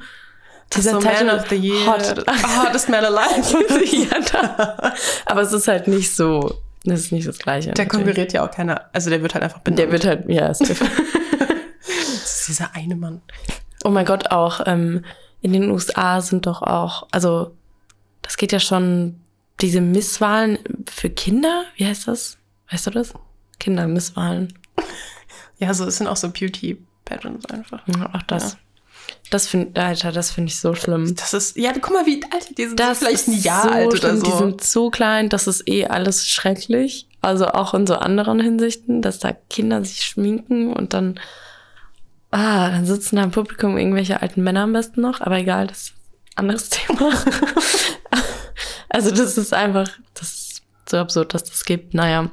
so 0.73 0.91
Man 0.93 1.01
Zeitschrift 1.01 1.33
of 1.33 1.49
the 1.49 1.55
Year. 1.55 1.85
Hot. 1.87 2.25
Hottest 2.65 2.89
Man 2.89 3.03
Alive. 3.03 3.85
ja, 4.09 4.19
da. 4.31 4.93
Aber 5.25 5.41
es 5.41 5.51
ist 5.53 5.67
halt 5.67 5.87
nicht 5.87 6.15
so, 6.15 6.61
das 6.83 7.01
ist 7.01 7.11
nicht 7.11 7.27
das 7.27 7.37
Gleiche. 7.37 7.71
Der 7.71 7.85
natürlich. 7.85 8.05
konkurriert 8.05 8.33
ja 8.33 8.45
auch 8.45 8.51
keiner. 8.51 8.89
Also 8.93 9.09
der 9.09 9.21
wird 9.21 9.33
halt 9.33 9.43
einfach 9.43 9.59
benannt. 9.59 9.79
Der 9.79 9.91
wird 9.91 10.05
halt, 10.05 10.29
ja, 10.29 10.49
es 10.49 10.59
Das 10.59 10.79
ist 12.39 12.47
dieser 12.47 12.75
eine 12.75 12.95
Mann. 12.95 13.21
Oh 13.83 13.89
mein 13.89 14.05
Gott, 14.05 14.31
auch 14.31 14.61
ähm, 14.65 15.03
in 15.41 15.53
den 15.53 15.69
USA 15.71 16.21
sind 16.21 16.45
doch 16.45 16.61
auch, 16.61 17.07
also 17.11 17.55
das 18.21 18.37
geht 18.37 18.51
ja 18.51 18.59
schon, 18.59 19.19
diese 19.59 19.81
Misswahlen 19.81 20.59
für 20.89 21.09
Kinder, 21.09 21.65
wie 21.75 21.85
heißt 21.85 22.07
das? 22.07 22.37
Weißt 22.71 22.87
du 22.87 22.91
das? 22.91 23.13
Kindermisswahlen. 23.59 24.53
Ja, 25.59 25.73
so 25.73 25.85
es 25.85 25.97
sind 25.97 26.07
auch 26.07 26.17
so 26.17 26.29
Beauty 26.29 26.83
Pageants 27.05 27.45
einfach. 27.47 27.87
Ja, 27.87 28.09
auch 28.13 28.23
das. 28.23 28.53
Ja. 28.53 28.59
Das 29.29 29.47
finde, 29.47 29.81
Alter, 29.81 30.11
das 30.11 30.31
finde 30.31 30.49
ich 30.49 30.59
so 30.59 30.75
schlimm. 30.75 31.15
Das 31.15 31.33
ist, 31.33 31.55
ja, 31.55 31.71
guck 31.73 31.93
mal, 31.93 32.05
wie 32.05 32.21
alt 32.31 32.57
die 32.57 32.65
sind. 32.65 32.79
Das 32.79 32.99
vielleicht 32.99 33.27
ein 33.27 33.41
Jahr 33.41 33.63
so 33.63 33.69
alt 33.69 33.87
oder 33.87 33.97
schlimm. 33.97 34.19
so. 34.19 34.25
Die 34.25 34.37
sind 34.37 34.63
so 34.63 34.89
klein, 34.89 35.29
das 35.29 35.47
ist 35.47 35.67
eh 35.67 35.85
alles 35.87 36.27
schrecklich. 36.27 37.07
Also 37.21 37.47
auch 37.47 37.73
in 37.73 37.87
so 37.87 37.95
anderen 37.95 38.39
Hinsichten, 38.39 39.01
dass 39.01 39.19
da 39.19 39.31
Kinder 39.31 39.83
sich 39.85 40.03
schminken 40.03 40.73
und 40.73 40.93
dann, 40.93 41.19
ah, 42.31 42.69
dann 42.69 42.85
sitzen 42.85 43.15
da 43.17 43.23
im 43.23 43.31
Publikum 43.31 43.77
irgendwelche 43.77 44.21
alten 44.21 44.43
Männer 44.43 44.61
am 44.61 44.73
besten 44.73 45.01
noch, 45.01 45.21
aber 45.21 45.37
egal, 45.37 45.67
das 45.67 45.77
ist 45.77 45.93
ein 46.35 46.39
anderes 46.39 46.69
Thema. 46.69 47.11
also 48.89 49.11
das 49.11 49.37
ist 49.37 49.53
einfach, 49.53 49.87
das 50.13 50.29
ist 50.33 50.61
so 50.89 50.97
absurd, 50.97 51.33
dass 51.33 51.43
das 51.43 51.63
gibt. 51.65 51.93
Naja. 51.93 52.31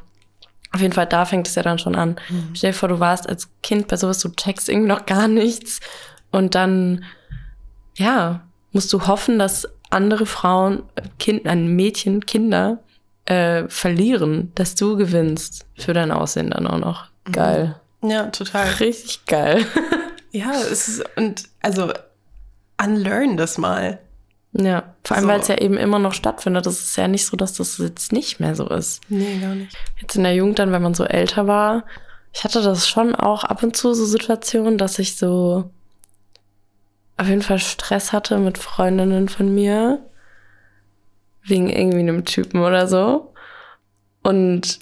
Auf 0.70 0.82
jeden 0.82 0.92
Fall, 0.92 1.06
da 1.06 1.24
fängt 1.24 1.48
es 1.48 1.54
ja 1.54 1.62
dann 1.62 1.78
schon 1.78 1.94
an. 1.94 2.16
Stell 2.52 2.72
dir 2.72 2.76
vor, 2.76 2.90
du 2.90 3.00
warst 3.00 3.26
als 3.26 3.48
Kind 3.62 3.88
bei 3.88 3.96
sowas, 3.96 4.18
du 4.20 4.28
checkst 4.28 4.68
irgendwie 4.68 4.88
noch 4.88 5.06
gar 5.06 5.26
nichts. 5.26 5.80
Und 6.30 6.54
dann, 6.54 7.04
ja, 7.96 8.42
musst 8.72 8.92
du 8.92 9.06
hoffen, 9.06 9.38
dass 9.38 9.66
andere 9.90 10.26
Frauen, 10.26 10.82
kind, 11.18 11.46
ein 11.46 11.68
Mädchen, 11.74 12.26
Kinder 12.26 12.78
äh, 13.24 13.64
verlieren, 13.68 14.52
dass 14.54 14.74
du 14.74 14.96
gewinnst 14.96 15.66
für 15.76 15.92
dein 15.94 16.10
Aussehen 16.10 16.50
dann 16.50 16.66
auch 16.66 16.78
noch. 16.78 17.06
Geil. 17.32 17.76
ja, 18.02 18.24
total. 18.26 18.66
Richtig 18.80 19.24
geil. 19.26 19.64
Ja, 20.30 20.52
es 20.52 20.88
ist, 20.88 21.04
und 21.16 21.44
also, 21.62 21.90
unlearn 22.82 23.38
das 23.38 23.56
mal. 23.56 23.98
ja, 24.52 24.82
vor 25.02 25.16
allem, 25.16 25.24
So. 25.24 25.30
weil 25.30 25.40
es 25.40 25.48
ja 25.48 25.56
eben 25.56 25.78
immer 25.78 25.98
noch 25.98 26.12
stattfindet. 26.12 26.66
Das 26.66 26.80
ist 26.80 26.96
ja 26.98 27.08
nicht 27.08 27.24
so, 27.24 27.34
dass 27.34 27.54
das 27.54 27.78
jetzt 27.78 28.12
nicht 28.12 28.38
mehr 28.38 28.54
so 28.54 28.68
ist. 28.68 29.00
Nee, 29.08 29.38
gar 29.40 29.54
nicht. 29.54 29.74
Jetzt 29.98 30.16
in 30.16 30.24
der 30.24 30.34
Jugend 30.34 30.58
dann, 30.58 30.70
wenn 30.70 30.82
man 30.82 30.92
so 30.92 31.04
älter 31.04 31.46
war, 31.46 31.84
ich 32.34 32.44
hatte 32.44 32.60
das 32.62 32.86
schon 32.86 33.14
auch 33.14 33.42
ab 33.42 33.62
und 33.62 33.74
zu 33.74 33.94
so 33.94 34.04
Situationen, 34.04 34.76
dass 34.76 34.98
ich 34.98 35.16
so 35.16 35.70
auf 37.18 37.28
jeden 37.28 37.42
Fall 37.42 37.58
Stress 37.58 38.12
hatte 38.12 38.38
mit 38.38 38.58
Freundinnen 38.58 39.28
von 39.28 39.54
mir. 39.54 39.98
Wegen 41.42 41.68
irgendwie 41.68 41.98
einem 41.98 42.24
Typen 42.24 42.60
oder 42.60 42.86
so. 42.86 43.34
Und 44.22 44.78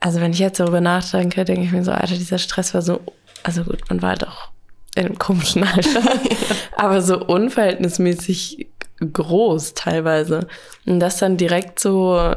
also 0.00 0.20
wenn 0.20 0.32
ich 0.32 0.38
jetzt 0.38 0.60
darüber 0.60 0.80
nachdenke, 0.80 1.44
denke 1.44 1.62
ich 1.62 1.72
mir 1.72 1.84
so, 1.84 1.92
Alter, 1.92 2.14
dieser 2.14 2.38
Stress 2.38 2.74
war 2.74 2.82
so, 2.82 3.00
also 3.42 3.64
gut, 3.64 3.88
man 3.88 4.02
war 4.02 4.10
halt 4.10 4.26
auch 4.26 4.50
in 4.94 5.06
einem 5.06 5.18
komischen 5.18 5.64
Alter, 5.64 6.02
aber 6.76 7.02
so 7.02 7.24
unverhältnismäßig 7.24 8.68
groß 9.00 9.74
teilweise. 9.74 10.48
Und 10.86 11.00
das 11.00 11.18
dann 11.18 11.36
direkt 11.36 11.78
so, 11.78 12.34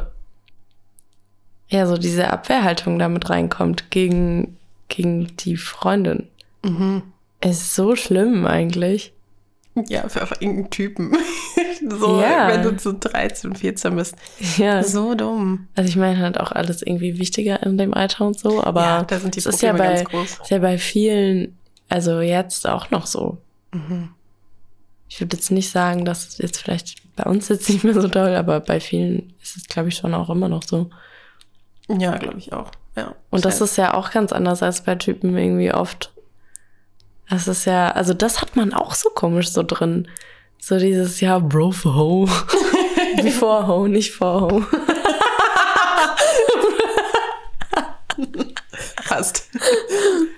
ja, 1.69 1.87
so 1.87 1.97
diese 1.97 2.31
Abwehrhaltung 2.31 2.99
damit 2.99 3.29
reinkommt 3.29 3.89
gegen, 3.89 4.57
gegen 4.89 5.35
die 5.37 5.57
Freundin. 5.57 6.27
Mhm. 6.63 7.03
Ist 7.43 7.75
so 7.75 7.95
schlimm 7.95 8.45
eigentlich. 8.45 9.13
Ja, 9.87 10.07
für 10.09 10.19
irgendeinen 10.19 10.69
Typen. 10.69 11.15
so, 11.89 12.19
Ja. 12.21 12.49
wenn 12.49 12.61
du 12.63 12.77
so 12.77 12.93
13, 12.97 13.55
14 13.55 13.95
bist. 13.95 14.15
Ja. 14.57 14.83
So 14.83 15.15
dumm. 15.15 15.67
Also 15.75 15.87
ich 15.89 15.95
meine 15.95 16.19
halt 16.19 16.39
auch 16.39 16.51
alles 16.51 16.81
irgendwie 16.81 17.17
wichtiger 17.17 17.63
in 17.63 17.77
dem 17.77 17.93
Alter 17.93 18.27
und 18.27 18.37
so, 18.37 18.61
aber 18.63 18.81
ja, 18.81 19.03
da 19.03 19.17
sind 19.19 19.35
die 19.35 19.39
es 19.39 19.45
ist 19.45 19.61
ja 19.61 19.71
Probleme 19.71 19.89
bei, 19.93 19.95
ganz 20.03 20.09
groß. 20.09 20.39
ist 20.43 20.49
ja 20.51 20.59
bei 20.59 20.77
vielen, 20.77 21.57
also 21.89 22.19
jetzt 22.19 22.67
auch 22.67 22.91
noch 22.91 23.07
so. 23.07 23.37
Mhm. 23.71 24.09
Ich 25.07 25.19
würde 25.21 25.37
jetzt 25.37 25.51
nicht 25.51 25.71
sagen, 25.71 26.03
dass 26.05 26.27
es 26.27 26.37
jetzt 26.37 26.57
vielleicht 26.61 27.01
bei 27.15 27.23
uns 27.23 27.47
jetzt 27.49 27.69
nicht 27.69 27.83
mehr 27.83 27.93
so 27.93 28.07
doll, 28.07 28.35
aber 28.35 28.59
bei 28.59 28.79
vielen 28.81 29.33
ist 29.41 29.55
es, 29.57 29.67
glaube 29.67 29.89
ich, 29.89 29.95
schon 29.95 30.13
auch 30.13 30.29
immer 30.29 30.49
noch 30.49 30.63
so. 30.63 30.89
Ja, 31.89 32.17
glaube 32.17 32.37
ich 32.39 32.51
auch. 32.53 32.71
Ja. 32.97 33.15
Und 33.29 33.45
das 33.45 33.55
Safe. 33.59 33.63
ist 33.71 33.77
ja 33.77 33.93
auch 33.93 34.11
ganz 34.11 34.31
anders 34.33 34.61
als 34.63 34.81
bei 34.83 34.95
Typen 34.95 35.35
irgendwie 35.37 35.71
oft. 35.73 36.11
Das 37.31 37.47
ist 37.47 37.65
ja, 37.65 37.91
also 37.91 38.13
das 38.13 38.41
hat 38.41 38.55
man 38.55 38.73
auch 38.73 38.93
so 38.93 39.09
komisch 39.09 39.49
so 39.51 39.63
drin. 39.63 40.07
So 40.59 40.77
dieses, 40.77 41.19
ja, 41.21 41.39
Bro 41.39 41.71
for 41.71 41.95
Ho. 41.95 42.29
Before 43.23 43.65
Ho, 43.67 43.87
nicht 43.87 44.11
for 44.13 44.41
Ho. 44.41 44.63
fast. 49.03 49.49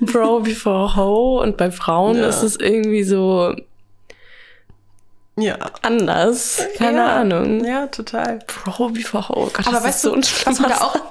Bro 0.01 0.41
before 0.41 0.95
Ho. 0.95 1.41
Und 1.41 1.57
bei 1.57 1.71
Frauen 1.71 2.17
Ja. 2.17 2.27
ist 2.27 2.43
es 2.43 2.55
irgendwie 2.57 3.03
so 3.03 3.55
Ja. 5.35 5.57
anders. 5.81 6.61
Keine 6.77 6.97
ja. 6.99 7.15
Ahnung. 7.17 7.63
Ja, 7.65 7.87
total. 7.87 8.39
Bro 8.47 8.89
before 8.89 9.29
Ho. 9.29 9.49
Gott, 9.53 9.67
Aber 9.67 9.77
das 9.77 9.83
weißt 9.85 9.95
ist 9.95 10.01
so 10.03 10.11
du, 10.11 10.17
was 10.21 10.29
schlimmer 10.29 10.69
da 10.69 10.77
auch. 10.81 10.95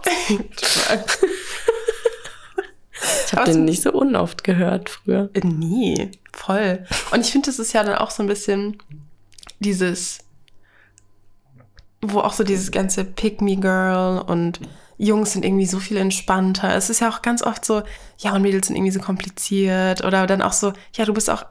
Ich 3.27 3.33
habe 3.33 3.51
den 3.51 3.65
nicht 3.65 3.83
so 3.83 3.93
unoft 3.93 4.45
gehört 4.45 4.91
früher. 4.91 5.31
Nie, 5.43 6.11
voll. 6.33 6.85
Und 7.11 7.21
ich 7.21 7.33
finde, 7.33 7.47
das 7.47 7.59
ist 7.59 7.73
ja 7.73 7.83
dann 7.83 7.97
auch 7.97 8.11
so 8.11 8.23
ein 8.23 8.29
bisschen 8.29 8.79
dieses, 9.61 10.19
wo 12.01 12.21
auch 12.21 12.33
so 12.33 12.45
dieses 12.45 12.71
ganze 12.71 13.05
Pick-me-Girl 13.05 14.23
und 14.23 14.61
Jungs 14.99 15.33
sind 15.33 15.45
irgendwie 15.45 15.67
so 15.67 15.81
viel 15.81 15.97
entspannter. 15.97 16.75
Es 16.77 16.91
ist 16.91 17.01
ja 17.01 17.09
auch 17.09 17.23
ganz 17.23 17.43
oft 17.43 17.65
so, 17.65 17.83
ja, 18.19 18.35
und 18.35 18.43
Mädels 18.43 18.69
sind 18.69 18.77
irgendwie 18.77 18.93
so 18.93 19.01
kompliziert. 19.01 20.05
Oder 20.05 20.27
dann 20.27 20.43
auch 20.43 20.53
so, 20.53 20.73
ja, 20.95 21.05
du 21.05 21.13
bist 21.13 21.29
auch, 21.29 21.45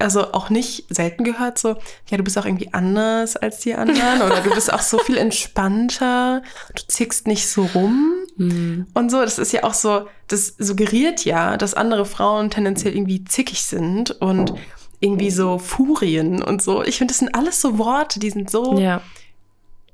also 0.00 0.32
auch 0.32 0.50
nicht 0.50 0.86
selten 0.88 1.24
gehört 1.24 1.58
so, 1.58 1.76
ja, 2.08 2.16
du 2.16 2.22
bist 2.24 2.38
auch 2.38 2.44
irgendwie 2.44 2.72
anders 2.72 3.36
als 3.36 3.60
die 3.60 3.74
anderen. 3.74 4.22
Oder 4.22 4.40
du 4.40 4.50
bist 4.50 4.72
auch 4.72 4.80
so 4.82 4.98
viel 4.98 5.16
entspannter. 5.26 6.42
Du 6.74 6.82
zickst 6.88 7.26
nicht 7.26 7.48
so 7.48 7.64
rum. 7.74 8.14
Hm. 8.36 8.86
Und 8.94 9.10
so, 9.10 9.20
das 9.20 9.38
ist 9.38 9.52
ja 9.52 9.64
auch 9.64 9.74
so, 9.74 10.06
das 10.28 10.54
suggeriert 10.58 11.24
ja, 11.24 11.56
dass 11.56 11.74
andere 11.74 12.04
Frauen 12.06 12.50
tendenziell 12.50 12.94
irgendwie 12.94 13.24
zickig 13.24 13.62
sind 13.62 14.10
und 14.10 14.54
irgendwie 15.00 15.30
so 15.30 15.58
Furien 15.58 16.42
und 16.42 16.60
so. 16.62 16.82
Ich 16.84 16.98
finde, 16.98 17.12
das 17.12 17.18
sind 17.18 17.34
alles 17.34 17.60
so 17.60 17.78
Worte, 17.78 18.20
die 18.20 18.30
sind 18.30 18.50
so, 18.50 18.78
Ja. 18.78 19.00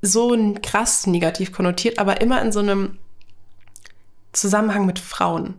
so 0.01 0.35
krass 0.61 1.07
negativ 1.07 1.51
konnotiert, 1.51 1.97
aber 1.99 2.21
immer 2.21 2.41
in 2.41 2.51
so 2.51 2.59
einem 2.59 2.97
Zusammenhang 4.33 4.85
mit 4.85 4.99
Frauen. 4.99 5.55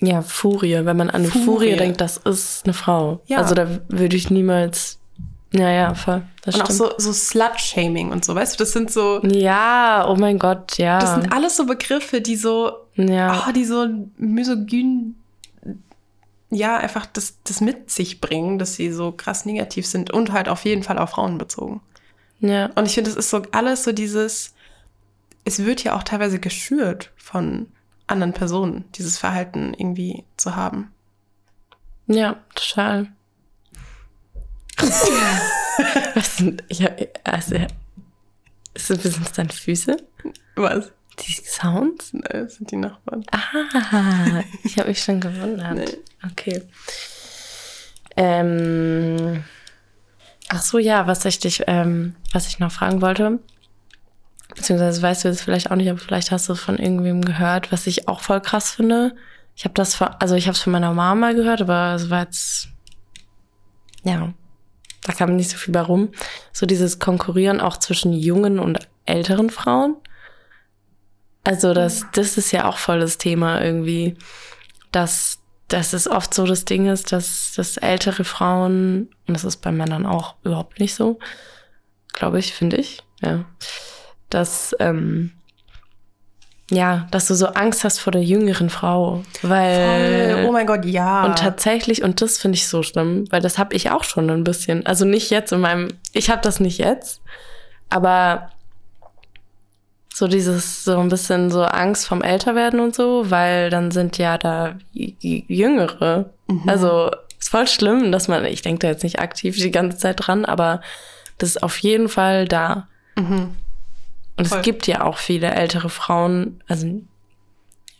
Ja, 0.00 0.22
Furie. 0.22 0.84
Wenn 0.84 0.96
man 0.96 1.10
an 1.10 1.22
eine 1.22 1.28
Furie, 1.28 1.44
Furie. 1.44 1.76
denkt, 1.76 2.00
das 2.00 2.18
ist 2.18 2.64
eine 2.64 2.74
Frau. 2.74 3.20
Ja. 3.26 3.38
Also 3.38 3.54
da 3.54 3.80
würde 3.88 4.16
ich 4.16 4.30
niemals. 4.30 4.98
Ja, 5.52 5.70
ja, 5.70 5.94
voll. 5.94 6.22
Das 6.42 6.56
und 6.56 6.62
auch 6.62 6.66
stimmt. 6.66 6.78
so, 6.78 6.92
so 6.98 7.12
Slut-Shaming 7.12 8.10
und 8.10 8.24
so, 8.24 8.34
weißt 8.34 8.54
du, 8.54 8.58
das 8.58 8.72
sind 8.72 8.92
so, 8.92 9.22
ja, 9.22 10.06
oh 10.08 10.16
mein 10.16 10.38
Gott, 10.38 10.76
ja. 10.76 10.98
das 10.98 11.14
sind 11.14 11.32
alles 11.32 11.56
so 11.56 11.66
Begriffe, 11.66 12.20
die 12.20 12.36
so, 12.36 12.72
ja. 12.96 13.44
oh, 13.48 13.52
die 13.52 13.64
so 13.64 13.86
misogyn, 14.18 15.14
ja, 16.50 16.76
einfach 16.76 17.06
das, 17.06 17.38
das 17.44 17.60
mit 17.60 17.90
sich 17.90 18.20
bringen, 18.20 18.58
dass 18.58 18.74
sie 18.74 18.90
so 18.90 19.12
krass 19.12 19.46
negativ 19.46 19.86
sind 19.86 20.10
und 20.10 20.32
halt 20.32 20.48
auf 20.48 20.64
jeden 20.64 20.82
Fall 20.82 20.98
auf 20.98 21.10
Frauen 21.10 21.38
bezogen. 21.38 21.80
ja. 22.40 22.66
Und 22.74 22.86
ich 22.86 22.94
finde, 22.94 23.10
es 23.10 23.16
ist 23.16 23.30
so 23.30 23.42
alles 23.52 23.84
so 23.84 23.92
dieses, 23.92 24.52
es 25.44 25.64
wird 25.64 25.84
ja 25.84 25.96
auch 25.96 26.02
teilweise 26.02 26.38
geschürt 26.38 27.12
von 27.16 27.66
anderen 28.06 28.32
Personen, 28.32 28.84
dieses 28.92 29.18
Verhalten 29.18 29.74
irgendwie 29.74 30.24
zu 30.36 30.56
haben. 30.56 30.92
Ja, 32.06 32.36
total. 32.54 33.08
Was 36.14 36.36
sind, 36.36 36.62
ich 36.68 36.82
hab, 36.82 36.98
also, 37.24 37.56
sind 38.74 39.04
das 39.04 39.32
deine 39.32 39.48
Füße? 39.48 39.96
Was? 40.54 40.92
Die 41.18 41.32
Sounds? 41.32 42.12
Nein, 42.12 42.24
das 42.30 42.56
sind 42.56 42.70
die 42.70 42.76
Nachbarn. 42.76 43.24
Ah, 43.30 44.42
ich 44.64 44.78
habe 44.78 44.88
mich 44.88 45.02
schon 45.02 45.20
gewundert. 45.20 45.74
Nee. 45.74 45.98
Okay. 46.30 46.62
Ähm, 48.16 49.44
ach 50.48 50.62
so, 50.62 50.78
ja, 50.78 51.06
was 51.06 51.24
ich 51.24 51.38
dich, 51.38 51.64
ähm, 51.66 52.16
was 52.32 52.46
ich 52.48 52.58
noch 52.58 52.72
fragen 52.72 53.00
wollte, 53.00 53.38
beziehungsweise 54.56 55.02
weißt 55.02 55.24
du 55.24 55.28
das 55.28 55.42
vielleicht 55.42 55.70
auch 55.70 55.76
nicht, 55.76 55.88
aber 55.88 55.98
vielleicht 55.98 56.32
hast 56.32 56.48
du 56.48 56.54
von 56.54 56.78
irgendwem 56.78 57.22
gehört, 57.22 57.70
was 57.70 57.86
ich 57.86 58.08
auch 58.08 58.20
voll 58.20 58.40
krass 58.40 58.70
finde. 58.70 59.14
Ich 59.54 59.64
habe 59.64 59.74
das, 59.74 59.94
von, 59.94 60.08
also 60.18 60.34
ich 60.34 60.46
habe 60.46 60.54
es 60.54 60.62
von 60.62 60.72
meiner 60.72 60.92
Mama 60.92 61.14
mal 61.14 61.34
gehört, 61.34 61.60
aber 61.60 61.94
es 61.94 62.10
war 62.10 62.22
jetzt, 62.22 62.68
ja, 64.02 64.32
da 65.02 65.12
kam 65.12 65.36
nicht 65.36 65.50
so 65.50 65.56
viel 65.56 65.72
bei 65.72 65.80
rum. 65.80 66.10
So 66.52 66.66
dieses 66.66 66.98
Konkurrieren 66.98 67.60
auch 67.60 67.76
zwischen 67.76 68.12
jungen 68.12 68.58
und 68.58 68.78
älteren 69.04 69.50
Frauen. 69.50 69.96
Also 71.44 71.74
das, 71.74 72.06
das 72.12 72.36
ist 72.36 72.50
ja 72.50 72.64
auch 72.68 72.76
voll 72.76 72.98
das 72.98 73.18
Thema 73.18 73.62
irgendwie, 73.62 74.16
dass, 74.90 75.38
dass 75.68 75.92
es 75.92 76.08
oft 76.08 76.34
so 76.34 76.44
das 76.44 76.64
Ding 76.64 76.86
ist, 76.86 77.12
dass, 77.12 77.52
dass 77.54 77.76
ältere 77.76 78.24
Frauen, 78.24 79.10
und 79.28 79.34
das 79.34 79.44
ist 79.44 79.58
bei 79.58 79.70
Männern 79.70 80.06
auch 80.06 80.34
überhaupt 80.42 80.80
nicht 80.80 80.94
so, 80.94 81.18
glaube 82.12 82.40
ich, 82.40 82.52
finde 82.52 82.78
ich, 82.78 83.04
ja, 83.20 83.44
dass, 84.30 84.74
ähm, 84.80 85.32
ja, 86.70 87.06
dass 87.10 87.28
du 87.28 87.34
so 87.34 87.46
Angst 87.46 87.84
hast 87.84 87.98
vor 87.98 88.10
der 88.10 88.24
jüngeren 88.24 88.70
Frau, 88.70 89.22
weil 89.42 90.34
Voll. 90.34 90.44
Oh 90.48 90.52
mein 90.52 90.66
Gott, 90.66 90.84
ja. 90.84 91.24
und 91.24 91.38
tatsächlich, 91.38 92.02
und 92.02 92.20
das 92.20 92.38
finde 92.38 92.56
ich 92.56 92.66
so 92.66 92.82
schlimm, 92.82 93.24
weil 93.30 93.40
das 93.40 93.58
habe 93.58 93.74
ich 93.74 93.90
auch 93.90 94.04
schon 94.04 94.28
ein 94.30 94.44
bisschen. 94.44 94.84
Also 94.84 95.04
nicht 95.04 95.30
jetzt 95.30 95.52
in 95.52 95.60
meinem, 95.60 95.88
ich 96.12 96.28
habe 96.30 96.42
das 96.42 96.58
nicht 96.58 96.78
jetzt, 96.78 97.20
aber 97.88 98.50
so 100.12 100.26
dieses, 100.26 100.82
so 100.82 100.98
ein 100.98 101.10
bisschen 101.10 101.50
so 101.50 101.62
Angst 101.62 102.06
vom 102.06 102.22
Älterwerden 102.22 102.80
und 102.80 102.94
so, 102.94 103.30
weil 103.30 103.70
dann 103.70 103.90
sind 103.90 104.18
ja 104.18 104.38
da 104.38 104.76
Jüngere. 104.92 106.30
Also 106.66 107.10
ist 107.38 107.50
voll 107.50 107.68
schlimm, 107.68 108.12
dass 108.12 108.26
man, 108.26 108.44
ich 108.46 108.62
denke 108.62 108.80
da 108.80 108.88
jetzt 108.88 109.02
nicht 109.02 109.20
aktiv 109.20 109.56
die 109.56 109.70
ganze 109.70 109.98
Zeit 109.98 110.26
dran, 110.26 110.44
aber 110.44 110.80
das 111.38 111.50
ist 111.50 111.62
auf 111.62 111.76
jeden 111.78 112.08
Fall 112.08 112.46
da. 112.46 112.88
Und 114.36 114.48
Voll. 114.48 114.58
es 114.58 114.64
gibt 114.64 114.86
ja 114.86 115.04
auch 115.04 115.18
viele 115.18 115.50
ältere 115.50 115.88
Frauen, 115.88 116.62
also 116.68 117.00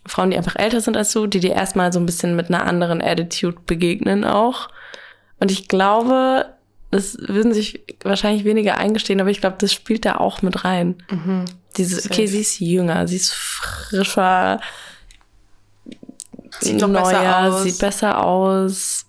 Frauen, 0.05 0.31
die 0.31 0.37
einfach 0.37 0.55
älter 0.55 0.81
sind 0.81 0.95
als 0.95 1.11
du, 1.11 1.27
die 1.27 1.39
dir 1.39 1.53
erstmal 1.53 1.91
so 1.91 1.99
ein 1.99 2.05
bisschen 2.05 2.35
mit 2.35 2.47
einer 2.49 2.65
anderen 2.65 3.01
Attitude 3.01 3.57
begegnen 3.65 4.23
auch. 4.23 4.69
Und 5.39 5.51
ich 5.51 5.67
glaube, 5.67 6.53
das 6.91 7.17
würden 7.19 7.53
sich 7.53 7.81
wahrscheinlich 8.03 8.45
weniger 8.45 8.77
eingestehen, 8.77 9.19
aber 9.19 9.29
ich 9.29 9.41
glaube, 9.41 9.57
das 9.59 9.73
spielt 9.73 10.05
da 10.05 10.15
auch 10.17 10.41
mit 10.41 10.63
rein. 10.63 11.03
Diese, 11.75 11.99
Safe. 11.99 12.13
okay, 12.13 12.27
sie 12.27 12.39
ist 12.39 12.59
jünger, 12.59 13.07
sie 13.07 13.17
ist 13.17 13.33
frischer, 13.33 14.59
Sieht 16.59 16.81
noch 16.81 16.89
besser 16.89 17.47
aus. 17.47 17.63
sieht 17.63 17.79
besser 17.79 18.23
aus, 18.23 19.05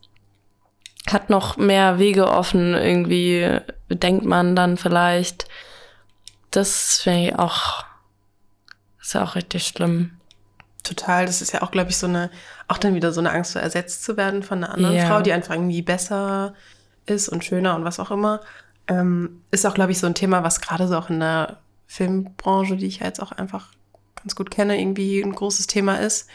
hat 1.07 1.31
noch 1.31 1.57
mehr 1.57 1.99
Wege 1.99 2.31
offen, 2.31 2.75
irgendwie, 2.75 3.59
denkt 3.89 4.25
man 4.25 4.55
dann 4.55 4.77
vielleicht. 4.77 5.47
Das 6.51 7.01
finde 7.03 7.29
ich 7.29 7.39
auch, 7.39 7.85
ist 9.01 9.15
ja 9.15 9.23
auch 9.25 9.35
richtig 9.35 9.67
schlimm. 9.67 10.13
Total, 10.83 11.27
das 11.27 11.43
ist 11.43 11.53
ja 11.53 11.63
auch, 11.63 11.71
glaube 11.71 11.91
ich, 11.91 11.97
so 11.99 12.07
eine, 12.07 12.31
auch 12.69 12.79
dann 12.79 12.95
wieder 12.95 13.13
so 13.13 13.21
eine 13.21 13.31
Angst, 13.31 13.53
so 13.53 13.59
ersetzt 13.59 14.05
zu 14.05 14.17
werden 14.17 14.43
von 14.43 14.65
einer 14.65 14.73
anderen 14.73 14.97
Ja. 14.97 15.07
Frau, 15.07 15.21
die 15.21 15.33
einfach 15.33 15.55
irgendwie 15.55 15.83
besser 15.83 16.55
ist 17.07 17.29
und 17.29 17.45
schöner 17.45 17.75
und 17.75 17.85
was 17.85 18.01
auch 18.01 18.11
immer. 18.11 18.41
Ähm, 18.87 19.43
ist 19.51 19.67
auch, 19.67 19.75
glaube 19.75 19.93
ich, 19.93 19.99
so 19.99 20.07
ein 20.07 20.15
Thema, 20.15 20.43
was 20.45 20.61
gerade 20.61 20.89
so 20.89 20.97
auch 20.97 21.11
in 21.11 21.21
der 21.21 21.59
Filmbranche, 21.87 22.77
die 22.77 22.87
ich 22.87 23.01
ja 23.01 23.07
jetzt 23.07 23.21
auch 23.21 23.33
einfach 23.33 23.69
ganz 24.17 24.35
gut 24.35 24.51
kenne, 24.51 24.81
irgendwie 24.81 25.21
ein 25.21 25.35
großes 25.35 25.67
Thema 25.67 25.97
ist, 26.01 26.29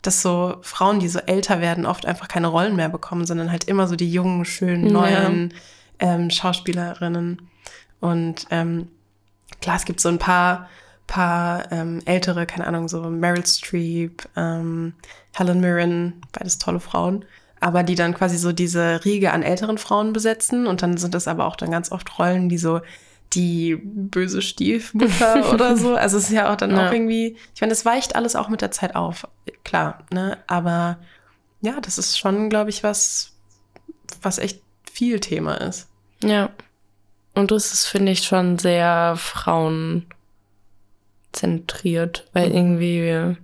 dass 0.00 0.20
so 0.20 0.56
Frauen, 0.62 0.98
die 0.98 1.08
so 1.08 1.20
älter 1.20 1.60
werden, 1.60 1.86
oft 1.86 2.06
einfach 2.06 2.26
keine 2.26 2.48
Rollen 2.48 2.74
mehr 2.74 2.88
bekommen, 2.88 3.24
sondern 3.24 3.52
halt 3.52 3.64
immer 3.64 3.86
so 3.86 3.94
die 3.94 4.10
jungen, 4.12 4.44
schönen, 4.44 4.86
Ja. 4.86 4.92
neuen 4.92 5.54
ähm, 6.00 6.28
Schauspielerinnen. 6.30 7.48
Und 8.00 8.46
ähm, 8.50 8.88
klar, 9.60 9.76
es 9.76 9.84
gibt 9.84 10.00
so 10.00 10.08
ein 10.08 10.18
paar, 10.18 10.68
paar 11.06 11.70
ähm, 11.72 12.00
ältere, 12.04 12.46
keine 12.46 12.66
Ahnung, 12.66 12.88
so 12.88 13.02
Meryl 13.02 13.44
Streep, 13.46 14.22
ähm, 14.36 14.94
Helen 15.34 15.60
Mirren, 15.60 16.22
beides 16.32 16.58
tolle 16.58 16.80
Frauen, 16.80 17.24
aber 17.60 17.82
die 17.82 17.94
dann 17.94 18.14
quasi 18.14 18.38
so 18.38 18.52
diese 18.52 19.04
Riege 19.04 19.32
an 19.32 19.42
älteren 19.42 19.78
Frauen 19.78 20.12
besetzen 20.12 20.66
und 20.66 20.82
dann 20.82 20.96
sind 20.96 21.14
das 21.14 21.28
aber 21.28 21.46
auch 21.46 21.56
dann 21.56 21.70
ganz 21.70 21.92
oft 21.92 22.18
Rollen, 22.18 22.48
die 22.48 22.58
so 22.58 22.80
die 23.34 23.76
böse 23.82 24.42
Stiefmutter 24.42 25.50
oder 25.54 25.76
so. 25.76 25.94
Also 25.94 26.18
es 26.18 26.24
ist 26.24 26.32
ja 26.32 26.52
auch 26.52 26.56
dann 26.56 26.70
Ja. 26.76 26.88
auch 26.88 26.92
irgendwie, 26.92 27.36
ich 27.54 27.60
meine, 27.60 27.70
das 27.70 27.84
weicht 27.86 28.14
alles 28.14 28.36
auch 28.36 28.48
mit 28.48 28.60
der 28.60 28.70
Zeit 28.70 28.94
auf, 28.94 29.26
klar, 29.64 30.00
ne? 30.12 30.38
Aber 30.46 30.98
ja, 31.62 31.80
das 31.80 31.96
ist 31.96 32.18
schon, 32.18 32.50
glaube 32.50 32.68
ich, 32.70 32.82
was, 32.82 33.32
was 34.20 34.38
echt 34.38 34.60
viel 34.92 35.20
Thema 35.20 35.54
ist. 35.54 35.88
Ja. 36.22 36.50
Und 37.34 37.50
das 37.50 37.72
ist, 37.72 37.86
finde 37.86 38.12
ich, 38.12 38.24
schon 38.24 38.58
sehr 38.58 39.14
frauenzentriert, 39.16 40.04
weil 42.32 42.48
Mhm. 42.48 42.54
irgendwie, 42.54 43.36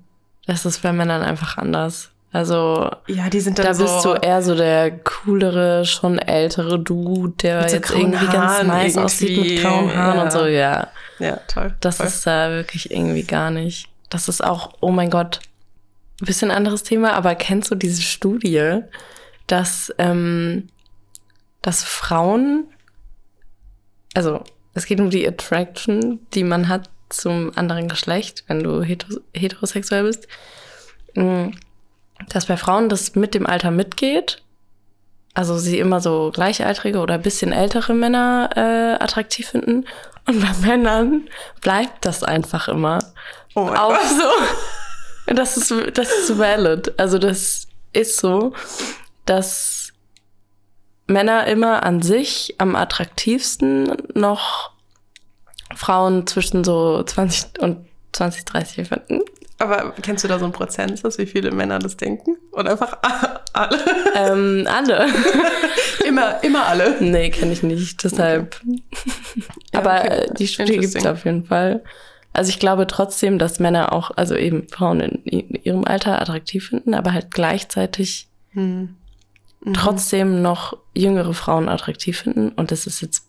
das 0.47 0.65
ist 0.67 0.83
bei 0.83 0.93
Männern 0.93 1.23
einfach 1.23 1.57
anders. 1.59 2.11
Also, 2.31 2.91
Ja, 3.07 3.31
die 3.31 3.41
sind 3.41 3.59
dann 3.59 3.67
da 3.67 3.75
so, 3.75 3.85
bist 3.85 4.05
du 4.05 4.13
eher 4.13 4.43
so 4.43 4.55
der 4.55 4.99
coolere, 4.99 5.87
schon 5.87 6.19
ältere 6.19 6.79
Dude, 6.79 7.33
der 7.43 7.67
so 7.69 7.77
jetzt 7.77 7.91
irgendwie 7.91 8.27
ganz 8.27 8.63
nice 8.65 8.99
aussieht 8.99 9.31
mit 9.31 9.39
irgendwie, 9.47 9.63
grauen 9.63 9.97
Haaren 9.97 10.17
ja. 10.19 10.23
und 10.25 10.33
so, 10.33 10.47
ja. 10.47 10.89
ja, 11.19 11.37
toll. 11.49 11.75
Das 11.81 11.97
Voll. 11.97 12.07
ist 12.07 12.27
da 12.27 12.51
wirklich 12.51 12.91
irgendwie 12.91 13.23
gar 13.23 13.51
nicht. 13.51 13.89
Das 14.11 14.29
ist 14.29 14.45
auch, 14.45 14.75
oh 14.81 14.91
mein 14.91 15.09
Gott, 15.09 15.41
ein 16.21 16.27
bisschen 16.27 16.51
anderes 16.51 16.83
Thema, 16.83 17.15
aber 17.15 17.35
kennst 17.35 17.71
du 17.71 17.75
diese 17.75 18.03
Studie, 18.03 18.81
dass, 19.47 19.91
ähm, 19.97 20.69
dass 21.63 21.83
Frauen, 21.83 22.65
also 24.15 24.43
es 24.75 24.87
geht 24.87 25.01
um 25.01 25.11
die 25.11 25.27
Attraction, 25.27 26.21
die 26.35 26.45
man 26.45 26.69
hat 26.69 26.89
zum 27.09 27.53
anderen 27.57 27.89
Geschlecht, 27.89 28.45
wenn 28.47 28.63
du 28.63 28.83
hetero 28.83 29.21
heterosexuell 29.35 30.05
bist, 30.05 30.29
mh, 31.15 31.53
dass 32.29 32.47
bei 32.47 32.57
Frauen 32.57 32.89
das 32.89 33.15
mit 33.15 33.35
dem 33.35 33.47
Alter 33.47 33.71
mitgeht. 33.71 34.43
Also 35.35 35.57
sie 35.57 35.79
immer 35.79 36.01
so 36.01 36.31
gleichaltrige 36.35 36.99
oder 36.99 37.15
ein 37.15 37.23
bisschen 37.23 37.53
ältere 37.53 37.95
Männer 37.95 38.51
äh, 38.57 39.03
attraktiv 39.03 39.49
finden. 39.49 39.87
Und 40.27 40.41
bei 40.41 40.67
Männern 40.67 41.29
bleibt 41.61 42.05
das 42.05 42.23
einfach 42.25 42.69
immer. 42.69 42.99
Oh 43.55 43.65
mein 43.65 43.77
Auch 43.77 43.91
Gott. 43.91 44.09
so. 44.09 45.35
Das 45.35 45.57
ist, 45.57 45.73
das 45.97 46.11
ist 46.11 46.39
valid. 46.39 46.99
Also 46.99 47.19
das 47.19 47.67
ist 47.93 48.19
so, 48.19 48.53
dass 49.27 49.78
Männer 51.09 51.47
immer 51.47 51.83
an 51.83 52.03
sich 52.03 52.55
am 52.59 52.77
attraktivsten 52.77 53.93
noch 54.15 54.71
Frauen 55.75 56.27
zwischen 56.27 56.65
so 56.65 57.03
20 57.03 57.61
und 57.61 57.87
20, 58.13 58.45
30 58.45 58.89
finden. 58.89 59.21
Aber 59.59 59.93
kennst 60.03 60.23
du 60.23 60.29
da 60.29 60.39
so 60.39 60.45
einen 60.45 60.53
Prozentsatz, 60.53 61.19
wie 61.19 61.27
viele 61.27 61.51
Männer 61.51 61.81
das 61.81 61.97
denken? 61.97 62.37
Oder 62.53 62.73
einfach 62.73 62.97
alle? 63.53 63.79
Ähm, 64.15 64.69
alle. 64.71 65.09
immer, 66.07 66.43
immer 66.45 66.67
alle. 66.67 66.97
nee, 67.01 67.31
kenne 67.31 67.53
ich 67.53 67.63
nicht. 67.63 68.03
Deshalb. 68.05 68.61
Ja, 69.73 69.81
Aber 69.81 70.01
okay. 70.01 70.09
äh, 70.09 70.35
die 70.35 70.49
Studie 70.49 70.79
gibt 70.79 70.95
es 70.97 71.07
auf 71.07 71.25
jeden 71.25 71.45
Fall. 71.45 71.85
Also 72.33 72.51
ich 72.51 72.59
glaube 72.59 72.87
trotzdem, 72.87 73.39
dass 73.39 73.61
Männer 73.61 73.93
auch, 73.93 74.11
also 74.17 74.35
eben 74.35 74.69
Frauen 74.69 75.01
in 75.01 75.55
ihrem 75.63 75.85
Alter 75.85 76.21
attraktiv 76.21 76.69
finden, 76.69 76.95
aber 76.95 77.13
halt 77.13 77.31
gleichzeitig 77.31 78.29
Hm. 78.53 78.97
Mhm. 79.61 79.75
trotzdem 79.75 80.43
noch 80.43 80.77
jüngere 80.95 81.35
Frauen 81.35 81.69
attraktiv 81.69 82.19
finden. 82.21 82.51
Und 82.51 82.71
das 82.71 82.87
ist 82.87 83.01
jetzt, 83.01 83.25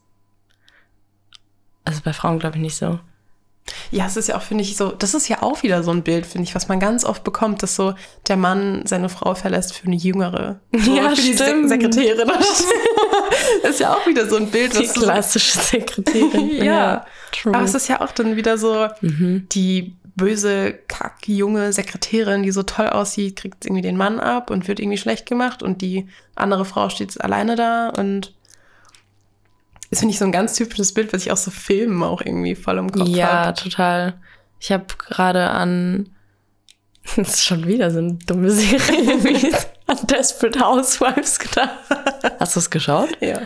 also 1.86 2.02
bei 2.04 2.14
Frauen 2.14 2.40
glaube 2.40 2.58
ich 2.58 2.62
nicht 2.62 2.78
so. 2.78 3.00
Ja, 3.92 4.06
es 4.08 4.18
ist 4.18 4.28
ja 4.28 4.38
auch, 4.38 4.42
finde 4.42 4.64
ich, 4.64 4.76
so, 4.78 4.92
das 4.92 5.14
ist 5.14 5.28
ja 5.28 5.44
auch 5.44 5.62
wieder 5.64 5.84
so 5.84 5.92
ein 5.92 6.02
Bild, 6.04 6.26
finde 6.26 6.48
ich, 6.48 6.56
was 6.56 6.68
man 6.68 6.80
ganz 6.80 7.06
oft 7.06 7.24
bekommt, 7.24 7.62
dass 7.62 7.76
so 7.76 7.94
der 8.28 8.38
Mann 8.38 8.82
seine 8.86 9.10
Frau 9.10 9.36
verlässt 9.36 9.74
für 9.76 9.86
eine 9.86 9.96
jüngere. 9.96 10.60
So 10.76 10.96
Ja, 10.96 11.10
für 11.10 11.22
die 11.22 11.34
Sek 11.34 11.48
stimmt. 11.48 11.70
Sekretärin. 11.70 12.28
das 13.62 13.70
ist 13.72 13.80
ja 13.80 13.94
auch 13.94 14.06
wieder 14.08 14.28
so 14.28 14.38
ein 14.38 14.50
Bild, 14.50 14.78
Die 14.78 14.88
klassische 14.88 15.60
Sekretärin. 15.60 16.50
Ja. 16.64 17.06
true. 17.32 17.54
Aber 17.54 17.64
es 17.64 17.74
ist 17.76 17.88
ja 17.88 18.02
auch 18.02 18.12
dann 18.12 18.36
wieder 18.36 18.58
so, 18.58 18.88
mhm. 19.02 19.48
die 19.52 19.96
böse, 20.20 20.74
kack, 20.88 21.28
junge 21.28 21.74
Sekretärin, 21.74 22.44
die 22.44 22.52
so 22.52 22.64
toll 22.64 22.88
aussieht, 22.90 23.36
kriegt 23.38 23.66
irgendwie 23.66 23.82
den 23.82 23.98
Mann 23.98 24.20
ab 24.20 24.50
und 24.52 24.68
wird 24.68 24.80
irgendwie 24.80 24.98
schlecht 24.98 25.26
gemacht 25.26 25.64
und 25.64 25.82
die 25.82 26.08
andere 26.36 26.66
Frau 26.66 26.90
steht 26.90 27.20
alleine 27.22 27.56
da 27.56 27.90
und 27.90 28.34
das 29.90 30.00
finde 30.00 30.14
ich 30.14 30.20
so 30.20 30.26
ein 30.26 30.32
ganz 30.32 30.54
typisches 30.54 30.94
Bild, 30.94 31.14
was 31.14 31.24
ich 31.26 31.32
aus 31.32 31.44
so 31.44 31.50
Filmen 31.52 32.04
auch 32.04 32.22
irgendwie 32.22 32.54
voll 32.56 32.78
im 32.78 32.92
Kopf 32.92 33.08
Ja, 33.10 33.46
habe. 33.48 33.58
total. 33.60 34.20
Ich 34.60 34.72
habe 34.72 34.86
gerade 35.00 35.50
an, 35.50 36.10
das 37.16 37.30
ist 37.30 37.46
schon 37.46 37.66
wieder 37.66 37.90
so 37.90 37.98
eine 37.98 38.14
dumme 38.28 38.52
Serie, 38.52 38.80
wie 39.24 39.52
an 39.88 39.98
Desperate 40.06 40.60
Housewives 40.60 41.40
gedacht. 41.40 41.72
Hast 42.40 42.56
du 42.56 42.60
es 42.60 42.70
geschaut? 42.70 43.10
Ja. 43.20 43.40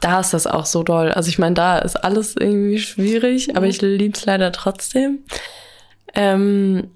Da 0.00 0.20
ist 0.20 0.32
das 0.34 0.46
auch 0.46 0.66
so 0.66 0.82
doll. 0.82 1.10
Also 1.12 1.28
ich 1.30 1.38
meine, 1.38 1.54
da 1.54 1.78
ist 1.78 1.96
alles 1.96 2.36
irgendwie 2.36 2.78
schwierig, 2.78 3.56
aber 3.56 3.66
ich 3.66 3.80
liebe 3.80 4.16
es 4.16 4.26
leider 4.26 4.52
trotzdem. 4.52 5.20
Ähm, 6.14 6.90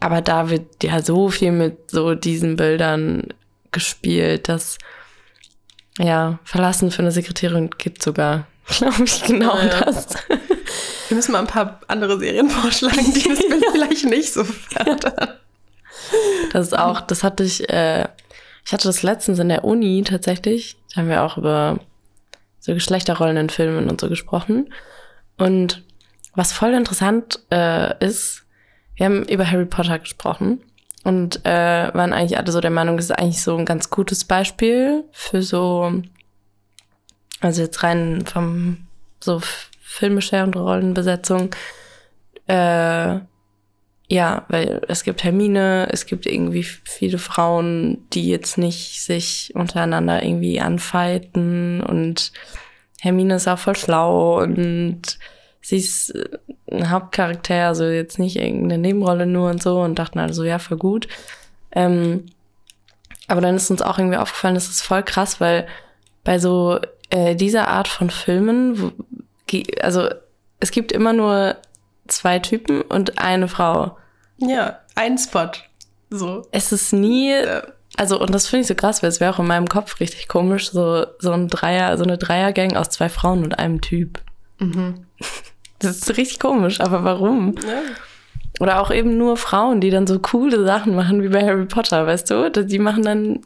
aber 0.00 0.20
da 0.20 0.48
wird 0.50 0.82
ja 0.82 1.02
so 1.02 1.28
viel 1.28 1.52
mit 1.52 1.90
so 1.90 2.14
diesen 2.14 2.56
Bildern 2.56 3.28
gespielt, 3.72 4.48
dass 4.48 4.78
ja, 5.98 6.38
Verlassen 6.44 6.90
für 6.92 7.02
eine 7.02 7.10
Sekretärin 7.10 7.70
gibt 7.76 8.02
sogar, 8.02 8.46
glaube 8.66 9.04
ich, 9.04 9.22
genau 9.24 9.56
Ja. 9.58 9.80
das. 9.84 10.06
Wir 11.08 11.16
müssen 11.16 11.32
mal 11.32 11.40
ein 11.40 11.46
paar 11.46 11.80
andere 11.88 12.18
Serien 12.18 12.48
vorschlagen, 12.50 13.12
die 13.12 13.28
das 13.28 13.38
Bild 13.38 13.64
vielleicht 13.72 14.04
nicht 14.04 14.32
so 14.32 14.44
fördern. 14.44 15.30
Das 16.52 16.68
ist 16.68 16.78
auch, 16.78 17.00
das 17.00 17.24
hatte 17.24 17.42
ich, 17.42 17.68
äh, 17.68 18.06
ich 18.64 18.72
hatte 18.72 18.86
das 18.88 19.02
letztens 19.02 19.38
in 19.40 19.48
der 19.48 19.64
Uni 19.64 20.04
tatsächlich. 20.04 20.76
Da 20.94 21.00
haben 21.00 21.08
wir 21.08 21.22
auch 21.24 21.36
über 21.38 21.80
so 22.60 22.72
Geschlechterrollen 22.74 23.36
in 23.36 23.50
Filmen 23.50 23.88
und 23.90 24.00
so 24.00 24.08
gesprochen. 24.08 24.72
Und 25.38 25.82
was 26.34 26.52
voll 26.52 26.74
interessant 26.74 27.40
äh, 27.50 28.04
ist, 28.04 28.44
wir 28.96 29.06
haben 29.06 29.24
über 29.24 29.50
Harry 29.50 29.66
Potter 29.66 29.98
gesprochen 29.98 30.60
und 31.04 31.44
äh, 31.44 31.94
waren 31.94 32.12
eigentlich 32.12 32.38
alle 32.38 32.52
so 32.52 32.60
der 32.60 32.70
Meinung, 32.70 32.96
das 32.96 33.06
ist 33.06 33.18
eigentlich 33.18 33.42
so 33.42 33.56
ein 33.56 33.64
ganz 33.64 33.90
gutes 33.90 34.24
Beispiel 34.24 35.04
für 35.12 35.42
so, 35.42 35.92
also 37.40 37.62
jetzt 37.62 37.82
rein 37.82 38.24
vom 38.26 38.86
so 39.20 39.40
filmischer 39.80 40.44
und 40.44 40.56
Rollenbesetzung, 40.56 41.54
äh, 42.46 43.18
ja, 44.10 44.46
weil 44.48 44.80
es 44.88 45.04
gibt 45.04 45.22
Hermine, 45.22 45.88
es 45.92 46.06
gibt 46.06 46.24
irgendwie 46.26 46.62
viele 46.62 47.18
Frauen, 47.18 48.08
die 48.12 48.28
jetzt 48.28 48.56
nicht 48.56 49.02
sich 49.02 49.52
untereinander 49.54 50.22
irgendwie 50.22 50.60
anfeiten 50.60 51.82
und 51.82 52.32
Hermine 53.00 53.36
ist 53.36 53.48
auch 53.48 53.58
voll 53.58 53.76
schlau 53.76 54.42
und 54.42 55.18
sie 55.68 55.76
ist 55.76 56.10
äh, 56.10 56.38
ein 56.70 56.90
Hauptcharakter, 56.90 57.66
also 57.66 57.84
jetzt 57.84 58.18
nicht 58.18 58.36
irgendeine 58.36 58.78
Nebenrolle 58.78 59.26
nur 59.26 59.50
und 59.50 59.62
so 59.62 59.80
und 59.80 59.98
dachten 59.98 60.18
also, 60.18 60.42
ja, 60.44 60.58
voll 60.58 60.78
gut. 60.78 61.08
Ähm, 61.72 62.26
aber 63.26 63.42
dann 63.42 63.56
ist 63.56 63.70
uns 63.70 63.82
auch 63.82 63.98
irgendwie 63.98 64.16
aufgefallen, 64.16 64.54
das 64.54 64.70
ist 64.70 64.80
voll 64.80 65.02
krass, 65.02 65.40
weil 65.40 65.66
bei 66.24 66.38
so 66.38 66.78
äh, 67.10 67.36
dieser 67.36 67.68
Art 67.68 67.86
von 67.86 68.08
Filmen, 68.08 68.80
wo, 68.80 68.92
also 69.82 70.08
es 70.60 70.70
gibt 70.70 70.90
immer 70.90 71.12
nur 71.12 71.56
zwei 72.06 72.38
Typen 72.38 72.80
und 72.80 73.18
eine 73.18 73.48
Frau. 73.48 73.98
Ja, 74.38 74.78
ein 74.94 75.18
Spot. 75.18 75.50
So. 76.08 76.46
Es 76.50 76.72
ist 76.72 76.94
nie, 76.94 77.34
also 77.98 78.18
und 78.18 78.34
das 78.34 78.46
finde 78.46 78.62
ich 78.62 78.68
so 78.68 78.74
krass, 78.74 79.02
weil 79.02 79.10
es 79.10 79.20
wäre 79.20 79.34
auch 79.34 79.38
in 79.38 79.46
meinem 79.46 79.68
Kopf 79.68 80.00
richtig 80.00 80.28
komisch, 80.28 80.70
so 80.70 81.04
so 81.18 81.32
ein 81.32 81.48
Dreier, 81.48 81.98
so 81.98 82.04
eine 82.04 82.16
Dreiergang 82.16 82.74
aus 82.76 82.88
zwei 82.88 83.10
Frauen 83.10 83.44
und 83.44 83.58
einem 83.58 83.82
Typ. 83.82 84.22
Mhm. 84.58 85.04
Das 85.80 85.96
ist 85.98 86.16
richtig 86.16 86.40
komisch, 86.40 86.80
aber 86.80 87.04
warum? 87.04 87.54
Ja. 87.66 87.80
Oder 88.60 88.80
auch 88.80 88.90
eben 88.90 89.16
nur 89.16 89.36
Frauen, 89.36 89.80
die 89.80 89.90
dann 89.90 90.06
so 90.06 90.18
coole 90.18 90.64
Sachen 90.64 90.94
machen 90.96 91.22
wie 91.22 91.28
bei 91.28 91.44
Harry 91.44 91.66
Potter, 91.66 92.06
weißt 92.06 92.30
du? 92.30 92.50
Die 92.50 92.78
machen 92.80 93.04
dann, 93.04 93.40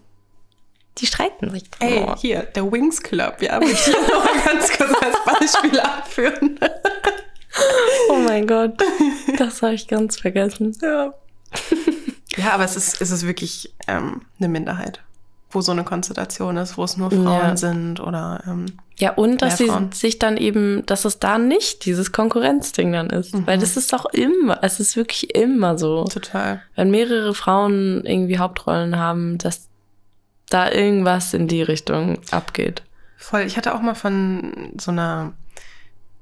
die 0.99 1.07
streiten 1.07 1.51
sich. 1.51 1.64
Ey, 1.80 2.05
Oh. 2.09 2.14
hier, 2.16 2.43
der 2.43 2.70
Wings 2.72 3.03
Club, 3.03 3.43
ja, 3.43 3.61
will 3.61 3.68
ich 3.70 3.80
hier 3.85 4.01
noch 4.01 4.24
mal 4.24 4.43
ganz 4.45 4.72
kurz 4.72 4.91
als 5.03 5.16
Beispiel 5.53 5.80
anführen. 5.80 6.59
oh 8.09 8.16
mein 8.26 8.47
Gott, 8.47 8.74
das 9.39 9.61
habe 9.62 9.74
ich 9.74 9.87
ganz 9.89 10.18
vergessen. 10.18 10.74
Ja. 10.80 11.12
ja, 12.37 12.53
aber 12.53 12.64
es 12.64 12.76
ist, 12.76 13.01
es 13.03 13.11
ist 13.11 13.26
wirklich 13.26 13.74
ähm, 13.89 14.22
eine 14.39 14.49
Minderheit, 14.49 15.01
wo 15.51 15.61
so 15.61 15.72
eine 15.72 15.85
Konstellation 15.85 16.57
ist, 16.57 16.78
wo 16.78 16.85
es 16.85 16.97
nur 16.97 17.11
Frauen 17.11 17.24
Ja. 17.26 17.57
sind 17.57 18.01
oder 18.01 18.43
ähm, 18.47 18.66
Ja, 19.03 19.14
und 19.14 19.42
dass 19.42 19.59
sie 19.59 19.68
sich 19.92 20.20
dann 20.20 20.36
eben, 20.36 20.86
dass 20.86 21.05
es 21.05 21.18
da 21.18 21.36
nicht 21.36 21.86
dieses 21.86 22.12
Konkurrenzding 22.12 22.92
dann 22.92 23.11
ist. 23.11 23.34
Mhm. 23.34 23.48
Weil 23.48 23.59
das 23.59 23.76
ist 23.76 23.92
doch 23.92 24.05
immer, 24.05 24.62
es 24.62 24.78
ist 24.78 24.94
wirklich 24.94 25.34
immer 25.34 25.76
so. 25.76 26.05
total. 26.05 26.62
Wenn 26.76 26.92
mehrere 26.92 27.34
Frauen 27.34 28.07
irgendwie 28.07 28.38
Hauptrollen 28.38 28.96
haben, 28.96 29.38
dass 29.38 29.66
da 30.50 30.70
irgendwas 30.70 31.34
in 31.34 31.48
die 31.48 31.62
Richtung 31.62 32.20
abgeht. 32.30 32.84
Voll. 33.16 33.40
Ich 33.40 33.57
hatte 33.57 33.74
auch 33.74 33.80
mal 33.80 33.96
von 33.96 34.72
so 34.80 34.92
einer 34.92 35.32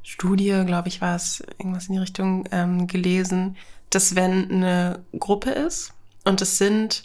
Studie, 0.02 0.62
glaube 0.64 0.88
ich, 0.88 1.02
war 1.02 1.16
es 1.16 1.42
irgendwas 1.58 1.88
in 1.88 1.92
die 1.92 2.00
Richtung 2.00 2.48
ähm, 2.50 2.86
gelesen, 2.86 3.58
dass 3.90 4.16
wenn 4.16 4.50
eine 4.50 5.00
Gruppe 5.18 5.50
ist 5.50 5.92
und 6.24 6.40
es 6.40 6.56
sind 6.56 7.02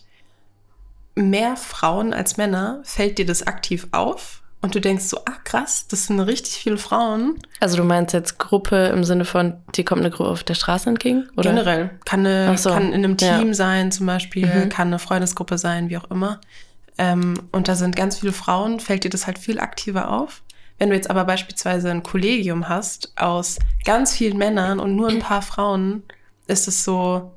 mehr 1.16 1.58
Frauen 1.58 2.14
als 2.14 2.38
Männer, 2.38 2.80
fällt 2.84 3.18
dir 3.18 3.26
das 3.26 3.46
aktiv 3.46 3.90
auf 3.92 4.42
und 4.66 4.74
du 4.74 4.82
denkst 4.82 5.06
so, 5.06 5.18
ah 5.26 5.38
krass, 5.44 5.86
das 5.88 6.08
sind 6.08 6.20
richtig 6.20 6.56
viele 6.56 6.78
Frauen. 6.78 7.38
Also 7.60 7.78
du 7.78 7.84
meinst 7.84 8.14
jetzt 8.16 8.40
Gruppe 8.40 8.88
im 8.88 9.04
Sinne 9.04 9.24
von, 9.24 9.54
die 9.76 9.86
kommt 9.86 10.02
eine 10.02 10.10
Gruppe 10.10 10.32
auf 10.32 10.44
der 10.44 10.56
Straße 10.56 10.90
entgegen? 10.90 11.30
Oder? 11.38 11.52
Generell. 11.52 11.92
Kann, 12.04 12.22
eine, 12.26 12.58
so, 12.58 12.72
kann 12.72 12.92
in 12.92 13.06
einem 13.06 13.16
ja. 13.20 13.38
Team 13.38 13.54
sein 13.54 13.92
zum 13.92 14.08
Beispiel, 14.08 14.48
Mhm. 14.48 14.70
kann 14.70 14.88
eine 14.88 14.98
Freundesgruppe 14.98 15.60
sein, 15.60 15.90
wie 15.90 15.98
auch 15.98 16.10
immer. 16.10 16.42
Ähm, 16.98 17.36
und 17.52 17.68
da 17.68 17.76
sind 17.76 17.96
ganz 17.96 18.18
viele 18.18 18.32
Frauen, 18.34 18.80
fällt 18.80 19.04
dir 19.04 19.12
das 19.12 19.28
halt 19.28 19.38
viel 19.38 19.60
aktiver 19.60 20.10
auf. 20.12 20.42
Wenn 20.80 20.90
du 20.90 20.96
jetzt 20.96 21.12
aber 21.12 21.26
beispielsweise 21.26 21.92
ein 21.92 22.02
Kollegium 22.02 22.68
hast 22.68 23.14
aus 23.18 23.60
ganz 23.86 24.14
vielen 24.16 24.38
Männern 24.38 24.80
und 24.80 24.96
nur 24.96 25.10
ein 25.10 25.20
paar 25.20 25.44
Frauen, 25.44 26.02
ist 26.48 26.68
es 26.68 26.84
so, 26.84 27.34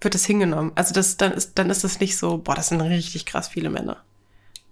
wird 0.00 0.14
es 0.14 0.24
hingenommen. 0.26 0.70
Also 0.76 0.94
das, 0.94 1.16
dann 1.16 1.32
ist, 1.32 1.58
dann 1.58 1.70
ist 1.70 1.82
es 1.82 1.98
nicht 1.98 2.16
so, 2.16 2.38
boah, 2.38 2.54
das 2.54 2.68
sind 2.68 2.80
richtig 2.80 3.26
krass 3.26 3.48
viele 3.48 3.68
Männer. 3.68 3.96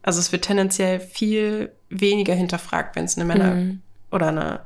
Also 0.02 0.20
es 0.20 0.30
wird 0.30 0.44
tendenziell 0.44 1.00
viel 1.00 1.72
weniger 1.88 2.34
hinterfragt, 2.34 2.96
wenn 2.96 3.04
es 3.04 3.16
eine 3.16 3.24
Männer- 3.24 3.54
Mhm. 3.54 3.82
oder 4.10 4.28
eine 4.28 4.60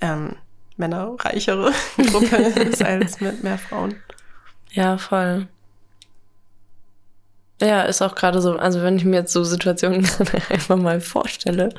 ähm, 0.00 0.36
männerreichere 0.76 1.72
Gruppe 2.10 2.36
ist 2.36 2.82
als 2.82 3.20
mit 3.20 3.42
mehr 3.42 3.58
Frauen. 3.58 3.94
Ja, 4.70 4.96
voll. 4.98 5.48
Ja, 7.60 7.82
ist 7.82 8.02
auch 8.02 8.14
gerade 8.14 8.40
so, 8.40 8.56
also 8.56 8.82
wenn 8.82 8.96
ich 8.96 9.04
mir 9.04 9.16
jetzt 9.16 9.32
so 9.32 9.42
Situationen 9.42 10.08
einfach 10.50 10.76
mal 10.76 11.00
vorstelle, 11.00 11.70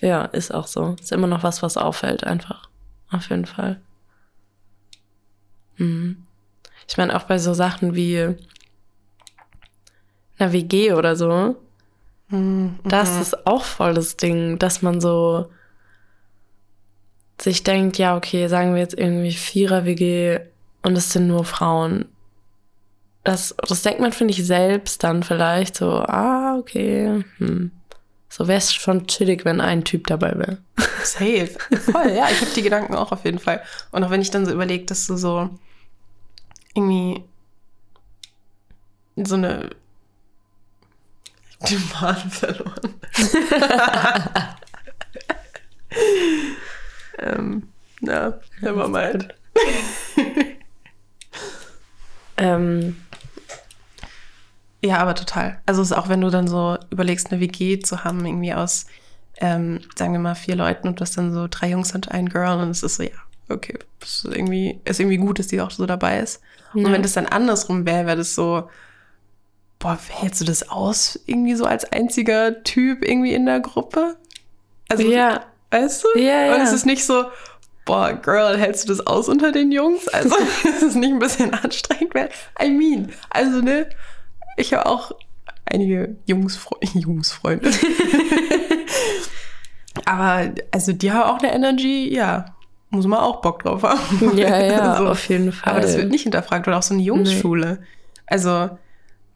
ja, 0.00 0.24
ist 0.26 0.52
auch 0.54 0.66
so. 0.66 0.96
Ist 1.00 1.12
immer 1.12 1.26
noch 1.26 1.42
was, 1.42 1.62
was 1.62 1.76
auffällt, 1.76 2.24
einfach. 2.24 2.70
Auf 3.10 3.28
jeden 3.28 3.44
Fall. 3.44 3.80
Mhm. 5.76 6.24
Ich 6.88 6.96
meine, 6.96 7.14
auch 7.14 7.24
bei 7.24 7.38
so 7.38 7.52
Sachen 7.52 7.94
wie 7.94 8.34
einer 10.38 10.52
WG 10.52 10.94
oder 10.94 11.16
so, 11.16 11.56
das 12.30 13.10
Mhm. 13.16 13.22
ist 13.22 13.46
auch 13.46 13.64
voll 13.64 13.94
das 13.94 14.16
Ding, 14.16 14.58
dass 14.58 14.82
man 14.82 15.00
so 15.00 15.50
sich 17.40 17.62
denkt, 17.64 17.98
ja, 17.98 18.16
okay, 18.16 18.48
sagen 18.48 18.74
wir 18.74 18.80
jetzt 18.80 18.98
irgendwie 18.98 19.32
Vierer-WG 19.32 20.40
und 20.82 20.96
es 20.96 21.10
sind 21.12 21.26
nur 21.26 21.44
Frauen. 21.44 22.06
Das, 23.24 23.54
das 23.66 23.82
denkt 23.82 24.00
man, 24.00 24.12
finde 24.12 24.32
ich, 24.32 24.44
selbst 24.46 25.02
dann 25.02 25.22
vielleicht 25.22 25.76
so, 25.76 25.90
ah, 26.02 26.56
okay, 26.58 27.24
hm. 27.38 27.70
So 28.32 28.46
wäre 28.46 28.58
es 28.58 28.72
schon 28.72 29.08
chillig, 29.08 29.44
wenn 29.44 29.60
ein 29.60 29.82
Typ 29.82 30.06
dabei 30.06 30.38
wäre. 30.38 30.58
Safe. 31.02 31.48
Voll, 31.80 32.10
ja, 32.12 32.28
ich 32.30 32.40
habe 32.40 32.52
die 32.54 32.62
Gedanken 32.62 32.94
auch 32.94 33.10
auf 33.10 33.24
jeden 33.24 33.40
Fall. 33.40 33.60
Und 33.90 34.04
auch 34.04 34.10
wenn 34.10 34.20
ich 34.22 34.30
dann 34.30 34.46
so 34.46 34.52
überlege, 34.52 34.84
dass 34.84 35.08
du 35.08 35.16
so 35.16 35.50
irgendwie 36.74 37.24
so 39.16 39.34
eine 39.34 39.70
den 41.68 41.78
Faden 41.78 42.30
verloren. 42.30 42.94
ähm, 47.18 47.68
ja, 48.00 48.38
never 48.60 48.88
mind. 48.88 49.34
Ähm, 52.42 52.96
Ja, 54.82 54.96
aber 54.96 55.14
total. 55.14 55.60
Also 55.66 55.82
es 55.82 55.90
ist 55.90 55.96
auch, 55.96 56.08
wenn 56.08 56.22
du 56.22 56.30
dann 56.30 56.48
so 56.48 56.78
überlegst, 56.90 57.30
eine 57.30 57.38
WG 57.40 57.80
zu 57.80 58.02
haben, 58.02 58.24
irgendwie 58.24 58.54
aus, 58.54 58.86
ähm, 59.36 59.80
sagen 59.94 60.14
wir 60.14 60.20
mal, 60.20 60.34
vier 60.34 60.56
Leuten 60.56 60.88
und 60.88 60.98
du 60.98 61.02
hast 61.02 61.18
dann 61.18 61.34
so 61.34 61.48
drei 61.50 61.68
Jungs 61.68 61.94
und 61.94 62.10
ein 62.10 62.30
Girl 62.30 62.58
und 62.62 62.70
es 62.70 62.82
ist 62.82 62.96
so, 62.96 63.02
ja, 63.02 63.10
okay, 63.50 63.78
ist 64.00 64.24
irgendwie, 64.24 64.80
ist 64.86 65.00
irgendwie 65.00 65.18
gut, 65.18 65.38
dass 65.38 65.48
die 65.48 65.60
auch 65.60 65.70
so 65.70 65.84
dabei 65.84 66.20
ist. 66.20 66.40
Und 66.72 66.86
Ja. 66.86 66.92
wenn 66.92 67.02
das 67.02 67.12
dann 67.12 67.26
andersrum 67.26 67.84
wäre, 67.84 68.06
wäre 68.06 68.16
das 68.16 68.34
so, 68.34 68.70
boah, 69.80 69.98
hältst 70.08 70.40
du 70.40 70.44
das 70.44 70.68
aus, 70.70 71.18
irgendwie 71.26 71.56
so 71.56 71.64
als 71.64 71.90
einziger 71.90 72.62
Typ 72.62 73.04
irgendwie 73.04 73.34
in 73.34 73.46
der 73.46 73.58
Gruppe? 73.60 74.16
Also, 74.88 75.02
ja, 75.02 75.42
weißt 75.70 76.04
du? 76.04 76.18
Ja, 76.20 76.44
ja. 76.46 76.54
Und 76.54 76.60
es 76.60 76.72
ist 76.72 76.86
nicht 76.86 77.04
so, 77.04 77.24
boah, 77.84 78.12
Girl, 78.12 78.56
hältst 78.58 78.84
du 78.84 78.88
das 78.88 79.04
aus 79.06 79.28
unter 79.28 79.50
den 79.50 79.72
Jungs? 79.72 80.06
Also, 80.08 80.36
ist 80.64 80.82
es 80.82 80.94
nicht 80.94 81.12
ein 81.12 81.18
bisschen 81.18 81.52
anstrengend? 81.54 82.14
Weil, 82.14 82.28
I 82.62 82.70
mean, 82.70 83.10
also, 83.30 83.60
ne, 83.60 83.88
ich 84.56 84.72
habe 84.74 84.86
auch 84.86 85.12
einige 85.64 86.16
Jungsfre 86.26 86.76
Jungsfreunde. 86.94 87.70
Aber, 90.04 90.50
also, 90.72 90.92
die 90.92 91.12
haben 91.12 91.22
auch 91.22 91.38
eine 91.42 91.52
Energy, 91.52 92.12
ja, 92.14 92.46
muss 92.90 93.06
man 93.06 93.18
auch 93.20 93.40
Bock 93.40 93.62
drauf 93.62 93.82
haben. 93.82 94.36
ja, 94.36 94.60
ja, 94.62 94.96
So. 94.96 95.08
auf 95.08 95.28
jeden 95.28 95.52
Fall. 95.52 95.72
Aber 95.72 95.82
das 95.82 95.96
wird 95.96 96.10
nicht 96.10 96.22
hinterfragt 96.24 96.66
oder 96.68 96.78
auch 96.78 96.82
so 96.82 96.94
eine 96.94 97.02
Jungsschule. 97.02 97.82
Also, 98.26 98.70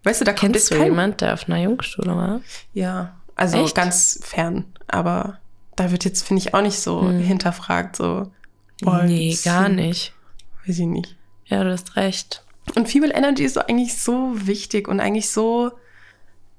Weißt 0.04 0.20
du, 0.20 0.24
da 0.24 0.32
kommt 0.32 0.40
Kennst 0.52 0.56
jetzt 0.56 0.70
du 0.70 0.76
kein... 0.76 0.86
jemand, 0.92 1.20
der 1.20 1.34
auf 1.34 1.48
einer 1.48 1.58
Jungschule 1.60 2.14
war? 2.14 2.40
Ja, 2.72 3.16
also 3.36 3.64
Echt? 3.64 3.74
ganz 3.74 4.20
fern. 4.22 4.66
Aber 4.86 5.38
da 5.76 5.90
wird 5.90 6.04
jetzt, 6.04 6.26
finde 6.26 6.42
ich, 6.42 6.54
auch 6.54 6.62
nicht 6.62 6.78
so 6.78 7.02
Hm. 7.02 7.18
hinterfragt, 7.18 7.96
so. 7.96 8.30
boah, 8.82 9.02
nee, 9.02 9.36
gar 9.44 9.68
nicht. 9.68 10.12
Weiß 10.66 10.78
ich 10.78 10.86
nicht. 10.86 11.16
Ja, 11.46 11.64
du 11.64 11.72
hast 11.72 11.96
recht. 11.96 12.44
Und 12.76 12.88
Female 12.88 13.12
Energy 13.14 13.44
ist 13.44 13.54
so 13.54 13.60
eigentlich 13.60 13.96
so 14.00 14.32
wichtig 14.46 14.88
und 14.88 15.00
eigentlich 15.00 15.30
so 15.30 15.72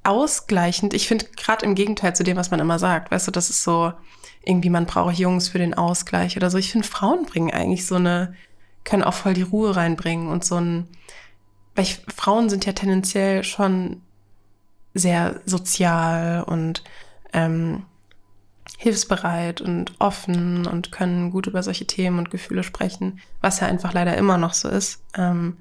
ausgleichend. 0.03 0.93
Ich 0.93 1.07
finde 1.07 1.25
gerade 1.35 1.65
im 1.65 1.75
Gegenteil 1.75 2.15
zu 2.15 2.23
dem, 2.23 2.37
was 2.37 2.51
man 2.51 2.59
immer 2.59 2.77
sagt. 2.77 3.11
Weißt 3.11 3.27
du, 3.27 3.31
das 3.31 3.49
ist 3.49 3.63
so, 3.63 3.91
irgendwie 4.43 4.69
man 4.69 4.85
braucht 4.85 5.17
Jungs 5.17 5.47
für 5.49 5.57
den 5.57 5.73
Ausgleich 5.73 6.37
oder 6.37 6.49
so. 6.51 6.57
Ich 6.57 6.71
finde, 6.71 6.87
Frauen 6.87 7.25
bringen 7.25 7.51
eigentlich 7.51 7.87
so 7.87 7.95
eine, 7.95 8.35
können 8.83 9.03
auch 9.03 9.15
voll 9.15 9.33
die 9.33 9.41
Ruhe 9.41 9.75
reinbringen 9.75 10.27
und 10.27 10.45
so 10.45 10.55
ein, 10.55 10.87
weil 11.75 11.83
ich, 11.83 12.01
Frauen 12.15 12.49
sind 12.49 12.65
ja 12.65 12.73
tendenziell 12.73 13.43
schon 13.43 14.01
sehr 14.93 15.41
sozial 15.45 16.43
und 16.43 16.83
ähm, 17.33 17.83
hilfsbereit 18.77 19.61
und 19.61 19.93
offen 19.99 20.65
und 20.65 20.91
können 20.91 21.31
gut 21.31 21.47
über 21.47 21.63
solche 21.63 21.85
Themen 21.85 22.17
und 22.17 22.31
Gefühle 22.31 22.63
sprechen, 22.63 23.19
was 23.41 23.59
ja 23.59 23.67
einfach 23.67 23.93
leider 23.93 24.17
immer 24.17 24.37
noch 24.37 24.53
so 24.53 24.69
ist. 24.69 25.03
Ähm, 25.15 25.57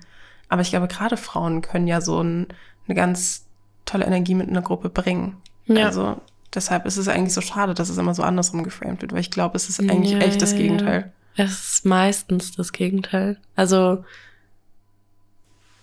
aber 0.49 0.63
ich 0.63 0.71
glaube, 0.71 0.89
gerade 0.89 1.17
Frauen 1.17 1.63
können 1.63 1.87
ja 1.87 2.01
so 2.01 2.23
ein, 2.23 2.47
eine 2.87 2.95
ganz 2.95 3.45
tolle 3.85 4.05
Energie 4.05 4.35
mit 4.35 4.49
einer 4.49 4.63
Gruppe 4.63 4.89
bringen. 4.89 5.37
Ja. 5.67 5.87
Also 5.87 6.21
deshalb 6.55 6.87
ist 6.87 6.97
es 6.97 7.09
eigentlich 7.09 7.35
so 7.35 7.41
schade, 7.41 7.75
dass 7.75 7.89
es 7.89 7.99
immer 7.99 8.15
so 8.15 8.23
andersrum 8.23 8.63
geframed 8.63 9.03
wird, 9.03 9.13
weil 9.13 9.21
ich 9.21 9.31
glaube, 9.31 9.57
es 9.57 9.69
ist 9.69 9.81
eigentlich 9.81 10.13
Ja, 10.13 10.19
echt 10.19 10.41
das 10.41 10.53
ja, 10.53 10.59
Gegenteil. 10.59 11.13
Es 11.37 11.75
ist 11.75 11.85
meistens 11.85 12.53
das 12.53 12.73
Gegenteil. 12.73 13.39
Also, 13.57 14.05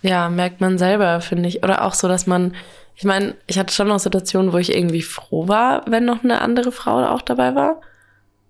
ja, 0.02 0.28
merkt 0.28 0.60
man 0.60 0.78
selber, 0.78 1.20
finde 1.20 1.48
ich. 1.48 1.62
Oder 1.62 1.84
auch 1.84 1.94
so, 1.94 2.08
dass 2.08 2.26
man, 2.26 2.54
ich 2.94 3.04
meine, 3.04 3.36
ich 3.46 3.58
hatte 3.58 3.72
schon 3.72 3.88
noch 3.88 4.00
Situationen, 4.00 4.52
wo 4.52 4.58
ich 4.58 4.74
irgendwie 4.74 5.02
froh 5.02 5.48
war, 5.48 5.84
wenn 5.86 6.04
noch 6.04 6.24
eine 6.24 6.40
andere 6.40 6.72
Frau 6.72 7.04
auch 7.06 7.22
dabei 7.22 7.54
war. 7.54 7.80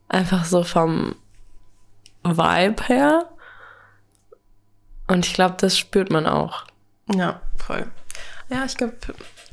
Einfach 0.09 0.45
so 0.45 0.65
vom 0.65 1.15
Vibe 2.25 2.83
her. 2.85 3.29
Und 5.07 5.27
ich 5.27 5.35
glaube, 5.35 5.57
das 5.59 5.79
spürt 5.79 6.11
man 6.11 6.27
auch. 6.27 6.65
Ja, 7.15 7.41
voll. 7.57 7.87
Ja, 8.49 8.65
ich 8.65 8.77
glaube, 8.77 8.95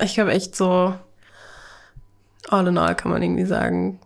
ich 0.02 0.14
glaube 0.14 0.32
echt 0.32 0.56
so, 0.56 0.94
all 2.48 2.66
in 2.66 2.78
all 2.78 2.94
kann 2.94 3.10
man 3.10 3.22
irgendwie 3.22 3.44
sagen, 3.44 4.00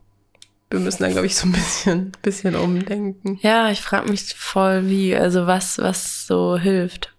wir 0.71 0.81
müssen 0.81 1.05
da, 1.05 1.09
glaube 1.09 1.27
ich, 1.27 1.37
so 1.37 1.47
ein 1.47 1.53
bisschen, 1.53 2.13
bisschen 2.23 2.57
umdenken. 2.57 3.39
Ja, 3.43 3.71
ich 3.71 3.81
frage 3.81 4.11
mich 4.11 4.35
voll, 4.35 4.89
wie, 4.89 5.15
also 5.15 5.47
was, 5.47 5.79
was 5.79 6.27
so 6.27 6.59
hilft. 6.59 7.14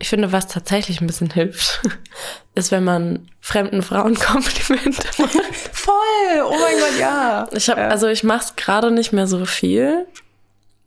Ich 0.00 0.08
finde, 0.08 0.30
was 0.30 0.46
tatsächlich 0.46 1.00
ein 1.00 1.06
bisschen 1.08 1.30
hilft, 1.30 1.80
ist, 2.54 2.70
wenn 2.70 2.84
man 2.84 3.28
fremden 3.40 3.82
Frauen 3.82 4.14
Komplimente 4.18 5.02
macht. 5.18 5.32
Voll! 5.72 6.42
Oh 6.44 6.50
mein 6.52 6.78
Gott, 6.78 6.98
ja. 7.00 7.48
Ich 7.52 7.68
habe, 7.68 7.80
Ja. 7.80 7.88
also 7.88 8.06
ich 8.06 8.22
mache 8.22 8.44
es 8.44 8.56
gerade 8.56 8.90
nicht 8.90 9.12
mehr 9.12 9.26
so 9.26 9.44
viel, 9.44 10.06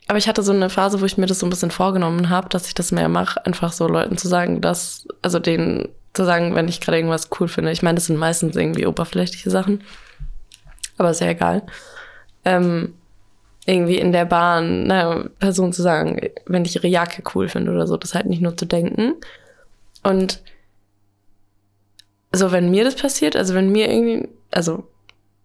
aber 0.08 0.18
ich 0.18 0.28
hatte 0.28 0.44
so 0.44 0.52
eine 0.54 0.70
Phase, 0.70 1.02
wo 1.02 1.06
ich 1.06 1.18
mir 1.18 1.26
das 1.26 1.40
so 1.40 1.46
ein 1.46 1.50
bisschen 1.50 1.72
vorgenommen 1.72 2.30
habe, 2.30 2.50
dass 2.50 2.68
ich 2.68 2.74
das 2.74 2.92
mehr 2.92 3.10
mache, 3.10 3.46
einfach 3.46 3.72
so 3.74 3.88
Leuten 3.88 4.18
zu 4.18 4.28
sagen, 4.28 4.62
dass, 4.62 5.06
also 5.22 5.40
denen 5.40 5.90
zu 6.14 6.26
sagen, 6.26 6.56
wenn 6.56 6.68
ich 6.68 6.82
gerade 6.82 6.98
irgendwas 6.98 7.30
cool 7.40 7.48
finde. 7.48 7.72
Ich 7.72 7.82
meine, 7.84 7.96
das 7.96 8.06
sind 8.08 8.18
meistens 8.18 8.56
irgendwie 8.56 8.86
oberflächliche 8.86 9.50
Sachen, 9.50 9.84
aber 10.98 11.12
ist 11.12 11.22
ja 11.22 11.28
egal. 11.28 11.64
Ähm, 12.44 12.94
irgendwie 13.72 13.98
in 13.98 14.12
der 14.12 14.26
Bahn 14.26 14.92
einer 14.92 15.30
Person 15.40 15.72
zu 15.74 15.82
sagen, 15.82 16.20
wenn 16.46 16.66
ich 16.66 16.76
ihre 16.76 16.88
Jacke 16.88 17.24
cool 17.34 17.48
finde 17.48 17.72
oder 17.72 17.88
so, 17.88 17.98
das 17.98 18.14
halt 18.14 18.26
nicht 18.26 18.42
nur 18.42 18.58
zu 18.58 18.66
denken. 18.66 19.14
Und 20.04 20.42
so, 22.32 22.52
wenn 22.52 22.70
mir 22.70 22.84
das 22.84 22.96
passiert, 22.96 23.36
also 23.36 23.54
wenn 23.54 23.72
mir 23.72 23.90
irgendwie, 23.90 24.28
also, 24.52 24.88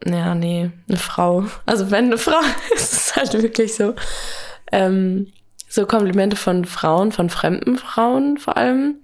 ja, 0.04 0.34
nee, 0.34 0.70
eine 0.88 0.98
Frau, 0.98 1.44
also 1.66 1.90
wenn 1.90 2.06
eine 2.06 2.18
Frau, 2.18 2.40
ist 2.74 2.92
es 2.92 3.16
halt 3.16 3.32
wirklich 3.42 3.74
so, 3.74 3.94
ähm, 4.72 5.32
so 5.68 5.86
Komplimente 5.86 6.36
von 6.36 6.64
Frauen, 6.64 7.12
von 7.12 7.30
fremden 7.30 7.76
Frauen 7.76 8.38
vor 8.38 8.56
allem, 8.56 8.96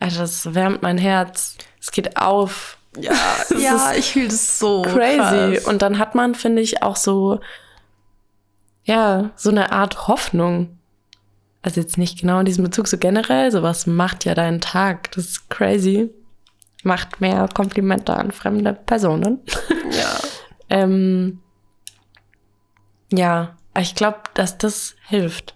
also 0.00 0.20
das 0.20 0.54
wärmt 0.54 0.82
mein 0.82 0.98
Herz. 0.98 1.56
Es 1.80 1.90
geht 1.90 2.16
auf. 2.16 2.78
Ja, 2.98 3.12
ja 3.58 3.92
ich 3.96 4.12
fühle 4.12 4.28
das 4.28 4.58
so 4.58 4.82
crazy. 4.82 5.16
krass. 5.56 5.64
Und 5.66 5.82
dann 5.82 5.98
hat 5.98 6.14
man, 6.14 6.34
finde 6.34 6.62
ich, 6.62 6.82
auch 6.82 6.96
so, 6.96 7.40
ja, 8.84 9.30
so 9.36 9.50
eine 9.50 9.72
Art 9.72 10.08
Hoffnung. 10.08 10.78
Also 11.62 11.80
jetzt 11.80 11.96
nicht 11.96 12.20
genau 12.20 12.40
in 12.40 12.46
diesem 12.46 12.64
Bezug, 12.64 12.88
so 12.88 12.98
generell, 12.98 13.50
sowas 13.50 13.86
macht 13.86 14.24
ja 14.24 14.34
deinen 14.34 14.60
Tag. 14.60 15.10
Das 15.12 15.24
ist 15.24 15.50
crazy. 15.50 16.10
Macht 16.82 17.22
mehr 17.22 17.48
Komplimente 17.54 18.14
an 18.14 18.30
fremde 18.30 18.72
Personen. 18.72 19.40
ja. 19.90 20.18
Ähm, 20.70 21.40
ja, 23.12 23.54
ich 23.78 23.94
glaube, 23.94 24.20
dass 24.32 24.56
das 24.58 24.96
hilft. 25.06 25.54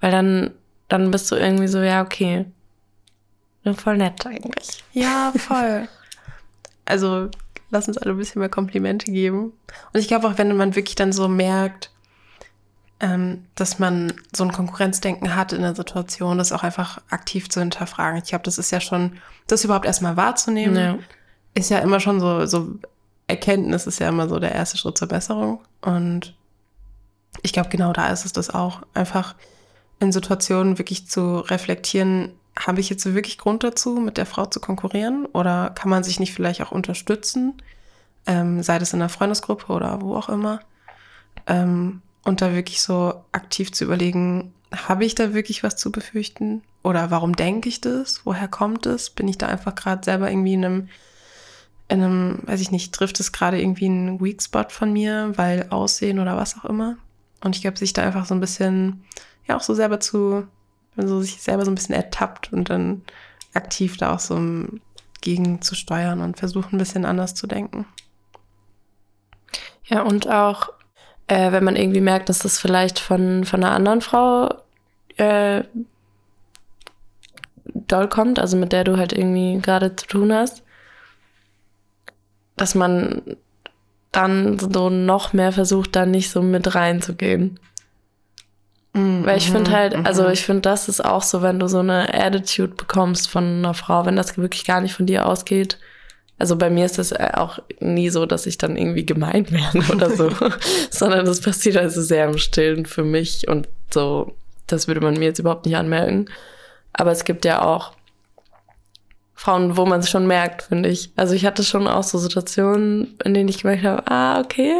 Weil 0.00 0.12
dann, 0.12 0.50
dann 0.88 1.10
bist 1.10 1.30
du 1.30 1.36
irgendwie 1.36 1.66
so, 1.66 1.80
ja, 1.80 2.02
okay. 2.02 2.44
Voll 3.74 3.96
nett 3.96 4.24
eigentlich. 4.26 4.84
Ja, 4.92 5.32
voll. 5.34 5.88
also, 6.84 7.30
lass 7.70 7.88
uns 7.88 7.98
alle 7.98 8.12
ein 8.12 8.18
bisschen 8.18 8.40
mehr 8.40 8.48
Komplimente 8.48 9.10
geben. 9.10 9.52
Und 9.92 10.00
ich 10.00 10.08
glaube 10.08 10.28
auch, 10.28 10.38
wenn 10.38 10.56
man 10.56 10.76
wirklich 10.76 10.94
dann 10.94 11.12
so 11.12 11.26
merkt, 11.26 11.90
ähm, 13.00 13.46
dass 13.54 13.78
man 13.78 14.12
so 14.34 14.44
ein 14.44 14.52
Konkurrenzdenken 14.52 15.34
hat 15.34 15.52
in 15.52 15.62
der 15.62 15.74
Situation, 15.74 16.38
das 16.38 16.52
auch 16.52 16.62
einfach 16.62 17.00
aktiv 17.08 17.48
zu 17.48 17.60
hinterfragen. 17.60 18.20
Ich 18.22 18.28
glaube, 18.28 18.44
das 18.44 18.58
ist 18.58 18.70
ja 18.70 18.80
schon, 18.80 19.18
das 19.46 19.64
überhaupt 19.64 19.86
erstmal 19.86 20.16
wahrzunehmen, 20.16 20.76
Ja. 20.76 20.98
ist 21.54 21.70
ja 21.70 21.78
immer 21.78 22.00
schon 22.00 22.20
so, 22.20 22.44
so 22.46 22.74
Erkenntnis 23.26 23.86
ist 23.86 24.00
ja 24.00 24.08
immer 24.08 24.28
so 24.28 24.38
der 24.38 24.52
erste 24.52 24.76
Schritt 24.76 24.98
zur 24.98 25.08
Besserung. 25.08 25.60
Und 25.80 26.34
ich 27.42 27.52
glaube, 27.52 27.70
genau 27.70 27.92
da 27.92 28.08
ist 28.08 28.24
es 28.26 28.32
das 28.32 28.50
auch. 28.50 28.82
Einfach 28.92 29.34
in 30.00 30.12
Situationen 30.12 30.78
wirklich 30.78 31.08
zu 31.08 31.38
reflektieren, 31.38 32.32
habe 32.58 32.80
ich 32.80 32.90
jetzt 32.90 33.06
wirklich 33.06 33.38
Grund 33.38 33.62
dazu, 33.64 33.94
mit 33.94 34.16
der 34.16 34.26
Frau 34.26 34.46
zu 34.46 34.60
konkurrieren? 34.60 35.26
Oder 35.26 35.70
kann 35.70 35.88
man 35.88 36.02
sich 36.04 36.20
nicht 36.20 36.34
vielleicht 36.34 36.60
auch 36.60 36.72
unterstützen? 36.72 37.54
Ähm, 38.26 38.62
sei 38.62 38.78
das 38.78 38.92
in 38.92 39.00
einer 39.00 39.08
Freundesgruppe 39.08 39.72
oder 39.72 40.00
wo 40.02 40.16
auch 40.16 40.28
immer. 40.28 40.60
Ähm, 41.46 42.02
und 42.24 42.40
da 42.40 42.52
wirklich 42.54 42.82
so 42.82 43.14
aktiv 43.32 43.72
zu 43.72 43.84
überlegen, 43.84 44.52
habe 44.74 45.04
ich 45.04 45.14
da 45.14 45.34
wirklich 45.34 45.62
was 45.62 45.76
zu 45.76 45.90
befürchten? 45.90 46.62
Oder 46.82 47.10
warum 47.10 47.36
denke 47.36 47.68
ich 47.68 47.80
das? 47.80 48.24
Woher 48.24 48.48
kommt 48.48 48.86
es? 48.86 49.10
Bin 49.10 49.28
ich 49.28 49.38
da 49.38 49.46
einfach 49.46 49.74
gerade 49.74 50.04
selber 50.04 50.30
irgendwie 50.30 50.54
in 50.54 50.64
einem, 50.64 50.88
in 51.88 52.02
einem, 52.02 52.38
weiß 52.44 52.60
ich 52.60 52.70
nicht, 52.70 52.94
trifft 52.94 53.20
es 53.20 53.32
gerade 53.32 53.60
irgendwie 53.60 53.86
einen 53.86 54.20
Weak 54.20 54.42
Spot 54.42 54.68
von 54.68 54.92
mir, 54.92 55.32
weil 55.36 55.66
Aussehen 55.70 56.18
oder 56.18 56.36
was 56.36 56.56
auch 56.58 56.64
immer? 56.64 56.96
Und 57.42 57.56
ich 57.56 57.62
glaube, 57.62 57.78
sich 57.78 57.92
da 57.92 58.02
einfach 58.02 58.26
so 58.26 58.34
ein 58.34 58.40
bisschen, 58.40 59.04
ja, 59.46 59.56
auch 59.56 59.62
so 59.62 59.74
selber 59.74 59.98
zu, 59.98 60.46
so 60.96 61.20
sich 61.20 61.40
selber 61.42 61.64
so 61.64 61.70
ein 61.70 61.74
bisschen 61.74 61.94
ertappt 61.94 62.52
und 62.52 62.70
dann 62.70 63.02
aktiv 63.54 63.96
da 63.96 64.14
auch 64.14 64.20
so 64.20 64.38
gegen 65.20 65.60
zu 65.62 65.74
steuern 65.74 66.20
und 66.20 66.38
versuchen, 66.38 66.76
ein 66.76 66.78
bisschen 66.78 67.04
anders 67.04 67.34
zu 67.34 67.46
denken. 67.46 67.86
Ja, 69.84 70.02
und 70.02 70.28
auch, 70.28 70.70
äh, 71.30 71.52
wenn 71.52 71.62
man 71.62 71.76
irgendwie 71.76 72.00
merkt, 72.00 72.28
dass 72.28 72.40
das 72.40 72.58
vielleicht 72.58 72.98
von, 72.98 73.44
von 73.44 73.62
einer 73.62 73.72
anderen 73.72 74.00
Frau 74.00 74.52
äh, 75.16 75.62
doll 77.64 78.08
kommt, 78.08 78.40
also 78.40 78.56
mit 78.56 78.72
der 78.72 78.82
du 78.82 78.98
halt 78.98 79.12
irgendwie 79.12 79.60
gerade 79.62 79.94
zu 79.94 80.06
tun 80.06 80.32
hast, 80.32 80.64
dass 82.56 82.74
man 82.74 83.22
dann 84.10 84.58
so 84.58 84.90
noch 84.90 85.32
mehr 85.32 85.52
versucht, 85.52 85.94
da 85.94 86.04
nicht 86.04 86.30
so 86.30 86.42
mit 86.42 86.74
reinzugehen. 86.74 87.60
Mhm, 88.92 89.24
Weil 89.24 89.38
ich 89.38 89.52
finde 89.52 89.70
halt, 89.70 89.96
mhm, 89.96 90.06
also 90.06 90.24
mhm. 90.24 90.30
ich 90.32 90.44
finde, 90.44 90.62
das 90.62 90.88
ist 90.88 91.04
auch 91.04 91.22
so, 91.22 91.42
wenn 91.42 91.60
du 91.60 91.68
so 91.68 91.78
eine 91.78 92.12
Attitude 92.12 92.74
bekommst 92.74 93.30
von 93.30 93.44
einer 93.44 93.74
Frau, 93.74 94.04
wenn 94.04 94.16
das 94.16 94.36
wirklich 94.36 94.64
gar 94.64 94.80
nicht 94.80 94.94
von 94.94 95.06
dir 95.06 95.26
ausgeht. 95.26 95.78
Also 96.40 96.56
bei 96.56 96.70
mir 96.70 96.86
ist 96.86 96.98
das 96.98 97.12
äh, 97.12 97.30
auch 97.34 97.58
nie 97.78 98.08
so, 98.10 98.26
dass 98.26 98.46
ich 98.46 98.58
dann 98.58 98.76
irgendwie 98.76 99.06
gemein 99.06 99.46
werde 99.50 99.92
oder 99.92 100.10
so, 100.10 100.30
sondern 100.90 101.26
das 101.26 101.40
passiert 101.40 101.76
also 101.76 102.02
sehr 102.02 102.24
im 102.26 102.38
Stillen 102.38 102.86
für 102.86 103.04
mich 103.04 103.46
und 103.46 103.68
so, 103.92 104.34
das 104.66 104.88
würde 104.88 105.00
man 105.00 105.14
mir 105.14 105.26
jetzt 105.26 105.38
überhaupt 105.38 105.66
nicht 105.66 105.76
anmerken. 105.76 106.26
Aber 106.92 107.12
es 107.12 107.24
gibt 107.24 107.44
ja 107.44 107.62
auch 107.62 107.92
Frauen, 109.34 109.76
wo 109.76 109.86
man 109.86 110.00
es 110.00 110.10
schon 110.10 110.26
merkt, 110.26 110.62
finde 110.62 110.88
ich. 110.88 111.12
Also 111.16 111.34
ich 111.34 111.46
hatte 111.46 111.62
schon 111.62 111.86
auch 111.86 112.02
so 112.02 112.18
Situationen, 112.18 113.16
in 113.24 113.34
denen 113.34 113.48
ich 113.48 113.62
gemerkt 113.62 113.84
habe, 113.84 114.10
ah, 114.10 114.40
okay, 114.40 114.74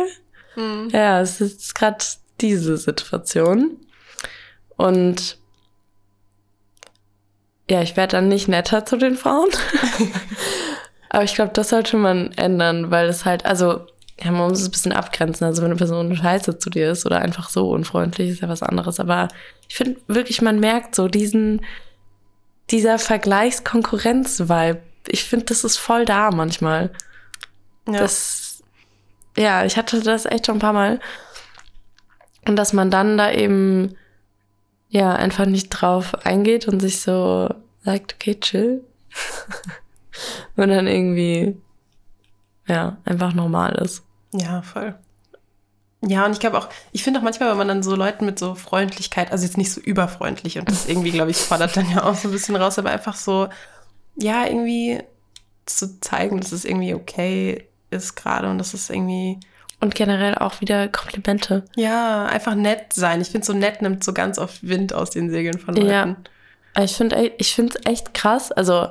Mhm. 0.57 0.89
ja, 0.93 1.21
es 1.21 1.41
ist 1.41 1.75
gerade 1.75 2.05
diese 2.41 2.77
Situation. 2.77 3.77
Und 4.77 5.39
ja, 7.71 7.83
ich 7.83 7.97
werde 7.97 8.13
dann 8.13 8.29
nicht 8.29 8.49
netter 8.49 8.85
zu 8.85 8.97
den 8.97 9.17
Frauen. 9.17 9.49
Aber 11.11 11.25
ich 11.25 11.35
glaube, 11.35 11.53
das 11.53 11.69
sollte 11.71 11.97
man 11.97 12.33
ändern, 12.37 12.91
weil 12.91 13.09
es 13.09 13.25
halt, 13.25 13.45
also, 13.45 13.87
ja, 14.23 14.31
man 14.31 14.49
muss 14.49 14.61
es 14.61 14.69
ein 14.69 14.71
bisschen 14.71 14.93
abgrenzen. 14.93 15.45
Also, 15.45 15.61
wenn 15.61 15.71
eine 15.71 15.77
Person 15.77 16.15
scheiße 16.15 16.59
zu 16.59 16.71
dir 16.71 16.93
ist 16.93 17.05
oder 17.05 17.21
einfach 17.21 17.51
so 17.51 17.69
unfreundlich, 17.69 18.31
ist 18.31 18.41
ja 18.41 18.49
was 18.49 18.63
anderes. 18.63 19.01
Aber 19.01 19.29
ich 19.69 19.75
finde 19.75 20.01
wirklich, 20.07 20.41
man 20.41 20.61
merkt 20.61 20.95
so 20.95 21.09
diesen, 21.09 21.67
dieser 22.71 22.99
Vergleichskonkurrenz-Vibe, 22.99 24.81
ich 25.09 25.25
finde, 25.25 25.47
das 25.47 25.65
ist 25.65 25.79
voll 25.79 26.05
da 26.05 26.31
manchmal. 26.31 26.91
Ja. 27.89 27.99
Das, 27.99 28.63
ja, 29.37 29.65
ich 29.65 29.77
hatte 29.77 30.01
das 30.03 30.27
echt 30.27 30.47
schon 30.47 30.57
ein 30.57 30.61
paar 30.61 30.73
Mal. 30.73 31.01
Und 32.47 32.55
dass 32.55 32.73
man 32.73 32.91
dann 32.93 33.19
da 33.19 33.33
eben, 33.33 33.97
ja, 34.91 35.13
einfach 35.13 35.47
nicht 35.47 35.71
drauf 35.71 36.25
eingeht 36.25 36.69
und 36.69 36.79
sich 36.79 37.01
so 37.01 37.53
sagt, 37.85 38.15
okay, 38.15 38.39
chill. 38.39 38.85
und 40.57 40.69
dann 40.69 40.87
irgendwie, 40.87 41.57
ja, 42.67 42.99
einfach 43.05 43.33
normal 43.35 43.75
ist. 43.77 44.05
Ja, 44.33 44.63
voll. 44.63 44.95
Ja, 46.03 46.25
und 46.25 46.33
ich 46.33 46.41
glaube 46.41 46.57
auch, 46.57 46.69
ich 46.93 47.03
finde 47.03 47.21
auch 47.21 47.25
manchmal, 47.25 47.51
wenn 47.51 47.59
man 47.59 47.69
dann 47.69 47.83
so 47.83 47.95
Leuten 47.95 48.25
mit 48.25 48.39
so 48.39 48.55
Freundlichkeit, 48.55 49.33
also 49.33 49.45
jetzt 49.45 49.59
nicht 49.59 49.71
so 49.71 49.81
überfreundlich 49.81 50.59
und 50.59 50.71
das 50.71 50.87
irgendwie, 50.87 51.11
glaube 51.11 51.31
ich, 51.31 51.37
fordert 51.37 51.77
dann 51.77 51.91
ja 51.91 52.05
auch 52.05 52.15
so 52.15 52.29
ein 52.29 52.33
bisschen 52.33 52.57
raus, 52.57 52.79
aber 52.79 52.91
einfach 52.91 53.17
so, 53.17 53.49
ja, 54.17 54.47
irgendwie 54.47 55.03
zu 55.67 56.01
zeigen, 56.01 56.41
dass 56.41 56.53
es 56.53 56.65
irgendwie 56.65 56.95
okay 56.95 57.67
ist 57.91 58.15
gerade 58.15 58.49
und 58.49 58.59
dass 58.59 58.73
es 58.73 58.89
irgendwie, 58.89 59.39
Und 59.81 59.95
generell 59.95 60.37
auch 60.37 60.61
wieder 60.61 60.89
Komplimente. 60.89 61.65
ja, 61.77 62.25
einfach 62.27 62.55
nett 62.55 62.93
sein. 62.95 63.21
Ich 63.21 63.29
finde, 63.29 63.47
so 63.47 63.53
nett 63.53 63.83
nimmt 63.83 64.03
so 64.03 64.13
ganz 64.15 64.39
oft 64.39 64.67
Wind 64.67 64.95
aus 64.95 65.11
den 65.11 65.31
Segeln 65.31 65.59
von 65.59 65.75
Leuten. 65.75 65.89
Ja. 65.89 66.17
Ich 66.83 66.97
finde 66.97 67.33
ich 67.37 67.55
finde 67.55 67.75
es 67.79 67.87
echt 67.91 68.15
krass. 68.15 68.53
Also, 68.53 68.89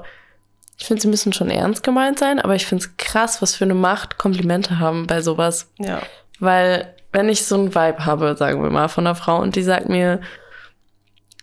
ich 0.79 0.85
finde, 0.85 1.01
sie 1.01 1.09
müssen 1.09 1.33
schon 1.33 1.49
ernst 1.49 1.83
gemeint 1.83 2.19
sein, 2.19 2.39
aber 2.39 2.55
ich 2.55 2.65
finde 2.65 2.85
es 2.85 2.97
krass, 2.97 3.41
was 3.41 3.53
für 3.53 3.65
eine 3.65 3.75
Macht 3.75 4.17
Komplimente 4.17 4.79
haben 4.79 5.07
bei 5.07 5.21
sowas. 5.21 5.67
Ja. 5.77 6.01
Weil, 6.39 6.95
wenn 7.11 7.27
ich 7.27 7.45
so 7.45 7.55
ein 7.57 7.75
Vibe 7.75 8.05
habe, 8.05 8.37
sagen 8.37 8.63
wir 8.63 8.69
mal, 8.69 8.87
von 8.87 9.05
einer 9.05 9.15
Frau 9.15 9.41
und 9.41 9.57
die 9.57 9.61
sagt 9.61 9.89
mir, 9.89 10.21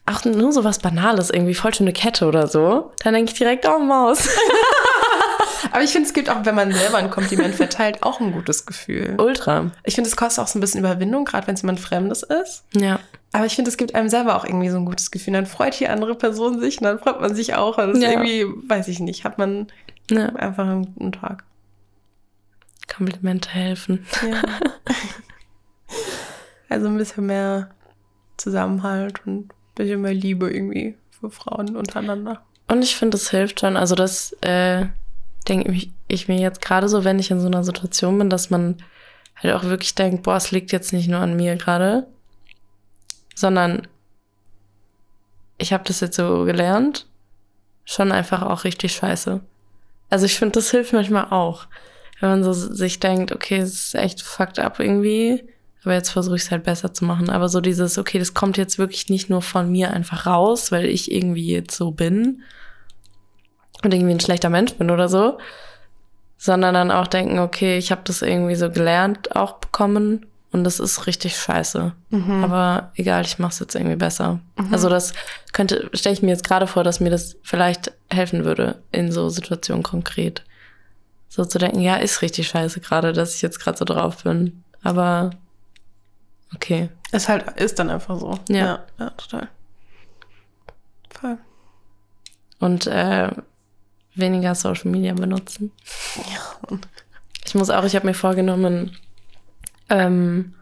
ach, 0.06 0.24
nur 0.24 0.52
so 0.52 0.64
was 0.64 0.78
Banales, 0.78 1.28
irgendwie 1.28 1.54
voll 1.54 1.74
schöne 1.74 1.92
Kette 1.92 2.26
oder 2.26 2.46
so, 2.46 2.92
dann 3.04 3.12
denke 3.12 3.32
ich 3.32 3.38
direkt, 3.38 3.68
oh, 3.68 3.78
Maus. 3.78 4.26
Aber 5.72 5.82
ich 5.82 5.90
finde, 5.90 6.06
es 6.06 6.14
gibt 6.14 6.30
auch, 6.30 6.44
wenn 6.44 6.54
man 6.54 6.72
selber 6.72 6.96
ein 6.96 7.10
Kompliment 7.10 7.54
verteilt, 7.54 8.02
auch 8.02 8.20
ein 8.20 8.32
gutes 8.32 8.64
Gefühl. 8.64 9.16
Ultra. 9.18 9.70
Ich 9.84 9.96
finde, 9.96 10.08
es 10.08 10.16
kostet 10.16 10.42
auch 10.42 10.48
so 10.48 10.58
ein 10.58 10.60
bisschen 10.60 10.80
Überwindung, 10.80 11.26
gerade 11.26 11.46
wenn 11.46 11.54
es 11.54 11.62
jemand 11.62 11.80
Fremdes 11.80 12.22
ist. 12.22 12.64
Ja. 12.74 13.00
Aber 13.36 13.44
ich 13.44 13.54
finde, 13.54 13.68
es 13.68 13.76
gibt 13.76 13.94
einem 13.94 14.08
selber 14.08 14.34
auch 14.34 14.46
irgendwie 14.46 14.70
so 14.70 14.78
ein 14.78 14.86
gutes 14.86 15.10
Gefühl. 15.10 15.34
Dann 15.34 15.44
freut 15.44 15.78
die 15.78 15.88
andere 15.88 16.14
Person 16.14 16.58
sich 16.58 16.78
und 16.78 16.84
dann 16.84 16.98
freut 16.98 17.20
man 17.20 17.34
sich 17.34 17.54
auch. 17.54 17.76
Und 17.76 17.92
das 17.92 18.02
Ja. 18.02 18.12
irgendwie, 18.12 18.46
weiß 18.66 18.88
ich 18.88 18.98
nicht, 18.98 19.24
hat 19.24 19.36
man 19.36 19.66
ja. 20.10 20.30
einfach 20.36 20.66
einen 20.66 20.94
guten 20.94 21.12
Tag. 21.12 21.44
Komplimente 22.88 23.50
helfen. 23.50 24.06
Ja. 24.26 24.40
also 26.70 26.86
ein 26.86 26.96
bisschen 26.96 27.26
mehr 27.26 27.68
Zusammenhalt 28.38 29.20
und 29.26 29.50
ein 29.50 29.50
bisschen 29.74 30.00
mehr 30.00 30.14
Liebe 30.14 30.50
irgendwie 30.50 30.96
für 31.10 31.30
Frauen 31.30 31.76
untereinander. 31.76 32.40
Und 32.68 32.82
ich 32.82 32.96
finde, 32.96 33.18
es 33.18 33.30
hilft 33.30 33.60
schon. 33.60 33.76
Also, 33.76 33.94
das 33.94 34.32
äh, 34.40 34.86
denke 35.46 35.72
ich, 35.72 35.90
ich 36.08 36.26
mir 36.26 36.38
jetzt 36.38 36.62
gerade 36.62 36.88
so, 36.88 37.04
wenn 37.04 37.18
ich 37.18 37.30
in 37.30 37.40
so 37.40 37.48
einer 37.48 37.64
Situation 37.64 38.16
bin, 38.16 38.30
dass 38.30 38.48
man 38.48 38.78
halt 39.36 39.52
auch 39.52 39.64
wirklich 39.64 39.94
denkt, 39.94 40.22
boah, 40.22 40.36
es 40.36 40.52
liegt 40.52 40.72
jetzt 40.72 40.94
nicht 40.94 41.08
nur 41.08 41.20
an 41.20 41.36
mir 41.36 41.56
gerade, 41.56 42.06
sondern 43.36 43.86
ich 45.58 45.72
habe 45.72 45.84
das 45.84 46.00
jetzt 46.00 46.16
so 46.16 46.44
gelernt, 46.44 47.06
schon 47.84 48.10
einfach 48.10 48.42
auch 48.42 48.64
richtig 48.64 48.92
scheiße. 48.92 49.40
Also 50.10 50.26
ich 50.26 50.38
finde, 50.38 50.52
das 50.52 50.70
hilft 50.70 50.92
manchmal 50.92 51.26
auch, 51.30 51.66
wenn 52.20 52.30
man 52.30 52.44
so 52.44 52.52
sich 52.52 52.98
denkt, 52.98 53.30
okay, 53.30 53.58
es 53.58 53.74
ist 53.74 53.94
echt 53.94 54.22
fucked 54.22 54.58
up 54.58 54.80
irgendwie, 54.80 55.44
aber 55.84 55.94
jetzt 55.94 56.10
versuche 56.10 56.36
ich 56.36 56.42
es 56.42 56.50
halt 56.50 56.64
besser 56.64 56.92
zu 56.92 57.04
machen. 57.04 57.30
Aber 57.30 57.48
so 57.48 57.60
dieses, 57.60 57.98
okay, 57.98 58.18
das 58.18 58.34
kommt 58.34 58.56
jetzt 58.56 58.78
wirklich 58.78 59.08
nicht 59.08 59.30
nur 59.30 59.42
von 59.42 59.70
mir 59.70 59.92
einfach 59.92 60.26
raus, 60.26 60.72
weil 60.72 60.86
ich 60.86 61.12
irgendwie 61.12 61.52
jetzt 61.52 61.76
so 61.76 61.90
bin 61.90 62.42
und 63.84 63.92
irgendwie 63.92 64.14
ein 64.14 64.20
schlechter 64.20 64.48
Mensch 64.48 64.74
bin 64.74 64.90
oder 64.90 65.08
so, 65.08 65.38
sondern 66.38 66.74
dann 66.74 66.90
auch 66.90 67.06
denken, 67.06 67.38
okay, 67.38 67.76
ich 67.76 67.92
habe 67.92 68.00
das 68.04 68.22
irgendwie 68.22 68.56
so 68.56 68.70
gelernt 68.70 69.36
auch 69.36 69.54
bekommen 69.58 70.26
und 70.52 70.64
das 70.64 70.80
ist 70.80 71.06
richtig 71.06 71.36
scheiße. 71.36 71.92
Aber 72.42 72.92
egal, 72.94 73.24
ich 73.24 73.38
mache 73.38 73.52
es 73.52 73.58
jetzt 73.58 73.74
irgendwie 73.74 73.96
besser. 73.96 74.40
Also 74.70 74.88
das 74.88 75.12
könnte, 75.52 75.90
stelle 75.92 76.14
ich 76.14 76.22
mir 76.22 76.30
jetzt 76.30 76.44
gerade 76.44 76.66
vor, 76.66 76.84
dass 76.84 77.00
mir 77.00 77.10
das 77.10 77.36
vielleicht 77.42 77.92
helfen 78.10 78.44
würde 78.44 78.82
in 78.92 79.12
so 79.12 79.28
Situationen 79.28 79.82
konkret. 79.82 80.44
So 81.28 81.44
zu 81.44 81.58
denken, 81.58 81.80
ja, 81.80 81.96
ist 81.96 82.22
richtig 82.22 82.48
scheiße 82.48 82.80
gerade, 82.80 83.12
dass 83.12 83.34
ich 83.34 83.42
jetzt 83.42 83.58
gerade 83.58 83.76
so 83.76 83.84
drauf 83.84 84.22
bin. 84.22 84.62
Aber 84.82 85.30
okay. 86.54 86.88
Ist 87.12 87.28
halt, 87.28 87.60
ist 87.60 87.78
dann 87.78 87.90
einfach 87.90 88.18
so. 88.18 88.38
Ja. 88.48 88.56
Ja, 88.56 88.84
ja 88.98 89.10
total. 89.10 89.48
Voll. 91.10 91.38
Und 92.60 92.86
äh, 92.86 93.30
weniger 94.14 94.54
Social 94.54 94.90
Media 94.90 95.12
benutzen. 95.12 95.72
Ja. 96.16 96.78
Ich 97.44 97.54
muss 97.54 97.70
auch, 97.70 97.84
ich 97.84 97.94
habe 97.94 98.06
mir 98.06 98.14
vorgenommen, 98.14 98.96
ähm, 99.88 100.54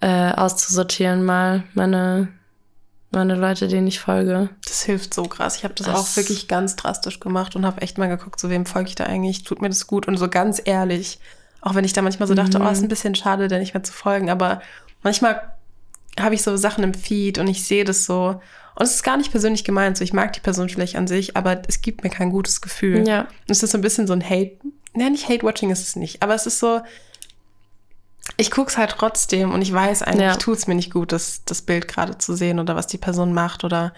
äh, 0.00 0.32
auszusortieren 0.32 1.24
mal 1.24 1.64
meine, 1.74 2.28
meine 3.10 3.34
Leute, 3.34 3.68
denen 3.68 3.86
ich 3.86 4.00
folge. 4.00 4.48
Das 4.66 4.82
hilft 4.82 5.12
so 5.12 5.24
krass. 5.24 5.56
Ich 5.56 5.64
habe 5.64 5.74
das, 5.74 5.86
Das- 5.86 5.96
auch 5.96 6.16
wirklich 6.16 6.48
ganz 6.48 6.76
drastisch 6.76 7.20
gemacht 7.20 7.54
und 7.56 7.66
habe 7.66 7.82
echt 7.82 7.98
mal 7.98 8.06
geguckt, 8.08 8.40
zu 8.40 8.48
wem 8.50 8.66
folge 8.66 8.88
ich 8.88 8.94
da 8.94 9.04
eigentlich, 9.04 9.42
tut 9.44 9.60
mir 9.60 9.68
das 9.68 9.86
gut 9.86 10.08
und 10.08 10.16
so 10.16 10.28
ganz 10.28 10.60
ehrlich. 10.64 11.18
Auch 11.60 11.74
wenn 11.74 11.84
ich 11.84 11.92
da 11.92 12.00
manchmal 12.02 12.26
so 12.28 12.34
dachte, 12.34 12.58
Mhm. 12.58 12.66
oh, 12.66 12.70
ist 12.70 12.82
ein 12.82 12.88
bisschen 12.88 13.14
schade, 13.14 13.48
da 13.48 13.58
nicht 13.58 13.74
mehr 13.74 13.82
zu 13.82 13.92
folgen, 13.92 14.30
aber 14.30 14.62
manchmal 15.02 15.52
habe 16.18 16.34
ich 16.34 16.42
so 16.42 16.56
Sachen 16.56 16.82
im 16.82 16.94
Feed 16.94 17.38
und 17.38 17.46
ich 17.48 17.64
sehe 17.66 17.84
das 17.84 18.04
so. 18.06 18.40
Und 18.76 18.84
es 18.86 18.94
ist 18.94 19.02
gar 19.02 19.18
nicht 19.18 19.30
persönlich 19.30 19.64
gemeint, 19.64 19.98
so 19.98 20.04
ich 20.04 20.14
mag 20.14 20.32
die 20.32 20.40
Person 20.40 20.70
vielleicht 20.70 20.96
an 20.96 21.06
sich, 21.06 21.36
aber 21.36 21.60
es 21.68 21.82
gibt 21.82 22.02
mir 22.02 22.08
kein 22.10 22.30
gutes 22.30 22.62
Gefühl. 22.62 23.06
Ja. 23.06 23.22
Und 23.22 23.28
es 23.50 23.62
ist 23.62 23.72
so 23.72 23.78
ein 23.78 23.82
bisschen 23.82 24.06
so 24.06 24.14
ein 24.14 24.24
Hate, 24.24 24.52
ja, 24.96 25.10
nicht 25.10 25.28
Hate-Watching 25.28 25.70
ist 25.70 25.82
es 25.86 25.96
nicht, 25.96 26.22
aber 26.22 26.34
es 26.34 26.46
ist 26.46 26.58
so, 26.60 26.80
ich 28.36 28.50
gucke 28.50 28.70
es 28.70 28.78
halt 28.78 28.90
trotzdem 28.90 29.52
und 29.52 29.62
ich 29.62 29.72
weiß 29.72 30.02
eigentlich, 30.02 30.20
Ja. 30.22 30.36
tut 30.36 30.58
es 30.58 30.66
mir 30.66 30.74
nicht 30.74 30.92
gut, 30.92 31.12
das, 31.12 31.42
das 31.44 31.62
Bild 31.62 31.88
gerade 31.88 32.18
zu 32.18 32.34
sehen 32.34 32.58
oder 32.58 32.76
was 32.76 32.86
die 32.86 32.98
Person 32.98 33.32
macht 33.32 33.64
oder 33.64 33.92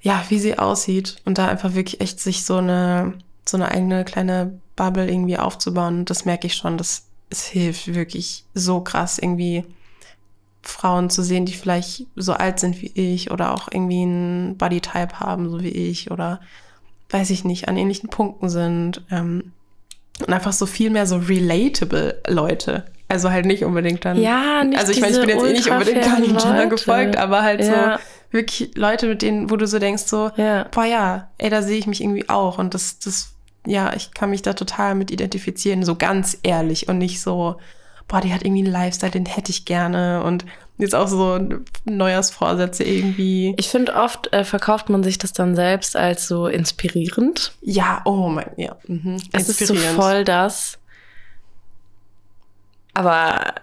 ja, 0.00 0.24
wie 0.28 0.38
sie 0.38 0.58
aussieht 0.58 1.16
und 1.24 1.38
da 1.38 1.46
einfach 1.48 1.74
wirklich 1.74 2.00
echt 2.00 2.18
sich 2.20 2.44
so 2.44 2.56
eine, 2.56 3.14
so 3.48 3.56
eine 3.56 3.70
eigene 3.70 4.04
kleine 4.04 4.58
Bubble 4.74 5.08
irgendwie 5.08 5.38
aufzubauen. 5.38 6.04
Das 6.04 6.24
merke 6.24 6.46
ich 6.48 6.54
schon, 6.54 6.76
dass 6.76 7.04
es 7.30 7.44
hilft 7.46 7.94
wirklich 7.94 8.44
so 8.54 8.80
krass 8.80 9.18
irgendwie 9.18 9.64
Frauen 10.62 11.08
zu 11.10 11.22
sehen, 11.22 11.46
die 11.46 11.54
vielleicht 11.54 12.06
so 12.16 12.32
alt 12.34 12.60
sind 12.60 12.80
wie 12.82 12.92
ich 12.94 13.30
oder 13.30 13.52
auch 13.54 13.68
irgendwie 13.70 14.02
einen 14.02 14.56
Bodytype 14.58 15.18
haben, 15.20 15.50
so 15.50 15.60
wie 15.62 15.68
ich 15.68 16.10
oder 16.10 16.40
weiß 17.10 17.30
ich 17.30 17.44
nicht, 17.44 17.68
an 17.68 17.76
ähnlichen 17.76 18.08
Punkten 18.10 18.48
sind. 18.48 19.02
Ähm, 19.10 19.52
und 20.20 20.32
einfach 20.32 20.52
so 20.52 20.66
viel 20.66 20.90
mehr 20.90 21.06
so 21.06 21.16
relatable 21.16 22.20
Leute. 22.28 22.84
Also 23.12 23.30
halt 23.30 23.46
nicht 23.46 23.64
unbedingt 23.64 24.04
dann. 24.04 24.20
Ja, 24.20 24.64
nicht 24.64 24.78
Also 24.78 24.90
ich 24.92 25.00
meine, 25.00 25.12
ich 25.14 25.20
bin 25.20 25.28
jetzt 25.28 25.44
eh 25.46 25.52
nicht 25.52 25.70
unbedingt 25.70 26.04
Jenner 26.04 26.56
Leute. 26.56 26.68
gefolgt, 26.68 27.16
aber 27.16 27.42
halt 27.42 27.60
Ja. 27.60 27.98
so 27.98 28.02
wirklich 28.38 28.70
Leute, 28.74 29.06
mit 29.06 29.22
denen, 29.22 29.50
wo 29.50 29.56
du 29.56 29.66
so 29.66 29.78
denkst, 29.78 30.04
so, 30.04 30.30
Ja. 30.36 30.64
boah 30.70 30.84
ja, 30.84 31.28
ey, 31.38 31.50
da 31.50 31.62
sehe 31.62 31.78
ich 31.78 31.86
mich 31.86 32.02
irgendwie 32.02 32.28
auch. 32.28 32.58
Und 32.58 32.72
das, 32.74 32.98
das, 32.98 33.34
ja, 33.66 33.92
ich 33.94 34.12
kann 34.14 34.30
mich 34.30 34.42
da 34.42 34.54
total 34.54 34.94
mit 34.94 35.10
identifizieren, 35.10 35.84
so 35.84 35.94
ganz 35.96 36.38
ehrlich 36.42 36.88
und 36.88 36.98
nicht 36.98 37.20
so, 37.20 37.56
boah, 38.08 38.20
die 38.20 38.32
hat 38.32 38.42
irgendwie 38.42 38.64
einen 38.64 38.72
Lifestyle, 38.72 39.12
den 39.12 39.26
hätte 39.26 39.50
ich 39.50 39.64
gerne. 39.66 40.22
Und 40.24 40.44
jetzt 40.78 40.94
auch 40.94 41.06
so 41.08 41.38
Neujahrsvorsätze 41.84 42.82
irgendwie. 42.84 43.54
Ich 43.58 43.68
finde, 43.68 43.94
oft 43.94 44.32
äh, 44.32 44.44
verkauft 44.44 44.88
man 44.88 45.02
sich 45.02 45.18
das 45.18 45.32
dann 45.32 45.54
selbst 45.54 45.96
als 45.96 46.26
so 46.26 46.46
inspirierend. 46.46 47.52
Ja, 47.60 48.00
oh 48.04 48.28
mein, 48.28 48.50
ja. 48.56 48.76
Mhm. 48.86 49.18
Es 49.32 49.48
ist 49.48 49.66
so 49.66 49.74
voll 49.74 50.24
das. 50.24 50.78
Aber 52.94 53.54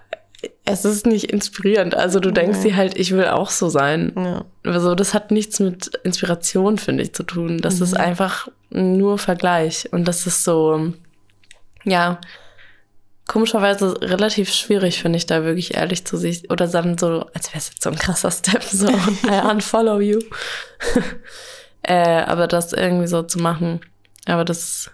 es 0.64 0.84
ist 0.84 1.06
nicht 1.06 1.30
inspirierend. 1.30 1.94
Also 1.94 2.18
du 2.20 2.30
denkst 2.30 2.60
dir 2.62 2.74
halt, 2.76 2.96
ich 2.98 3.12
will 3.12 3.26
auch 3.28 3.50
so 3.50 3.68
sein. 3.68 4.12
Ja. 4.16 4.44
Also 4.64 4.94
das 4.94 5.12
hat 5.14 5.30
nichts 5.30 5.60
mit 5.60 5.88
Inspiration, 6.02 6.78
finde 6.78 7.02
ich, 7.02 7.14
zu 7.14 7.22
tun. 7.22 7.58
Das 7.58 7.76
Mhm. 7.76 7.82
ist 7.82 7.94
einfach 7.96 8.48
nur 8.70 9.18
Vergleich. 9.18 9.92
Und 9.92 10.06
das 10.06 10.26
ist 10.26 10.44
so, 10.44 10.92
ja, 11.84 12.20
komischerweise 13.28 14.00
relativ 14.00 14.52
schwierig, 14.52 15.02
finde 15.02 15.18
ich, 15.18 15.26
da 15.26 15.44
wirklich 15.44 15.74
ehrlich 15.74 16.04
zu 16.06 16.16
sich. 16.16 16.50
Oder 16.50 16.66
dann 16.66 16.96
so, 16.98 17.26
als 17.34 17.48
wäre 17.50 17.58
es 17.58 17.68
jetzt 17.70 17.82
so 17.82 17.90
ein 17.90 17.96
krasser 17.96 18.30
Step, 18.30 18.62
so, 18.64 18.88
I 19.28 19.40
unfollow 19.50 20.00
you. 20.00 20.18
äh, 21.82 22.22
aber 22.22 22.46
das 22.46 22.72
irgendwie 22.72 23.06
so 23.06 23.22
zu 23.22 23.38
machen. 23.38 23.80
Aber 24.26 24.44
das, 24.44 24.90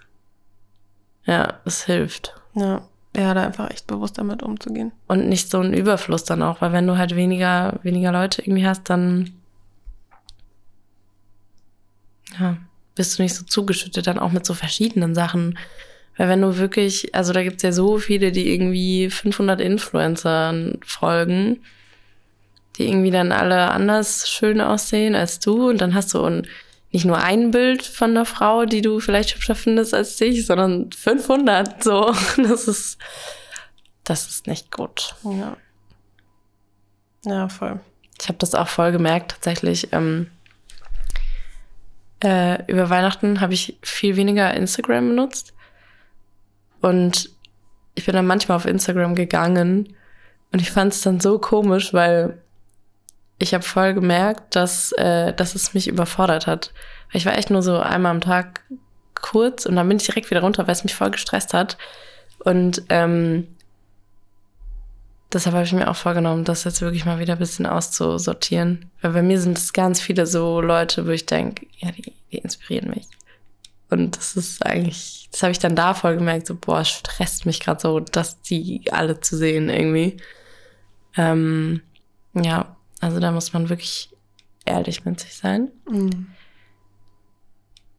ja, 1.25 1.59
es 1.65 1.85
hilft. 1.85 2.33
Ja. 2.55 2.87
Ja, 3.17 3.33
da 3.33 3.43
einfach 3.43 3.71
echt 3.71 3.87
bewusst 3.87 4.19
damit 4.19 4.43
umzugehen. 4.43 4.91
Und 5.07 5.27
nicht 5.27 5.49
so 5.49 5.59
ein 5.59 5.73
Überfluss 5.73 6.23
dann 6.23 6.43
auch, 6.43 6.61
weil 6.61 6.71
wenn 6.71 6.85
du 6.85 6.97
halt 6.97 7.15
weniger, 7.15 7.79
weniger 7.81 8.11
Leute 8.11 8.43
irgendwie 8.43 8.67
hast, 8.67 8.91
dann 8.91 9.33
ja, 12.39 12.57
bist 12.93 13.17
du 13.17 13.23
nicht 13.23 13.33
so 13.33 13.43
zugeschüttet, 13.43 14.05
dann 14.05 14.19
auch 14.19 14.31
mit 14.31 14.45
so 14.45 14.53
verschiedenen 14.53 15.15
Sachen. 15.15 15.57
Weil 16.15 16.29
wenn 16.29 16.41
du 16.41 16.57
wirklich, 16.57 17.15
also 17.15 17.33
da 17.33 17.41
gibt's 17.41 17.63
ja 17.63 17.71
so 17.71 17.97
viele, 17.97 18.31
die 18.31 18.53
irgendwie 18.53 19.09
500 19.09 19.61
Influencern 19.61 20.77
folgen, 20.85 21.63
die 22.77 22.87
irgendwie 22.87 23.11
dann 23.11 23.31
alle 23.31 23.71
anders 23.71 24.29
schön 24.29 24.61
aussehen 24.61 25.15
als 25.15 25.39
du 25.39 25.69
und 25.69 25.81
dann 25.81 25.95
hast 25.95 26.13
du 26.13 26.23
ein, 26.23 26.47
nicht 26.91 27.05
nur 27.05 27.17
ein 27.17 27.51
Bild 27.51 27.83
von 27.83 28.11
einer 28.11 28.25
Frau, 28.25 28.65
die 28.65 28.81
du 28.81 28.99
vielleicht 28.99 29.35
hübscher 29.35 29.55
findest 29.55 29.93
als 29.93 30.15
dich, 30.15 30.45
sondern 30.45 30.91
500 30.91 31.83
so. 31.83 32.13
Das 32.37 32.67
ist, 32.67 32.97
das 34.03 34.27
ist 34.27 34.47
nicht 34.47 34.71
gut. 34.71 35.15
Ja. 35.23 35.57
Ja, 37.25 37.49
voll. 37.49 37.79
Ich 38.21 38.27
habe 38.29 38.37
das 38.37 38.55
auch 38.55 38.67
voll 38.67 38.91
gemerkt, 38.91 39.31
tatsächlich. 39.31 39.89
Ähm, 39.91 40.31
äh, 42.23 42.63
über 42.71 42.89
Weihnachten 42.89 43.41
habe 43.41 43.53
ich 43.53 43.77
viel 43.83 44.15
weniger 44.15 44.53
Instagram 44.53 45.09
benutzt. 45.09 45.53
Und 46.81 47.29
ich 47.95 48.05
bin 48.05 48.15
dann 48.15 48.27
manchmal 48.27 48.55
auf 48.55 48.65
Instagram 48.65 49.15
gegangen 49.15 49.95
und 50.51 50.61
ich 50.61 50.71
fand 50.71 50.93
es 50.93 51.01
dann 51.01 51.19
so 51.19 51.39
komisch, 51.39 51.93
weil 51.93 52.41
ich 53.39 53.53
habe 53.53 53.63
voll 53.63 53.93
gemerkt, 53.93 54.55
dass, 54.55 54.91
äh, 54.93 55.33
dass 55.33 55.55
es 55.55 55.73
mich 55.73 55.87
überfordert 55.87 56.47
hat. 56.47 56.73
Weil 57.11 57.19
ich 57.19 57.25
war 57.25 57.37
echt 57.37 57.49
nur 57.49 57.61
so 57.61 57.79
einmal 57.79 58.11
am 58.11 58.21
Tag 58.21 58.61
kurz 59.15 59.65
und 59.65 59.75
dann 59.75 59.87
bin 59.87 59.97
ich 59.97 60.05
direkt 60.05 60.29
wieder 60.29 60.41
runter, 60.41 60.67
weil 60.67 60.73
es 60.73 60.83
mich 60.83 60.95
voll 60.95 61.11
gestresst 61.11 61.53
hat. 61.53 61.77
Und 62.39 62.83
ähm, 62.89 63.47
deshalb 65.31 65.55
habe 65.55 65.65
ich 65.65 65.73
mir 65.73 65.89
auch 65.89 65.95
vorgenommen, 65.95 66.45
das 66.45 66.63
jetzt 66.63 66.81
wirklich 66.81 67.05
mal 67.05 67.19
wieder 67.19 67.33
ein 67.33 67.39
bisschen 67.39 67.65
auszusortieren. 67.65 68.89
Weil 69.01 69.11
bei 69.11 69.21
mir 69.21 69.39
sind 69.39 69.57
es 69.57 69.73
ganz 69.73 70.01
viele 70.01 70.25
so 70.25 70.61
Leute, 70.61 71.05
wo 71.05 71.11
ich 71.11 71.25
denke, 71.25 71.67
ja, 71.77 71.91
die, 71.91 72.13
die 72.31 72.37
inspirieren 72.37 72.89
mich. 72.89 73.07
Und 73.89 74.17
das 74.17 74.35
ist 74.35 74.65
eigentlich, 74.65 75.29
das 75.31 75.43
habe 75.43 75.51
ich 75.51 75.59
dann 75.59 75.75
da 75.75 75.93
voll 75.93 76.15
gemerkt, 76.15 76.47
so, 76.47 76.55
boah, 76.55 76.83
stresst 76.83 77.45
mich 77.45 77.59
gerade 77.59 77.79
so, 77.79 77.99
dass 77.99 78.41
die 78.41 78.83
alle 78.91 79.21
zu 79.21 79.37
sehen 79.37 79.69
irgendwie. 79.69 80.17
Ähm, 81.15 81.81
ja, 82.33 82.76
also 82.99 83.19
da 83.19 83.31
muss 83.31 83.53
man 83.53 83.69
wirklich 83.69 84.15
ehrlich 84.65 85.05
mit 85.05 85.19
sich 85.19 85.35
sein. 85.35 85.69
Mhm. 85.89 86.27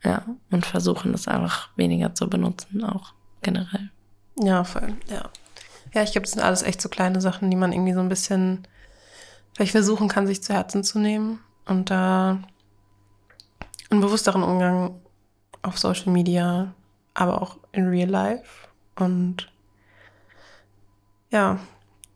Ja, 0.04 0.24
und 0.50 0.64
versuchen, 0.64 1.12
das 1.12 1.26
einfach 1.26 1.70
weniger 1.76 2.14
zu 2.14 2.28
benutzen, 2.28 2.84
auch 2.84 3.14
generell. 3.42 3.90
Ja, 4.38 4.62
voll, 4.64 4.94
ja. 5.08 5.28
Ja, 5.92 6.02
ich 6.02 6.12
glaube, 6.12 6.24
das 6.24 6.32
sind 6.32 6.42
alles 6.42 6.62
echt 6.62 6.80
so 6.80 6.88
kleine 6.88 7.20
Sachen, 7.20 7.50
die 7.50 7.56
man 7.56 7.72
irgendwie 7.72 7.94
so 7.94 8.00
ein 8.00 8.08
bisschen 8.08 8.66
vielleicht 9.54 9.72
versuchen 9.72 10.08
kann, 10.08 10.26
sich 10.26 10.42
zu 10.42 10.52
Herzen 10.52 10.84
zu 10.84 10.98
nehmen 10.98 11.40
und 11.66 11.90
da 11.90 12.38
einen 13.90 14.00
bewussteren 14.00 14.42
Umgang 14.42 15.00
auf 15.62 15.78
Social 15.78 16.12
Media, 16.12 16.74
aber 17.14 17.42
auch 17.42 17.58
in 17.72 17.88
Real 17.88 18.08
Life 18.08 18.68
und 18.96 19.50
ja, 21.30 21.58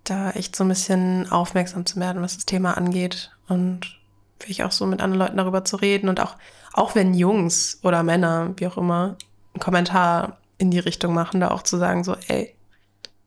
da 0.05 0.31
echt 0.33 0.57
so 0.57 0.65
ein 0.65 0.69
bisschen 0.69 1.31
aufmerksam 1.31 1.87
zu 1.87 2.01
werden, 2.01 2.23
was 2.23 2.35
das 2.35 2.47
Thema 2.47 2.77
angeht 2.77 3.31
und 3.49 3.99
vielleicht 4.39 4.63
auch 4.63 4.73
so 4.73 4.87
mit 4.87 5.01
anderen 5.01 5.21
Leuten 5.21 5.37
darüber 5.37 5.65
zu 5.65 5.77
reden 5.77 6.09
und 6.09 6.21
auch, 6.21 6.37
auch 6.73 6.95
wenn 6.95 7.15
Jungs 7.15 7.79
oder 7.83 8.03
Männer, 8.03 8.53
wie 8.57 8.67
auch 8.67 8.77
immer, 8.77 9.17
einen 9.55 9.61
Kommentar 9.61 10.39
in 10.59 10.71
die 10.71 10.79
Richtung 10.79 11.15
machen, 11.15 11.41
da 11.41 11.51
auch 11.51 11.63
zu 11.63 11.77
sagen, 11.77 12.05
so, 12.05 12.17
ey, 12.29 12.55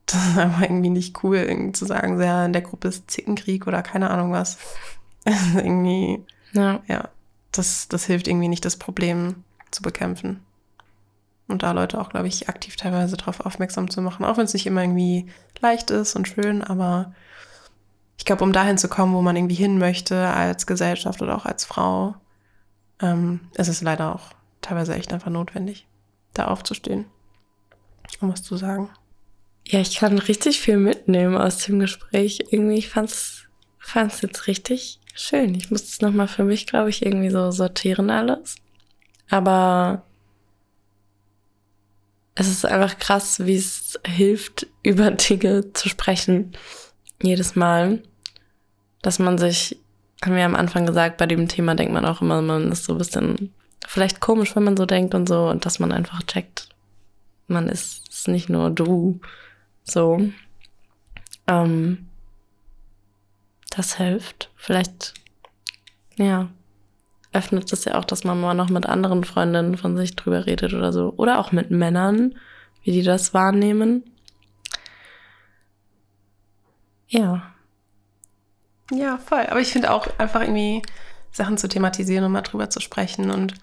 das 0.05 0.25
ist 0.27 0.37
einfach 0.37 0.61
irgendwie 0.61 0.89
nicht 0.89 1.23
cool, 1.23 1.37
irgendwie 1.37 1.71
zu 1.71 1.85
sagen, 1.85 2.21
ja, 2.21 2.45
in 2.45 2.53
der 2.53 2.61
Gruppe 2.61 2.89
ist 2.89 3.09
Zickenkrieg 3.09 3.67
oder 3.67 3.81
keine 3.81 4.09
Ahnung 4.09 4.31
was. 4.31 4.57
irgendwie, 5.55 6.23
Ja. 6.53 6.81
ja, 6.87 7.09
das, 7.51 7.87
das 7.87 8.05
hilft 8.05 8.27
irgendwie 8.27 8.47
nicht, 8.47 8.65
das 8.65 8.77
Problem 8.77 9.43
zu 9.71 9.81
bekämpfen. 9.81 10.44
Und 11.47 11.63
da 11.63 11.71
Leute 11.71 11.99
auch, 11.99 12.09
glaube 12.09 12.27
ich, 12.27 12.49
aktiv 12.49 12.75
teilweise 12.75 13.17
darauf 13.17 13.39
aufmerksam 13.41 13.89
zu 13.89 14.01
machen, 14.01 14.25
auch 14.25 14.37
wenn 14.37 14.45
es 14.45 14.53
nicht 14.53 14.65
immer 14.65 14.81
irgendwie 14.81 15.27
leicht 15.61 15.91
ist 15.91 16.15
und 16.15 16.27
schön, 16.27 16.63
aber 16.63 17.13
ich 18.17 18.25
glaube, 18.25 18.43
um 18.43 18.53
dahin 18.53 18.77
zu 18.77 18.87
kommen, 18.87 19.13
wo 19.13 19.21
man 19.21 19.35
irgendwie 19.35 19.55
hin 19.55 19.77
möchte 19.77 20.29
als 20.29 20.65
Gesellschaft 20.65 21.21
oder 21.21 21.35
auch 21.35 21.45
als 21.45 21.65
Frau, 21.65 22.15
ähm, 23.01 23.41
ist 23.55 23.67
es 23.67 23.81
leider 23.81 24.15
auch 24.15 24.31
teilweise 24.61 24.95
echt 24.95 25.13
einfach 25.13 25.29
notwendig, 25.29 25.87
da 26.33 26.47
aufzustehen, 26.47 27.05
um 28.21 28.31
was 28.31 28.41
zu 28.41 28.57
sagen. 28.57 28.89
Ja, 29.67 29.79
ich 29.79 29.97
kann 29.97 30.17
richtig 30.17 30.59
viel 30.59 30.77
mitnehmen 30.77 31.35
aus 31.35 31.57
dem 31.65 31.79
Gespräch. 31.79 32.39
Irgendwie, 32.51 32.77
ich 32.77 32.89
fand's, 32.89 33.43
fand's 33.79 34.21
jetzt 34.21 34.47
richtig 34.47 34.99
schön. 35.15 35.55
Ich 35.55 35.71
muss 35.71 35.83
es 35.83 36.01
nochmal 36.01 36.27
für 36.27 36.43
mich, 36.43 36.67
glaube 36.67 36.89
ich, 36.89 37.03
irgendwie 37.05 37.31
so 37.31 37.51
sortieren 37.51 38.11
alles. 38.11 38.55
Aber 39.29 40.03
es 42.35 42.47
ist 42.47 42.65
einfach 42.65 42.99
krass, 42.99 43.45
wie 43.45 43.55
es 43.55 43.99
hilft, 44.05 44.67
über 44.83 45.11
Dinge 45.11 45.73
zu 45.73 45.89
sprechen. 45.89 46.55
Jedes 47.21 47.55
Mal. 47.55 48.01
Dass 49.01 49.19
man 49.19 49.37
sich, 49.37 49.77
haben 50.23 50.35
wir 50.35 50.45
am 50.45 50.55
Anfang 50.55 50.85
gesagt, 50.85 51.17
bei 51.17 51.25
dem 51.25 51.47
Thema 51.47 51.75
denkt 51.75 51.93
man 51.93 52.05
auch 52.05 52.21
immer, 52.21 52.41
man 52.41 52.71
ist 52.71 52.85
so 52.85 52.93
ein 52.93 52.97
bisschen 52.97 53.53
vielleicht 53.87 54.19
komisch, 54.19 54.55
wenn 54.55 54.63
man 54.63 54.77
so 54.77 54.85
denkt 54.85 55.13
und 55.13 55.29
so, 55.29 55.47
und 55.47 55.65
dass 55.65 55.79
man 55.79 55.91
einfach 55.91 56.23
checkt, 56.23 56.69
man 57.47 57.69
ist, 57.69 58.27
nicht 58.27 58.49
nur 58.49 58.71
du. 58.71 59.19
So. 59.83 60.19
Ähm, 61.47 62.07
das 63.69 63.97
hilft. 63.97 64.49
Vielleicht, 64.55 65.13
ja, 66.15 66.49
öffnet 67.35 67.71
es 67.71 67.85
ja 67.85 67.95
auch, 67.95 68.05
dass 68.05 68.23
man 68.23 68.39
mal 68.39 68.53
noch 68.53 68.69
mit 68.69 68.85
anderen 68.85 69.23
Freundinnen 69.23 69.77
von 69.77 69.97
sich 69.97 70.15
drüber 70.15 70.45
redet 70.45 70.73
oder 70.73 70.93
so. 70.93 71.13
Oder 71.17 71.39
auch 71.39 71.51
mit 71.51 71.69
Männern, 71.69 72.35
wie 72.83 72.91
die 72.91 73.03
das 73.03 73.33
wahrnehmen. 73.33 74.03
Ja. 77.07 77.43
Ja, 78.91 79.17
voll. 79.17 79.45
Aber 79.49 79.59
ich 79.59 79.71
finde 79.71 79.91
auch 79.91 80.07
einfach 80.17 80.41
irgendwie 80.41 80.81
Sachen 81.31 81.57
zu 81.57 81.67
thematisieren 81.67 82.23
und 82.23 82.31
mal 82.31 82.41
drüber 82.41 82.69
zu 82.69 82.79
sprechen 82.79 83.29
und 83.29 83.55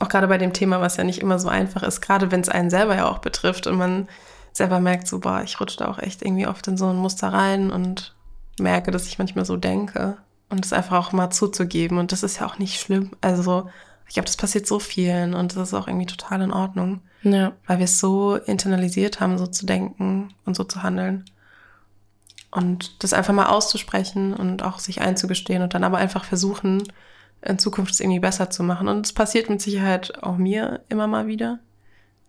auch 0.00 0.08
gerade 0.08 0.28
bei 0.28 0.38
dem 0.38 0.54
Thema, 0.54 0.80
was 0.80 0.96
ja 0.96 1.04
nicht 1.04 1.20
immer 1.20 1.38
so 1.38 1.48
einfach 1.48 1.82
ist, 1.82 2.00
gerade 2.00 2.30
wenn 2.30 2.40
es 2.40 2.48
einen 2.48 2.70
selber 2.70 2.96
ja 2.96 3.06
auch 3.06 3.18
betrifft 3.18 3.66
und 3.66 3.76
man 3.76 4.08
selber 4.52 4.80
merkt, 4.80 5.06
so, 5.06 5.20
boah, 5.20 5.42
ich 5.44 5.60
rutsche 5.60 5.76
da 5.78 5.88
auch 5.88 5.98
echt 5.98 6.22
irgendwie 6.22 6.46
oft 6.46 6.66
in 6.66 6.78
so 6.78 6.88
ein 6.88 6.96
Muster 6.96 7.28
rein 7.28 7.70
und 7.70 8.14
merke, 8.58 8.90
dass 8.90 9.06
ich 9.06 9.18
manchmal 9.18 9.44
so 9.44 9.56
denke 9.56 10.16
und 10.52 10.64
es 10.64 10.72
einfach 10.72 10.96
auch 11.08 11.12
mal 11.12 11.30
zuzugeben 11.30 11.98
und 11.98 12.12
das 12.12 12.22
ist 12.22 12.38
ja 12.38 12.46
auch 12.46 12.58
nicht 12.58 12.78
schlimm. 12.80 13.10
Also 13.20 13.68
ich 14.06 14.14
glaube, 14.14 14.26
das 14.26 14.36
passiert 14.36 14.66
so 14.66 14.78
vielen 14.78 15.34
und 15.34 15.56
das 15.56 15.68
ist 15.68 15.74
auch 15.74 15.88
irgendwie 15.88 16.06
total 16.06 16.42
in 16.42 16.52
Ordnung, 16.52 17.00
Ja. 17.22 17.52
weil 17.66 17.78
wir 17.78 17.84
es 17.86 17.98
so 17.98 18.36
internalisiert 18.36 19.18
haben, 19.20 19.38
so 19.38 19.46
zu 19.46 19.66
denken 19.66 20.32
und 20.44 20.54
so 20.54 20.62
zu 20.64 20.82
handeln. 20.82 21.24
Und 22.50 23.02
das 23.02 23.14
einfach 23.14 23.32
mal 23.32 23.46
auszusprechen 23.46 24.34
und 24.34 24.62
auch 24.62 24.78
sich 24.78 25.00
einzugestehen 25.00 25.62
und 25.62 25.72
dann 25.72 25.84
aber 25.84 25.96
einfach 25.96 26.24
versuchen, 26.24 26.82
in 27.40 27.58
Zukunft 27.58 27.92
es 27.92 28.00
irgendwie 28.00 28.20
besser 28.20 28.50
zu 28.50 28.62
machen. 28.62 28.88
Und 28.88 29.06
es 29.06 29.14
passiert 29.14 29.48
mit 29.48 29.62
Sicherheit 29.62 30.22
auch 30.22 30.36
mir 30.36 30.80
immer 30.90 31.06
mal 31.06 31.26
wieder. 31.26 31.58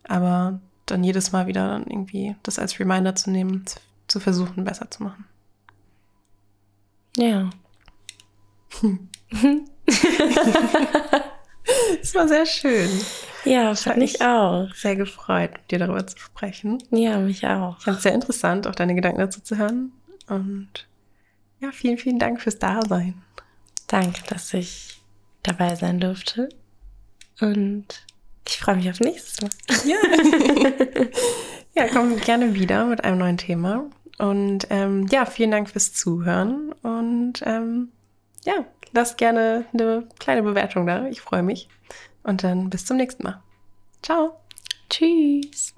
Aber 0.07 0.61
dann 0.85 1.03
jedes 1.03 1.33
Mal 1.33 1.47
wieder 1.47 1.67
dann 1.67 1.83
irgendwie 1.87 2.35
das 2.43 2.57
als 2.57 2.79
Reminder 2.79 3.15
zu 3.15 3.29
nehmen, 3.31 3.65
zu- 3.67 3.79
zu 4.07 4.19
versuchen, 4.21 4.63
besser 4.63 4.89
zu 4.89 5.03
machen. 5.03 5.25
Ja. 7.17 7.49
Es 12.01 12.13
war 12.13 12.27
sehr 12.27 12.45
schön. 12.45 12.89
Ja, 13.45 13.67
fand 13.67 13.79
fand 13.79 14.03
ich 14.03 14.15
ich 14.15 14.21
auch. 14.21 14.73
Sehr 14.75 14.95
gefreut, 14.95 15.51
mit 15.53 15.71
dir 15.71 15.79
darüber 15.79 16.05
zu 16.05 16.17
sprechen. 16.17 16.83
Ja, 16.91 17.19
mich 17.19 17.45
auch. 17.47 17.77
Ich 17.77 17.85
fand 17.85 17.97
es 17.97 18.03
sehr 18.03 18.13
interessant, 18.13 18.67
auch 18.67 18.75
deine 18.75 18.95
Gedanken 18.95 19.19
dazu 19.19 19.41
zu 19.41 19.57
hören. 19.57 19.91
Und 20.27 20.87
ja, 21.59 21.71
vielen, 21.71 21.97
vielen 21.97 22.19
Dank 22.19 22.41
fürs 22.41 22.59
Dasein. 22.59 23.21
Danke, 23.87 24.21
dass 24.27 24.53
ich 24.53 25.01
dabei 25.43 25.75
sein 25.75 25.99
durfte. 25.99 26.49
Und 27.39 27.85
ich 28.47 28.57
freue 28.57 28.75
mich 28.75 28.89
auf 28.89 28.99
nächstes 28.99 29.41
Mal. 29.41 29.49
Ja. 29.85 29.97
ja, 31.75 31.87
komm 31.91 32.17
gerne 32.17 32.53
wieder 32.53 32.85
mit 32.85 33.03
einem 33.03 33.17
neuen 33.17 33.37
Thema. 33.37 33.85
Und 34.17 34.67
ähm, 34.69 35.07
ja, 35.07 35.25
vielen 35.25 35.51
Dank 35.51 35.69
fürs 35.69 35.93
Zuhören. 35.93 36.71
Und 36.81 37.41
ähm, 37.45 37.89
ja, 38.45 38.65
lasst 38.91 39.17
gerne 39.17 39.65
eine 39.73 40.07
kleine 40.19 40.43
Bewertung 40.43 40.85
da. 40.87 41.07
Ich 41.07 41.21
freue 41.21 41.43
mich. 41.43 41.69
Und 42.23 42.43
dann 42.43 42.69
bis 42.69 42.85
zum 42.85 42.97
nächsten 42.97 43.23
Mal. 43.23 43.41
Ciao. 44.01 44.39
Tschüss. 44.89 45.73